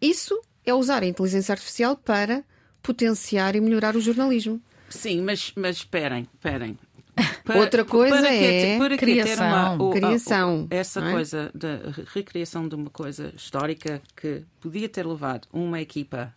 Isso 0.00 0.40
é 0.64 0.72
usar 0.72 1.02
a 1.02 1.06
inteligência 1.06 1.52
artificial 1.52 1.96
para 1.96 2.44
potenciar 2.82 3.56
e 3.56 3.60
melhorar 3.60 3.96
o 3.96 4.00
jornalismo. 4.00 4.60
Sim, 4.88 5.22
mas, 5.22 5.52
mas 5.56 5.78
esperem, 5.78 6.26
esperem. 6.34 6.78
Para, 7.44 7.60
Outra 7.60 7.84
coisa 7.84 8.16
para 8.16 8.34
é 8.34 8.78
para 8.78 8.96
criação. 8.96 9.46
Uma, 9.46 9.84
o, 9.84 9.90
criação 9.90 10.62
o, 10.64 10.74
essa 10.74 11.00
é? 11.00 11.10
coisa 11.12 11.50
da 11.54 11.80
recriação 12.14 12.68
de 12.68 12.74
uma 12.74 12.90
coisa 12.90 13.32
histórica 13.36 14.02
que 14.14 14.42
podia 14.60 14.88
ter 14.88 15.06
levado 15.06 15.48
uma 15.52 15.80
equipa 15.80 16.34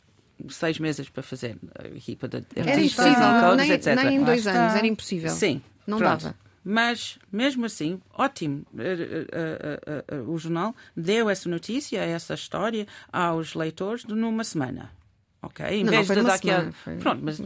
seis 0.50 0.80
meses 0.80 1.10
para 1.10 1.22
fazer 1.22 1.58
a 1.78 1.88
equipa 1.88 2.28
de 2.28 2.44
era 2.56 2.80
impossível, 2.80 3.56
nem, 3.56 3.72
etc. 3.72 3.96
Nem 3.96 4.16
em 4.16 4.24
dois 4.24 4.48
anos, 4.48 4.76
era 4.76 4.88
impossível. 4.88 5.30
Sim, 5.30 5.62
não 5.86 5.98
pronto. 5.98 6.24
dava. 6.24 6.36
Mas, 6.64 7.18
mesmo 7.32 7.66
assim, 7.66 8.00
ótimo. 8.14 8.64
Eh, 8.78 9.26
eh, 9.32 10.04
eh, 10.08 10.16
o 10.28 10.38
jornal 10.38 10.76
deu 10.96 11.30
essa 11.30 11.50
notícia, 11.50 12.00
essa 12.00 12.36
história 12.36 12.86
aos 13.12 13.56
leitores 13.56 14.06
numa 14.06 14.44
semana. 14.44 14.92
Ok? 15.42 15.66
Em 15.66 15.84
não, 15.84 15.92
vez 15.92 16.08
não, 16.08 16.16
de 16.16 16.24
dar 16.24 16.34
aquela. 16.36 16.72
Pronto, 17.00 17.22
mas 17.24 17.40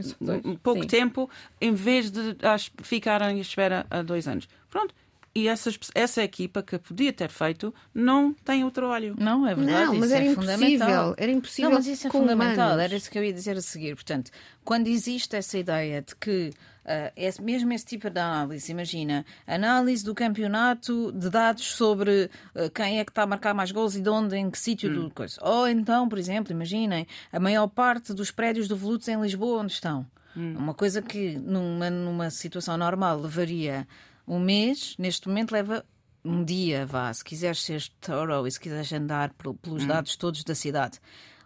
um 0.44 0.56
pouco 0.56 0.82
Sim. 0.82 0.88
tempo, 0.88 1.30
em 1.62 1.74
vez 1.74 2.12
de 2.12 2.36
ficarem 2.84 3.38
à 3.38 3.42
espera 3.42 3.86
há 3.90 4.02
dois 4.02 4.28
anos. 4.28 4.48
Pronto. 4.70 4.94
E 5.34 5.50
essas, 5.50 5.78
essa 5.94 6.24
equipa 6.24 6.64
que 6.64 6.80
podia 6.80 7.12
ter 7.12 7.30
feito 7.30 7.74
não 7.94 8.34
tem 8.34 8.64
o 8.64 8.72
trabalho. 8.72 9.16
Não, 9.20 9.46
é 9.46 9.54
verdade. 9.54 9.86
Não, 9.88 9.96
mas 9.96 10.12
era 10.12 10.24
é 10.24 10.28
impossível. 10.28 11.16
Era 11.18 11.32
impossível. 11.32 11.70
Não, 11.70 11.78
mas 11.78 11.88
isso 11.88 12.08
é 12.08 12.10
fundamental. 12.10 12.68
Humanos. 12.68 12.84
Era 12.84 12.96
isso 12.96 13.12
que 13.12 13.18
eu 13.18 13.24
ia 13.24 13.34
dizer 13.34 13.58
a 13.58 13.62
seguir. 13.62 13.96
Portanto, 13.96 14.32
quando 14.64 14.88
existe 14.88 15.36
essa 15.36 15.58
ideia 15.58 16.02
de 16.02 16.16
que 16.16 16.52
Uh, 16.52 16.75
é 16.86 17.42
mesmo 17.42 17.74
esse 17.74 17.86
tipo 17.86 18.10
de 18.10 18.20
análise, 18.20 18.72
imagina, 18.72 19.26
análise 19.48 20.04
do 20.04 20.14
campeonato 20.14 21.12
de 21.12 21.30
dados 21.30 21.64
sobre 21.74 22.30
uh, 22.56 22.70
quem 22.70 23.00
é 23.00 23.06
que 23.06 23.12
está 23.12 23.24
a 23.24 23.28
marcar 23.28 23.54
mais 23.54 23.72
gols 23.72 23.96
e 23.96 24.02
de 24.02 24.10
onde, 24.10 24.36
em 24.36 24.50
que 24.52 24.60
sítio 24.60 24.90
hum. 24.90 24.94
do 24.94 25.10
coisa. 25.10 25.40
Ou 25.42 25.68
então, 25.68 26.08
por 26.08 26.20
exemplo, 26.20 26.52
imaginem, 26.52 27.08
a 27.32 27.40
maior 27.40 27.68
parte 27.68 28.14
dos 28.14 28.30
prédios 28.32 28.68
do 28.68 28.78
Volutos 28.78 29.08
em 29.08 29.20
Lisboa 29.20 29.62
onde 29.62 29.74
estão. 29.74 30.06
Hum. 30.38 30.56
Uma 30.58 30.74
coisa 30.74 31.02
que 31.02 31.38
numa, 31.38 31.90
numa 31.90 32.30
situação 32.30 32.78
normal 32.78 33.20
levaria 33.20 33.88
um 34.28 34.40
mês, 34.40 34.96
neste 35.00 35.28
momento 35.28 35.52
leva 35.52 35.84
um 36.24 36.44
dia, 36.44 36.86
vá. 36.86 37.12
Se 37.14 37.24
quiseres 37.24 37.64
ser 37.64 37.84
thorough 38.02 38.46
e 38.48 38.52
se 38.52 38.60
quiseres 38.60 38.92
andar 38.94 39.34
pelos 39.62 39.84
hum. 39.84 39.88
dados 39.88 40.16
todos 40.16 40.44
da 40.44 40.54
cidade. 40.54 41.00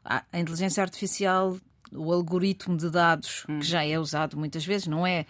A 0.03 0.23
inteligência 0.33 0.81
artificial, 0.81 1.57
o 1.91 2.11
algoritmo 2.11 2.77
de 2.77 2.89
dados, 2.89 3.45
hum. 3.47 3.59
que 3.59 3.65
já 3.65 3.85
é 3.85 3.99
usado 3.99 4.37
muitas 4.37 4.65
vezes, 4.65 4.87
não 4.87 5.05
é 5.05 5.25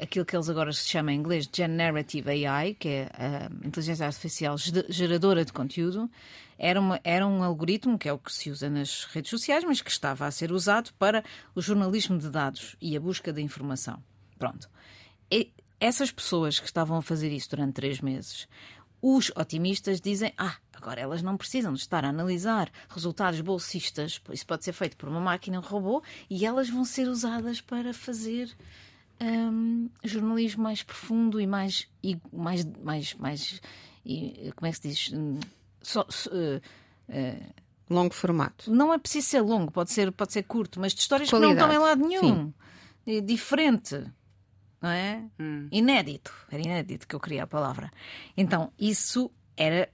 aquilo 0.00 0.24
que 0.24 0.34
eles 0.34 0.48
agora 0.48 0.72
se 0.72 0.88
chamam 0.88 1.14
em 1.14 1.18
inglês 1.18 1.48
Generative 1.52 2.46
AI, 2.46 2.74
que 2.74 2.88
é 2.88 3.10
a 3.12 3.66
inteligência 3.66 4.06
artificial 4.06 4.56
geradora 4.88 5.44
de 5.44 5.52
conteúdo, 5.52 6.10
era, 6.58 6.80
uma, 6.80 7.00
era 7.04 7.26
um 7.26 7.42
algoritmo 7.42 7.98
que 7.98 8.08
é 8.08 8.12
o 8.12 8.18
que 8.18 8.32
se 8.32 8.50
usa 8.50 8.68
nas 8.68 9.04
redes 9.04 9.30
sociais, 9.30 9.64
mas 9.64 9.80
que 9.80 9.90
estava 9.90 10.26
a 10.26 10.30
ser 10.30 10.52
usado 10.52 10.90
para 10.98 11.24
o 11.54 11.60
jornalismo 11.60 12.18
de 12.18 12.28
dados 12.28 12.76
e 12.80 12.96
a 12.96 13.00
busca 13.00 13.32
de 13.32 13.40
informação. 13.40 14.02
Pronto. 14.38 14.68
E 15.30 15.52
essas 15.78 16.10
pessoas 16.10 16.58
que 16.58 16.66
estavam 16.66 16.98
a 16.98 17.02
fazer 17.02 17.32
isso 17.32 17.50
durante 17.50 17.74
três 17.74 18.00
meses, 18.00 18.46
os 19.00 19.32
otimistas 19.34 20.00
dizem: 20.00 20.32
ah, 20.36 20.56
agora 20.80 21.00
elas 21.00 21.22
não 21.22 21.36
precisam 21.36 21.74
de 21.74 21.80
estar 21.80 22.04
a 22.04 22.08
analisar 22.08 22.70
resultados 22.88 23.40
bolsistas, 23.42 24.20
isso 24.32 24.46
pode 24.46 24.64
ser 24.64 24.72
feito 24.72 24.96
por 24.96 25.08
uma 25.08 25.20
máquina, 25.20 25.58
um 25.58 25.62
robô, 25.62 26.02
e 26.28 26.46
elas 26.46 26.70
vão 26.70 26.84
ser 26.84 27.06
usadas 27.06 27.60
para 27.60 27.92
fazer 27.92 28.50
um, 29.20 29.90
jornalismo 30.02 30.62
mais 30.62 30.82
profundo 30.82 31.38
e 31.38 31.46
mais, 31.46 31.86
e 32.02 32.18
mais, 32.32 32.64
mais, 32.64 33.14
mais 33.14 33.60
e, 34.04 34.50
como 34.56 34.66
é 34.66 34.70
que 34.70 34.76
se 34.76 34.88
diz? 34.88 35.12
So, 35.82 36.06
so, 36.08 36.30
uh, 36.30 36.60
uh, 37.10 37.54
longo 37.88 38.14
formato. 38.14 38.72
Não 38.72 38.92
é 38.92 38.98
preciso 38.98 39.28
ser 39.28 39.42
longo, 39.42 39.70
pode 39.70 39.92
ser, 39.92 40.10
pode 40.10 40.32
ser 40.32 40.44
curto, 40.44 40.80
mas 40.80 40.94
de 40.94 41.00
histórias 41.00 41.28
Qualidade. 41.28 41.54
que 41.54 41.60
não 41.60 41.68
estão 41.68 41.82
em 41.82 41.86
lado 41.86 42.08
nenhum. 42.08 42.52
Sim. 43.04 43.24
Diferente. 43.26 44.02
Não 44.80 44.88
é? 44.88 45.24
Hum. 45.38 45.68
Inédito. 45.70 46.32
Era 46.50 46.62
inédito 46.62 47.06
que 47.06 47.14
eu 47.14 47.20
queria 47.20 47.42
a 47.42 47.46
palavra. 47.46 47.90
Então, 48.34 48.72
isso 48.78 49.30
era 49.56 49.90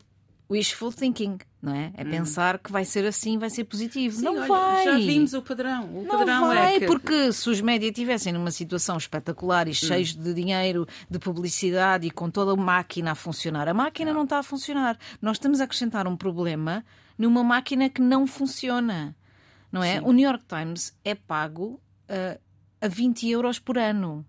wishful 0.51 0.93
thinking, 0.93 1.39
não 1.61 1.75
é? 1.75 1.93
É 1.97 2.05
hum. 2.05 2.11
pensar 2.11 2.59
que 2.59 2.71
vai 2.71 2.85
ser 2.85 3.05
assim, 3.05 3.39
vai 3.39 3.51
ser 3.51 3.65
positivo. 3.65 4.17
Sim, 4.17 4.25
não 4.25 4.37
olha, 4.37 4.47
vai. 4.47 4.85
Já 4.85 4.97
vimos 4.99 5.35
o 5.35 5.43
padrão. 5.43 5.85
O 5.85 6.03
não 6.05 6.19
padrão 6.19 6.53
é 6.53 6.55
vai, 6.55 6.77
é 6.77 6.81
que... 6.81 6.87
porque 6.87 7.33
se 7.33 7.51
os 7.51 7.61
médias 7.61 7.91
estivessem 7.91 8.33
numa 8.33 8.51
situação 8.51 8.97
espetacular 8.97 9.67
e 9.67 9.73
hum. 9.73 9.75
cheios 9.75 10.15
de 10.15 10.33
dinheiro, 10.33 10.87
de 11.11 11.19
publicidade 11.19 12.07
e 12.07 12.11
com 12.11 12.31
toda 12.31 12.53
a 12.53 12.57
máquina 12.57 13.13
a 13.13 13.15
funcionar, 13.15 13.69
a 13.69 13.75
máquina 13.75 14.11
não, 14.11 14.19
não 14.19 14.25
está 14.25 14.39
a 14.39 14.43
funcionar. 14.43 14.99
Nós 15.21 15.37
estamos 15.37 15.61
a 15.61 15.65
acrescentar 15.65 16.07
um 16.07 16.17
problema 16.17 16.85
numa 17.19 17.43
máquina 17.43 17.89
que 17.89 18.01
não 18.01 18.27
funciona, 18.27 19.17
não 19.73 19.83
é? 19.83 19.99
Sim. 19.99 20.05
O 20.05 20.13
New 20.13 20.25
York 20.25 20.45
Times 20.45 20.97
é 21.05 21.15
pago 21.15 21.81
uh, 22.11 22.41
a 22.81 22.89
20 22.89 23.29
euros 23.31 23.59
por 23.59 23.79
ano, 23.79 24.25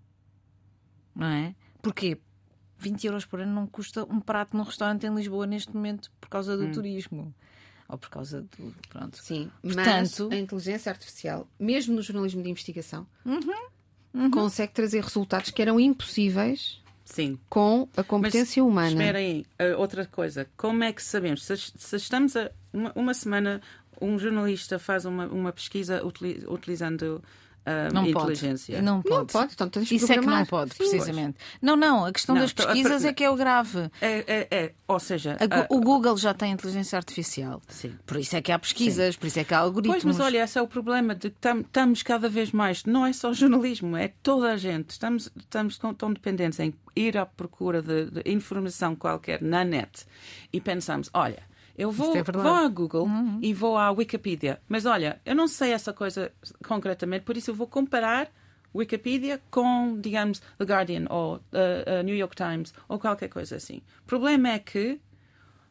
não 1.14 1.26
é? 1.26 1.54
Porquê? 1.82 2.18
20 2.78 3.06
euros 3.06 3.24
por 3.24 3.40
ano 3.40 3.52
não 3.52 3.66
custa 3.66 4.04
um 4.04 4.20
prato 4.20 4.56
num 4.56 4.62
restaurante 4.62 5.06
em 5.06 5.14
Lisboa 5.14 5.46
neste 5.46 5.74
momento 5.74 6.10
por 6.20 6.28
causa 6.28 6.56
do 6.56 6.66
hum. 6.66 6.72
turismo. 6.72 7.34
Ou 7.88 7.96
por 7.96 8.10
causa 8.10 8.42
do. 8.42 8.74
Pronto. 8.90 9.16
Sim, 9.16 9.50
Portanto, 9.62 10.28
mas 10.28 10.32
a 10.32 10.36
inteligência 10.36 10.92
artificial, 10.92 11.48
mesmo 11.58 11.94
no 11.94 12.02
jornalismo 12.02 12.42
de 12.42 12.50
investigação, 12.50 13.06
uhum, 13.24 13.40
uhum. 14.12 14.30
consegue 14.30 14.74
trazer 14.74 15.02
resultados 15.02 15.50
que 15.50 15.62
eram 15.62 15.80
impossíveis 15.80 16.82
Sim. 17.02 17.38
com 17.48 17.88
a 17.96 18.04
competência 18.04 18.62
Mas, 18.62 18.70
humana. 18.70 18.90
Espera 18.90 19.18
aí, 19.18 19.46
outra 19.78 20.04
coisa. 20.04 20.46
Como 20.54 20.84
é 20.84 20.92
que 20.92 21.02
sabemos? 21.02 21.44
Se, 21.44 21.56
se 21.56 21.96
estamos 21.96 22.36
a. 22.36 22.50
Uma, 22.70 22.92
uma, 22.94 23.14
semana, 23.14 23.62
um 23.98 24.18
jornalista 24.18 24.78
faz 24.78 25.06
uma, 25.06 25.26
uma 25.26 25.50
pesquisa 25.50 26.02
utilizando 26.46 27.24
uh, 27.68 27.94
não 27.94 28.06
inteligência. 28.06 28.74
Pode. 28.74 28.84
Não 28.84 29.02
pode. 29.02 29.14
Não 29.14 29.26
pode. 29.26 29.52
Então, 29.52 29.68
tens 29.68 29.90
Isso 29.90 30.12
é 30.12 30.18
que 30.18 30.26
não 30.26 30.46
pode, 30.46 30.70
Sim, 30.72 30.78
precisamente. 30.78 31.36
Pois. 31.38 31.58
Não, 31.60 31.76
não. 31.76 32.04
A 32.04 32.12
questão 32.12 32.34
não, 32.34 32.42
das 32.42 32.52
pesquisas 32.52 33.04
é 33.04 33.12
que 33.12 33.24
é 33.24 33.30
o 33.30 33.36
grave. 33.36 33.90
É, 34.00 34.24
é, 34.26 34.48
é. 34.50 34.72
Ou 34.86 34.98
seja, 34.98 35.36
a, 35.38 35.72
o 35.72 35.80
Google 35.80 36.16
já 36.16 36.32
tem 36.32 36.52
inteligência 36.52 36.96
artificial. 36.96 37.60
Sim. 37.68 37.94
Por 38.06 38.16
isso 38.16 38.36
é 38.36 38.40
que 38.40 38.50
há 38.50 38.58
pesquisas, 38.58 39.14
Sim. 39.14 39.20
por 39.20 39.26
isso 39.26 39.38
é 39.38 39.44
que 39.44 39.54
há 39.54 39.58
algoritmos. 39.58 40.02
Pois, 40.02 40.16
mas 40.16 40.26
olha, 40.26 40.42
esse 40.42 40.58
é 40.58 40.62
o 40.62 40.66
problema 40.66 41.14
de 41.14 41.30
que 41.30 41.48
estamos 41.48 42.02
cada 42.02 42.28
vez 42.28 42.52
mais. 42.52 42.84
Não 42.84 43.04
é 43.04 43.12
só 43.12 43.32
jornalismo, 43.34 43.96
é 43.96 44.08
toda 44.22 44.52
a 44.52 44.56
gente. 44.56 44.90
Estamos, 44.90 45.30
estamos 45.36 45.78
tão 45.96 46.12
dependentes 46.12 46.58
em 46.60 46.72
ir 46.96 47.16
à 47.16 47.26
procura 47.26 47.82
de, 47.82 48.10
de 48.10 48.30
informação 48.30 48.96
qualquer 48.96 49.42
na 49.42 49.64
net 49.64 50.04
e 50.52 50.60
pensamos, 50.60 51.10
olha 51.12 51.48
eu 51.78 51.92
vou, 51.92 52.16
é 52.16 52.22
vou 52.24 52.52
à 52.52 52.66
Google 52.66 53.06
uhum. 53.06 53.38
e 53.40 53.54
vou 53.54 53.78
à 53.78 53.92
Wikipedia. 53.92 54.60
Mas 54.68 54.84
olha, 54.84 55.20
eu 55.24 55.34
não 55.34 55.46
sei 55.46 55.72
essa 55.72 55.92
coisa 55.92 56.32
concretamente, 56.66 57.24
por 57.24 57.36
isso 57.36 57.52
eu 57.52 57.54
vou 57.54 57.68
comparar 57.68 58.28
Wikipedia 58.74 59.40
com, 59.48 59.96
digamos, 60.00 60.40
The 60.58 60.64
Guardian 60.64 61.06
ou 61.08 61.36
uh, 61.36 61.38
uh, 61.38 62.02
New 62.02 62.16
York 62.16 62.34
Times 62.34 62.74
ou 62.88 62.98
qualquer 62.98 63.28
coisa 63.28 63.54
assim. 63.56 63.80
O 64.02 64.06
problema 64.06 64.48
é 64.50 64.58
que 64.58 65.00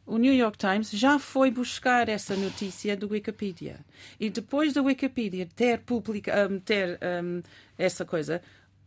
o 0.06 0.18
New 0.18 0.34
York 0.34 0.58
Times 0.58 0.90
já 0.92 1.20
foi 1.20 1.52
buscar 1.52 2.08
essa 2.08 2.38
notícia 2.38 2.96
do 2.96 3.10
Wikipedia. 3.10 3.82
E 4.18 4.30
depois 4.30 4.74
da 4.74 4.82
Wikipedia 4.82 5.46
ter, 5.54 5.80
publica, 5.80 6.48
um, 6.50 6.58
ter 6.58 6.98
um, 7.22 7.42
essa 7.78 8.06
coisa, 8.06 8.42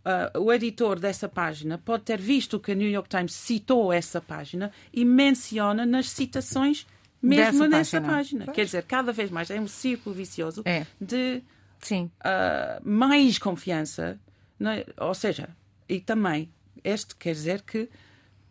uh, 0.07 0.41
o 0.41 0.51
editor 0.51 0.99
dessa 0.99 1.29
página 1.29 1.77
pode 1.77 2.05
ter 2.05 2.19
visto 2.19 2.59
que 2.59 2.73
o 2.73 2.75
New 2.75 2.89
York 2.89 3.11
Times 3.11 3.35
citou 3.35 3.93
essa 3.93 4.23
página 4.23 4.73
e 4.91 5.05
menciona 5.05 5.85
nas 5.85 6.09
citações 6.09 6.87
mesmo 7.23 7.67
nessa 7.67 8.01
página. 8.01 8.45
página. 8.45 8.53
Quer 8.53 8.65
dizer, 8.65 8.83
cada 8.85 9.13
vez 9.13 9.31
mais 9.31 9.51
é 9.51 9.61
um 9.61 9.69
círculo 9.69 10.15
vicioso 10.15 10.63
é. 10.65 10.87
de 11.01 11.43
Sim. 11.81 12.11
Uh, 12.21 12.89
mais 12.89 13.39
confiança. 13.39 14.19
É? 14.61 14.87
Ou 15.05 15.15
seja, 15.15 15.49
e 15.89 16.01
também, 16.01 16.51
este 16.85 17.17
quer 17.17 17.33
dizer 17.33 17.63
que 17.63 17.89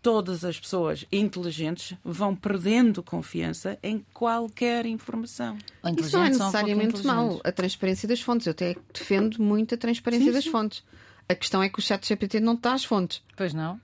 todas 0.02 0.44
as 0.44 0.60
pessoas 0.60 1.06
inteligentes 1.12 1.96
vão 2.04 2.36
perdendo 2.36 3.04
confiança 3.04 3.78
em 3.84 4.04
qualquer 4.14 4.86
informação. 4.86 5.58
Isso 5.98 6.18
não 6.18 6.26
é 6.26 6.30
necessariamente 6.30 7.06
mau, 7.06 7.40
a 7.44 7.52
transparência 7.52 8.08
das 8.08 8.22
fontes. 8.22 8.48
Eu 8.48 8.52
até 8.52 8.76
defendo 8.94 9.42
muito 9.42 9.76
a 9.76 9.78
transparência 9.78 10.28
sim, 10.28 10.34
das 10.34 10.44
sim. 10.46 10.52
fontes. 10.52 10.84
A 11.28 11.36
questão 11.36 11.62
é 11.62 11.70
que 11.70 11.78
o 11.78 11.82
chat 11.82 12.08
GPT 12.08 12.40
não 12.40 12.54
está 12.54 12.74
às 12.74 12.84
fontes. 12.84 13.22
Pois 13.36 13.54
não. 13.54 13.80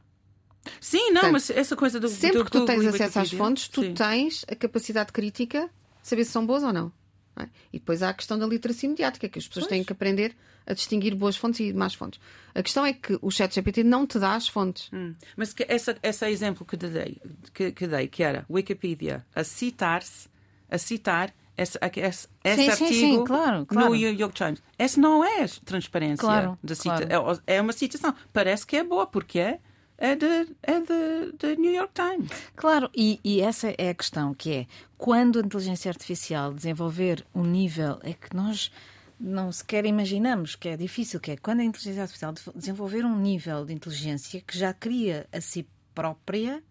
Sim, 0.79 1.11
não, 1.11 1.21
Portanto, 1.21 1.31
mas 1.31 1.49
essa 1.49 1.75
coisa 1.75 1.99
do 1.99 2.07
Sempre 2.07 2.39
do 2.39 2.45
que 2.45 2.51
tu 2.51 2.65
tens 2.65 2.85
acesso 2.85 3.19
às 3.19 3.31
fontes, 3.31 3.67
tu 3.67 3.81
sim. 3.81 3.93
tens 3.93 4.45
a 4.49 4.55
capacidade 4.55 5.11
crítica 5.11 5.69
de 6.01 6.07
saber 6.07 6.25
se 6.25 6.31
são 6.31 6.45
boas 6.45 6.63
ou 6.63 6.73
não. 6.73 6.91
não 7.35 7.43
é? 7.45 7.49
E 7.71 7.79
depois 7.79 8.01
há 8.01 8.09
a 8.09 8.13
questão 8.13 8.37
da 8.37 8.45
literacia 8.45 8.89
mediática, 8.89 9.29
que 9.29 9.39
as 9.39 9.47
pessoas 9.47 9.65
pois. 9.65 9.75
têm 9.75 9.83
que 9.83 9.93
aprender 9.93 10.35
a 10.65 10.73
distinguir 10.73 11.15
boas 11.15 11.37
fontes 11.37 11.59
e 11.59 11.73
más 11.73 11.93
fontes. 11.93 12.19
A 12.53 12.63
questão 12.63 12.85
é 12.85 12.93
que 12.93 13.17
o 13.21 13.29
chat 13.29 13.53
GPT 13.53 13.83
não 13.83 14.07
te 14.07 14.17
dá 14.17 14.35
as 14.35 14.47
fontes. 14.47 14.89
Hum. 14.91 15.13
Mas 15.37 15.53
que 15.53 15.65
essa, 15.67 15.95
esse 16.01 16.27
exemplo 16.27 16.65
que 16.65 16.75
dei, 16.75 17.21
que, 17.53 17.71
que 17.71 17.87
dei, 17.87 18.07
que 18.07 18.23
era 18.23 18.45
Wikipedia 18.49 19.25
a 19.35 19.43
citar-se, 19.43 20.27
a 20.69 20.77
citar 20.77 21.33
esse, 21.57 21.77
esse, 21.81 22.27
esse 22.43 22.55
sim, 22.55 22.69
artigo 22.69 22.89
sim, 22.89 22.99
sim, 22.99 23.23
claro, 23.23 23.65
claro. 23.65 23.89
no 23.89 23.95
New 23.95 24.13
York 24.13 24.35
Times. 24.35 24.61
Essa 24.77 24.99
não 24.99 25.23
é 25.23 25.45
transparência 25.63 26.17
claro, 26.17 26.57
da 26.61 26.75
cita, 26.75 27.07
é, 27.47 27.55
é 27.55 27.61
uma 27.61 27.71
citação. 27.71 28.13
Parece 28.33 28.65
que 28.67 28.75
é 28.75 28.83
boa, 28.83 29.07
porque 29.07 29.39
é 29.39 29.59
é 29.97 30.15
de, 30.15 30.55
é 30.61 30.79
de, 30.79 31.31
de 31.37 31.55
New 31.55 31.71
York 31.71 31.93
Times. 31.93 32.29
Claro, 32.55 32.89
e, 32.95 33.19
e, 33.23 33.41
essa 33.41 33.73
é 33.77 33.89
a 33.89 33.93
questão, 33.93 34.33
que 34.33 34.51
é 34.51 34.67
quando 34.97 35.39
a 35.39 35.41
inteligência 35.41 35.89
artificial 35.89 36.53
desenvolver 36.53 37.25
um 37.33 37.43
nível 37.43 37.99
é 38.03 38.13
que 38.13 38.35
nós 38.35 38.71
não 39.19 39.51
sequer 39.51 39.85
imaginamos 39.85 40.55
que 40.55 40.69
é 40.69 40.77
difícil, 40.77 41.19
que 41.19 41.31
é 41.31 41.37
quando 41.37 41.61
a 41.61 41.63
inteligência 41.63 42.01
artificial 42.01 42.33
desenvolver 42.53 43.05
um 43.05 43.15
nível 43.15 43.65
de 43.65 43.73
inteligência 43.73 44.41
que 44.41 44.57
já 44.57 44.73
cria 44.73 45.27
a 45.31 45.39
si 45.39 45.67
própria, 45.93 46.61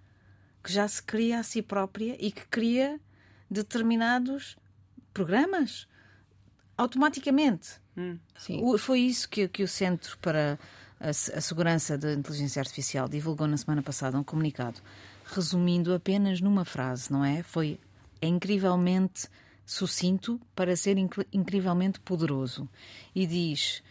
que 0.62 0.72
já 0.72 0.86
se 0.86 1.02
cria 1.02 1.40
a 1.40 1.42
si 1.42 1.62
própria 1.62 2.16
e 2.18 2.30
que 2.30 2.46
cria 2.46 3.00
determinados 3.50 4.56
programas 5.12 5.88
automaticamente. 6.76 7.80
Hum, 7.96 8.18
foi 8.78 9.00
isso 9.00 9.28
que, 9.28 9.48
que 9.48 9.62
o 9.62 9.68
Centro 9.68 10.18
para 10.18 10.58
a, 11.00 11.08
a 11.08 11.40
Segurança 11.40 11.98
da 11.98 12.12
Inteligência 12.12 12.60
Artificial 12.60 13.08
divulgou 13.08 13.46
na 13.46 13.56
semana 13.56 13.82
passada 13.82 14.18
um 14.18 14.24
comunicado 14.24 14.80
resumindo 15.26 15.94
apenas 15.94 16.40
numa 16.40 16.64
frase, 16.64 17.10
não 17.12 17.24
é? 17.24 17.42
Foi 17.42 17.78
é 18.20 18.26
incrivelmente 18.26 19.28
sucinto 19.66 20.40
para 20.54 20.76
ser 20.76 20.96
incrivelmente 21.32 22.00
poderoso 22.00 22.68
e 23.14 23.26
diz 23.26 23.82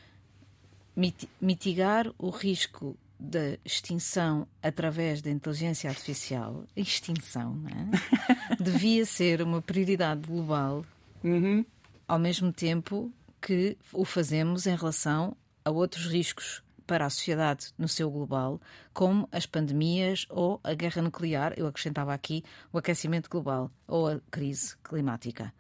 mitigar 1.42 2.12
o 2.18 2.30
risco 2.30 2.98
da 3.20 3.58
extinção 3.64 4.48
através 4.62 5.22
da 5.22 5.32
inteligência 5.32 5.90
artificial, 5.90 6.66
extinção, 6.76 7.62
é? 7.68 8.58
devia 8.62 9.06
ser 9.06 9.42
uma 9.42 9.62
prioridade 9.62 10.28
global, 10.28 10.86
uhum. 11.24 11.66
ao 12.08 12.20
mesmo 12.20 12.52
tempo 12.52 13.12
que 13.42 13.78
o 13.92 14.06
fazemos 14.06 14.68
em 14.68 14.76
relação 14.76 15.36
a 15.64 15.72
outros 15.72 16.08
riscos 16.08 16.63
para 16.86 17.06
a 17.06 17.10
sociedade 17.10 17.68
no 17.78 17.88
seu 17.88 18.10
global, 18.10 18.62
como 18.94 19.28
as 19.32 19.46
pandemias 19.46 20.26
ou 20.30 20.60
a 20.64 20.74
guerra 20.74 21.02
nuclear, 21.02 21.54
eu 21.58 21.68
acrescentava 21.68 22.14
aqui 22.14 22.44
o 22.72 22.78
aquecimento 22.78 23.30
global 23.30 23.72
ou 23.88 24.08
a 24.08 24.20
crise 24.32 24.76
climática. 24.84 25.54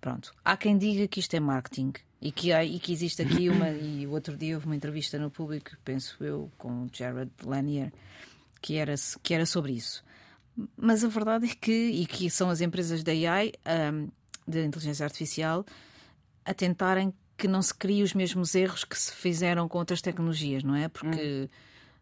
Pronto. 0.00 0.32
Há 0.44 0.56
quem 0.56 0.76
diga 0.76 1.08
que 1.08 1.20
isto 1.20 1.34
é 1.34 1.40
marketing 1.40 1.92
e 2.20 2.30
que, 2.30 2.52
há, 2.52 2.64
e 2.64 2.78
que 2.78 2.92
existe 2.92 3.22
aqui 3.22 3.48
uma. 3.50 3.70
E 3.70 4.06
o 4.06 4.10
outro 4.10 4.36
dia 4.36 4.54
houve 4.54 4.66
uma 4.66 4.76
entrevista 4.76 5.18
no 5.18 5.30
público, 5.30 5.70
penso 5.84 6.22
eu, 6.22 6.50
com 6.58 6.86
Jared 6.92 7.30
Lanier, 7.42 7.92
que 8.60 8.76
era, 8.76 8.94
que 9.22 9.32
era 9.32 9.46
sobre 9.46 9.72
isso. 9.72 10.04
Mas 10.76 11.04
a 11.04 11.08
verdade 11.08 11.46
é 11.46 11.54
que, 11.54 11.72
e 11.72 12.06
que 12.06 12.30
são 12.30 12.48
as 12.48 12.60
empresas 12.60 13.02
da 13.02 13.12
AI, 13.12 13.52
um, 13.92 14.08
de 14.46 14.64
inteligência 14.64 15.04
artificial, 15.04 15.64
a 16.44 16.54
tentarem 16.54 17.12
que 17.36 17.48
não 17.48 17.62
se 17.62 17.74
criem 17.74 18.02
os 18.02 18.14
mesmos 18.14 18.54
erros 18.54 18.84
que 18.84 18.98
se 18.98 19.12
fizeram 19.12 19.68
com 19.68 19.78
outras 19.78 20.00
tecnologias, 20.00 20.62
não 20.62 20.74
é? 20.74 20.88
Porque 20.88 21.44
hum. 21.44 21.48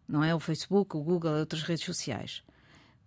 não 0.07 0.23
é 0.23 0.33
o 0.33 0.39
Facebook, 0.39 0.95
o 0.95 1.01
Google, 1.01 1.33
outras 1.33 1.63
redes 1.63 1.85
sociais. 1.85 2.43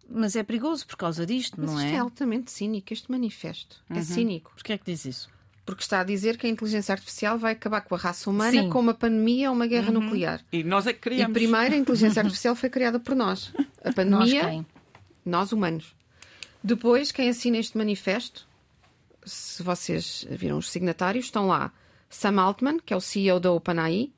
Mas 0.08 0.36
é 0.36 0.42
perigoso 0.42 0.86
por 0.86 0.96
causa 0.96 1.26
disto, 1.26 1.56
Mas 1.58 1.70
não 1.70 1.80
isto 1.80 1.92
é? 1.92 1.96
é 1.96 1.98
altamente 1.98 2.50
cínico, 2.50 2.92
este 2.92 3.10
manifesto. 3.10 3.82
É 3.90 3.94
uhum. 3.94 3.98
É 3.98 4.02
cínico. 4.02 4.52
Porquê 4.54 4.74
é 4.74 4.78
que 4.78 4.84
diz 4.84 5.04
isso? 5.04 5.28
Porque 5.64 5.82
está 5.82 6.00
a 6.00 6.04
dizer 6.04 6.36
que 6.36 6.46
a 6.46 6.50
inteligência 6.50 6.92
artificial 6.92 7.36
vai 7.38 7.52
acabar 7.52 7.80
com 7.80 7.96
a 7.96 7.98
raça 7.98 8.30
humana 8.30 8.62
Sim. 8.62 8.70
com 8.70 8.78
uma 8.78 8.94
pandemia 8.94 9.50
ou 9.50 9.56
uma 9.56 9.66
guerra 9.66 9.92
uhum. 9.92 10.00
nuclear. 10.00 10.40
E 10.52 10.62
nós 10.62 10.86
é 10.86 10.92
que 10.92 11.00
criamos. 11.00 11.30
E 11.30 11.40
primeiro 11.40 11.74
a 11.74 11.78
inteligência 11.78 12.20
artificial 12.22 12.54
foi 12.54 12.70
criada 12.70 13.00
por 13.00 13.16
nós. 13.16 13.52
A 13.84 13.92
pandemia, 13.92 14.42
nós, 14.42 14.50
quem? 14.50 14.66
nós 15.24 15.52
humanos. 15.52 15.96
Depois, 16.62 17.10
quem 17.10 17.28
assina 17.28 17.58
este 17.58 17.76
manifesto, 17.76 18.46
se 19.24 19.62
vocês 19.62 20.24
viram 20.30 20.58
os 20.58 20.70
signatários, 20.70 21.26
estão 21.26 21.48
lá 21.48 21.72
Sam 22.08 22.40
Altman, 22.40 22.78
que 22.84 22.94
é 22.94 22.96
o 22.96 23.00
CEO 23.00 23.40
da 23.40 23.52
OpenAI, 23.52 24.12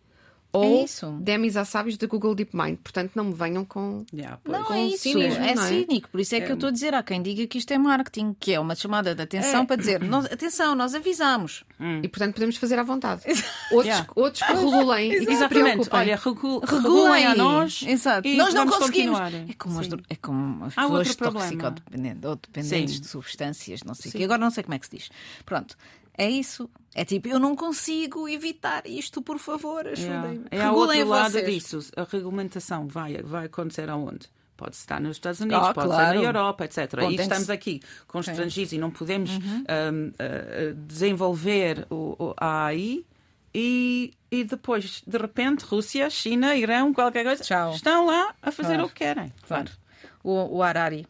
ou 0.50 0.82
é 0.82 0.86
Demis 1.20 1.56
Assabios 1.56 1.98
da 1.98 2.06
Google 2.06 2.34
DeepMind. 2.34 2.78
Portanto, 2.78 3.12
não 3.14 3.24
me 3.24 3.34
venham 3.34 3.64
com. 3.64 4.04
Yeah, 4.12 4.38
não, 4.46 4.64
com 4.64 4.74
é 4.74 4.86
isso. 4.86 5.02
Cinismo, 5.02 5.44
é, 5.44 5.50
é, 5.50 5.56
cínico. 5.56 6.08
Por 6.08 6.20
isso 6.20 6.34
é, 6.34 6.38
é, 6.38 6.40
que 6.40 6.50
eu 6.50 6.54
estou 6.54 6.68
a 6.68 6.72
dizer. 6.72 6.94
Há 6.94 7.02
quem 7.02 7.20
diga 7.20 7.46
que 7.46 7.58
isto 7.58 7.70
é 7.70 7.78
marketing, 7.78 8.34
que 8.38 8.54
é 8.54 8.60
uma 8.60 8.74
chamada 8.74 9.14
de 9.14 9.22
atenção 9.22 9.62
é. 9.62 9.66
para 9.66 9.76
dizer: 9.76 10.02
nós, 10.02 10.24
atenção, 10.26 10.74
nós 10.74 10.94
avisamos. 10.94 11.64
Hum. 11.78 12.00
E, 12.02 12.08
portanto, 12.08 12.34
podemos 12.34 12.56
fazer 12.56 12.78
à 12.78 12.82
vontade. 12.82 13.22
outros, 13.70 13.86
yeah. 13.86 14.06
outros 14.14 14.42
que 14.42 14.52
regulem 14.52 15.12
e 15.22 15.26
que 15.26 15.36
se 15.36 15.48
preocupem. 15.48 16.00
Olha, 16.00 16.16
regul 16.16 16.60
regulem 16.60 17.26
a 17.26 17.34
nós. 17.34 17.82
Exato. 17.86 18.28
nós 18.28 18.54
não 18.54 18.66
conseguimos. 18.66 19.18
É 19.20 19.54
como, 19.58 19.80
as, 19.80 19.88
é 20.08 20.16
como 20.16 20.64
as 20.64 20.74
pessoas 20.74 21.16
toxicodependentes 21.16 22.24
ou 22.24 22.36
dependentes 22.36 23.00
de 23.00 23.06
substâncias, 23.06 23.82
não 23.82 23.94
sei 23.94 24.10
o 24.10 24.14
quê. 24.14 24.24
Agora 24.24 24.38
não 24.38 24.50
sei 24.50 24.64
como 24.64 24.74
é 24.74 24.78
que 24.78 24.86
se 24.86 24.96
diz. 24.96 25.10
Pronto. 25.44 25.76
É 26.18 26.28
isso. 26.28 26.68
É 26.94 27.04
tipo, 27.04 27.28
eu 27.28 27.38
não 27.38 27.54
consigo 27.54 28.28
evitar 28.28 28.84
isto, 28.84 29.22
por 29.22 29.38
favor, 29.38 29.86
ajudem-me. 29.86 30.46
É, 30.50 30.58
é 30.58 30.70
outro 30.70 31.06
lado 31.06 31.40
disso. 31.42 31.78
A 31.96 32.02
regulamentação 32.02 32.88
vai, 32.88 33.22
vai 33.22 33.46
acontecer 33.46 33.88
aonde? 33.88 34.28
Pode 34.56 34.74
estar 34.74 35.00
nos 35.00 35.12
Estados 35.18 35.38
Unidos, 35.38 35.68
oh, 35.70 35.72
pode 35.72 35.86
claro. 35.86 36.18
ser 36.18 36.20
na 36.20 36.28
Europa, 36.28 36.64
etc. 36.64 36.96
Bom, 36.96 37.10
e 37.12 37.14
estamos 37.14 37.48
aqui 37.48 37.80
constrangidos 38.08 38.72
e 38.72 38.78
não 38.78 38.90
podemos 38.90 39.30
uhum. 39.30 39.64
um, 39.68 40.08
uh, 40.08 40.74
desenvolver 40.74 41.86
o, 41.88 42.16
o, 42.18 42.34
a 42.36 42.64
AI 42.64 43.04
e, 43.54 44.12
e 44.28 44.42
depois, 44.42 45.04
de 45.06 45.16
repente, 45.16 45.64
Rússia, 45.64 46.10
China, 46.10 46.56
Irão, 46.56 46.92
qualquer 46.92 47.24
coisa, 47.24 47.44
Tchau. 47.44 47.70
estão 47.72 48.06
lá 48.06 48.34
a 48.42 48.50
fazer 48.50 48.74
claro. 48.74 48.86
o 48.86 48.88
que 48.88 48.94
querem. 48.96 49.32
Claro. 49.46 49.70
O, 50.24 50.56
o 50.56 50.62
Harari 50.64 51.06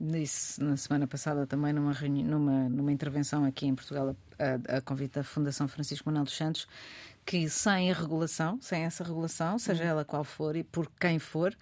disse 0.00 0.62
na 0.62 0.76
semana 0.76 1.06
passada 1.06 1.46
também 1.46 1.72
numa, 1.72 1.92
numa, 1.92 2.68
numa 2.68 2.92
intervenção 2.92 3.44
aqui 3.44 3.66
em 3.66 3.74
Portugal 3.74 4.16
a, 4.38 4.76
a 4.78 4.80
convite 4.80 5.14
da 5.14 5.22
Fundação 5.22 5.68
Francisco 5.68 6.08
Manuel 6.08 6.24
dos 6.24 6.36
Santos 6.36 6.66
que 7.24 7.48
sem 7.48 7.90
a 7.90 7.94
regulação, 7.94 8.58
sem 8.60 8.82
essa 8.82 9.04
regulação, 9.04 9.58
seja 9.58 9.84
ela 9.84 10.04
qual 10.04 10.24
for 10.24 10.56
e 10.56 10.64
por 10.64 10.90
quem 10.98 11.18
for, 11.18 11.56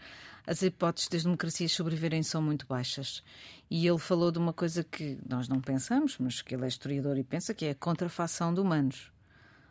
as 0.47 0.63
hipóteses 0.63 1.09
das 1.11 1.25
democracias 1.25 1.73
sobreviverem 1.73 2.23
são 2.23 2.41
muito 2.41 2.67
baixas. 2.67 3.23
E 3.71 3.87
ele 3.87 3.99
falou 3.99 4.31
de 4.31 4.39
uma 4.39 4.53
coisa 4.53 4.83
que 4.83 5.19
nós 5.29 5.47
não 5.47 5.61
pensamos, 5.61 6.17
mas 6.19 6.41
que 6.41 6.55
ele 6.55 6.65
é 6.65 6.69
historiador 6.69 7.19
e 7.19 7.25
pensa, 7.25 7.53
que 7.53 7.67
é 7.67 7.71
a 7.71 7.75
contrafação 7.75 8.55
de 8.55 8.61
humanos. 8.61 9.13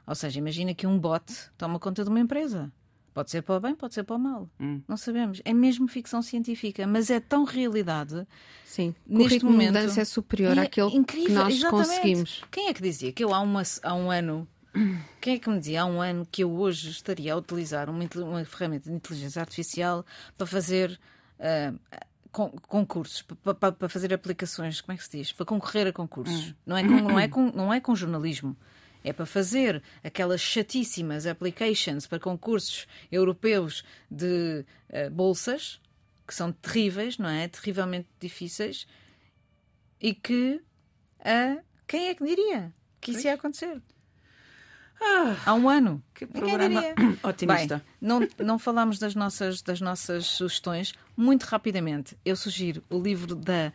Ou 0.05 0.13
seja, 0.13 0.37
imagina 0.37 0.75
que 0.75 0.85
um 0.85 0.99
bot 0.99 1.25
toma 1.57 1.79
conta 1.79 2.03
de 2.03 2.09
uma 2.09 2.19
empresa. 2.19 2.71
Pode 3.17 3.31
ser 3.31 3.41
para 3.41 3.55
o 3.55 3.59
bem, 3.59 3.73
pode 3.73 3.95
ser 3.95 4.03
para 4.03 4.15
o 4.15 4.19
mal. 4.19 4.47
Hum. 4.59 4.79
Não 4.87 4.95
sabemos. 4.95 5.41
É 5.43 5.51
mesmo 5.51 5.87
ficção 5.87 6.21
científica, 6.21 6.85
mas 6.85 7.09
é 7.09 7.19
tão 7.19 7.45
realidade. 7.45 8.27
Sim, 8.63 8.93
neste 9.07 9.43
momento 9.43 9.73
de 9.73 9.79
mudança 9.79 10.01
é 10.01 10.05
superior 10.05 10.55
é 10.55 10.61
àquele 10.61 10.95
incrível, 10.95 11.25
que 11.25 11.33
nós 11.33 11.55
exatamente. 11.55 11.87
conseguimos. 11.87 12.43
Quem 12.51 12.67
é 12.67 12.73
que 12.75 12.81
dizia 12.83 13.11
que 13.11 13.23
eu 13.23 13.33
há, 13.33 13.39
uma, 13.39 13.63
há 13.81 13.95
um 13.95 14.11
ano 14.11 14.47
quem 15.19 15.33
é 15.33 15.39
que 15.39 15.49
me 15.49 15.57
dizia 15.57 15.81
há 15.81 15.85
um 15.87 15.99
ano 15.99 16.27
que 16.31 16.43
eu 16.43 16.51
hoje 16.51 16.91
estaria 16.91 17.33
a 17.33 17.37
utilizar 17.37 17.89
uma, 17.89 18.07
uma 18.17 18.45
ferramenta 18.45 18.87
de 18.87 18.95
inteligência 18.95 19.39
artificial 19.39 20.05
para 20.37 20.45
fazer 20.45 20.99
uh, 21.39 21.99
concursos, 22.67 23.23
para, 23.23 23.55
para, 23.55 23.71
para, 23.71 23.89
fazer 23.89 24.13
aplicações, 24.13 24.79
como 24.79 24.93
é 24.93 24.97
que 24.97 25.03
se 25.03 25.17
diz? 25.17 25.31
Para 25.31 25.43
concorrer 25.47 25.87
a 25.87 25.91
concursos. 25.91 26.49
Hum. 26.49 26.53
Não, 26.67 26.77
é 26.77 26.83
com, 26.83 26.89
não, 26.89 27.19
é 27.19 27.27
com, 27.27 27.51
não 27.51 27.73
é 27.73 27.79
com 27.79 27.95
jornalismo 27.95 28.55
é 29.07 29.13
para 29.13 29.25
fazer 29.25 29.81
aquelas 30.03 30.41
chatíssimas 30.41 31.25
applications 31.25 32.05
para 32.05 32.19
concursos 32.19 32.85
europeus 33.11 33.83
de 34.11 34.65
uh, 34.89 35.09
bolsas, 35.09 35.79
que 36.27 36.35
são 36.35 36.51
terríveis, 36.51 37.17
não 37.17 37.29
é? 37.29 37.47
Terrivelmente 37.47 38.09
difíceis, 38.19 38.85
e 40.01 40.13
que 40.13 40.61
uh, 41.21 41.63
quem 41.87 42.09
é 42.09 42.15
que 42.15 42.23
diria 42.23 42.73
que 42.99 43.11
isso 43.11 43.27
ia 43.27 43.35
acontecer? 43.35 43.81
Ah, 44.99 45.35
Há 45.45 45.53
um 45.53 45.69
ano. 45.69 46.03
Que 46.13 46.25
programa 46.25 46.81
otimista. 47.23 47.77
Bem, 47.77 47.85
não, 48.01 48.27
não 48.39 48.59
falámos 48.59 48.99
das 48.99 49.15
nossas, 49.15 49.61
das 49.61 49.79
nossas 49.79 50.25
sugestões. 50.25 50.93
Muito 51.15 51.43
rapidamente, 51.43 52.17
eu 52.25 52.35
sugiro 52.35 52.83
o 52.89 52.99
livro 52.99 53.35
da 53.35 53.71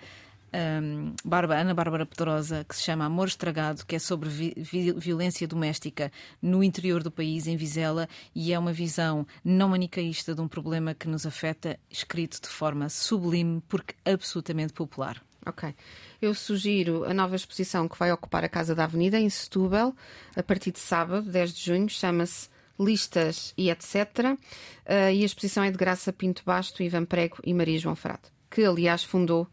um, 0.53 1.15
Ana 1.55 1.75
Bárbara 1.75 2.07
Pedrosa, 2.07 2.65
que 2.69 2.77
se 2.77 2.83
chama 2.83 3.05
Amor 3.05 3.29
Estragado, 3.29 3.85
que 3.87 3.97
é 3.97 3.99
sobre 3.99 4.29
vi 4.29 4.55
vi 4.57 4.93
violência 4.93 5.49
doméstica 5.49 6.13
no 6.41 6.63
interior 6.63 7.03
do 7.03 7.11
país, 7.11 7.47
em 7.47 7.57
Vizela, 7.57 8.09
e 8.35 8.53
é 8.53 8.59
uma 8.59 8.73
visão 8.73 9.27
não 9.45 9.71
manicaísta 9.71 10.35
de 10.35 10.41
um 10.41 10.49
problema 10.49 10.95
que 10.95 11.09
nos 11.09 11.27
afeta, 11.27 11.79
escrito 11.91 12.41
de 12.43 12.49
forma 12.49 12.89
sublime, 12.89 13.63
porque 13.69 13.95
absolutamente 14.05 14.73
popular. 14.73 15.23
Ok. 15.45 15.75
Eu 16.21 16.35
sugiro 16.35 17.05
a 17.05 17.13
nova 17.13 17.35
exposição 17.35 17.89
que 17.89 17.99
vai 17.99 18.13
ocupar 18.13 18.45
a 18.45 18.49
Casa 18.49 18.75
da 18.75 18.85
Avenida, 18.85 19.19
em 19.19 19.29
Setúbal, 19.29 19.95
a 20.37 20.43
partir 20.43 20.71
de 20.71 20.79
sábado, 20.79 21.29
10 21.31 21.55
de 21.55 21.65
junho, 21.65 21.89
chama-se 21.89 22.49
Listas 22.79 23.53
e 23.57 23.71
etc. 23.71 23.95
Uh, 23.97 25.11
e 25.13 25.23
a 25.23 25.27
exposição 25.27 25.65
é 25.65 25.71
de 25.71 25.77
Graça 25.77 26.13
Pinto 26.13 26.43
Basto, 26.45 26.83
Ivan 26.83 27.05
Prego 27.05 27.39
e 27.45 27.53
Maria 27.53 27.79
João 27.79 27.97
Frade, 27.97 28.23
que 28.51 28.65
aliás 28.65 29.03
fundou 29.03 29.49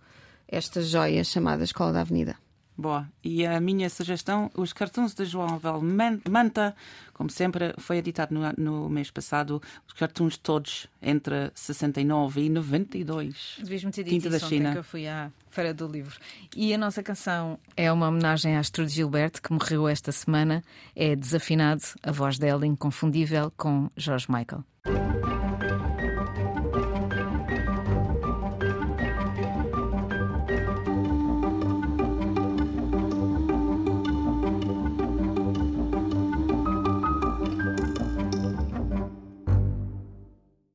esta 0.49 0.81
joia 0.81 1.23
chamada 1.23 1.63
Escola 1.63 1.93
da 1.93 2.01
Avenida. 2.01 2.35
Boa. 2.79 3.05
E 3.21 3.45
a 3.45 3.59
minha 3.59 3.89
sugestão, 3.89 4.49
os 4.55 4.71
cartões 4.71 5.13
de 5.13 5.25
João 5.25 5.59
Val 5.59 5.81
Manta, 5.81 6.73
como 7.13 7.29
sempre, 7.29 7.73
foi 7.77 7.97
editado 7.97 8.33
no, 8.33 8.53
no 8.57 8.89
mês 8.89 9.11
passado, 9.11 9.61
os 9.85 9.91
cartões 9.91 10.37
todos 10.37 10.87
entre 11.01 11.51
69 11.53 12.41
e 12.41 12.49
92. 12.49 13.57
Devias-me 13.59 13.91
ter 13.91 14.03
dito 14.05 14.29
da 14.29 14.39
China. 14.39 14.71
que 14.71 14.77
eu 14.77 14.83
fui 14.85 15.05
à 15.09 15.29
Feira 15.49 15.73
do 15.73 15.87
Livro. 15.87 16.17
E 16.55 16.73
a 16.73 16.77
nossa 16.77 17.03
canção 17.03 17.59
é 17.75 17.91
uma 17.91 18.07
homenagem 18.07 18.55
à 18.55 18.61
Astrud 18.61 18.89
Gilberto, 18.89 19.41
que 19.41 19.51
morreu 19.51 19.85
esta 19.85 20.13
semana. 20.13 20.63
É 20.95 21.17
Desafinado, 21.17 21.83
a 22.01 22.13
voz 22.13 22.39
dela 22.39 22.65
inconfundível 22.65 23.51
com 23.57 23.89
George 23.97 24.27
Michael. 24.29 24.63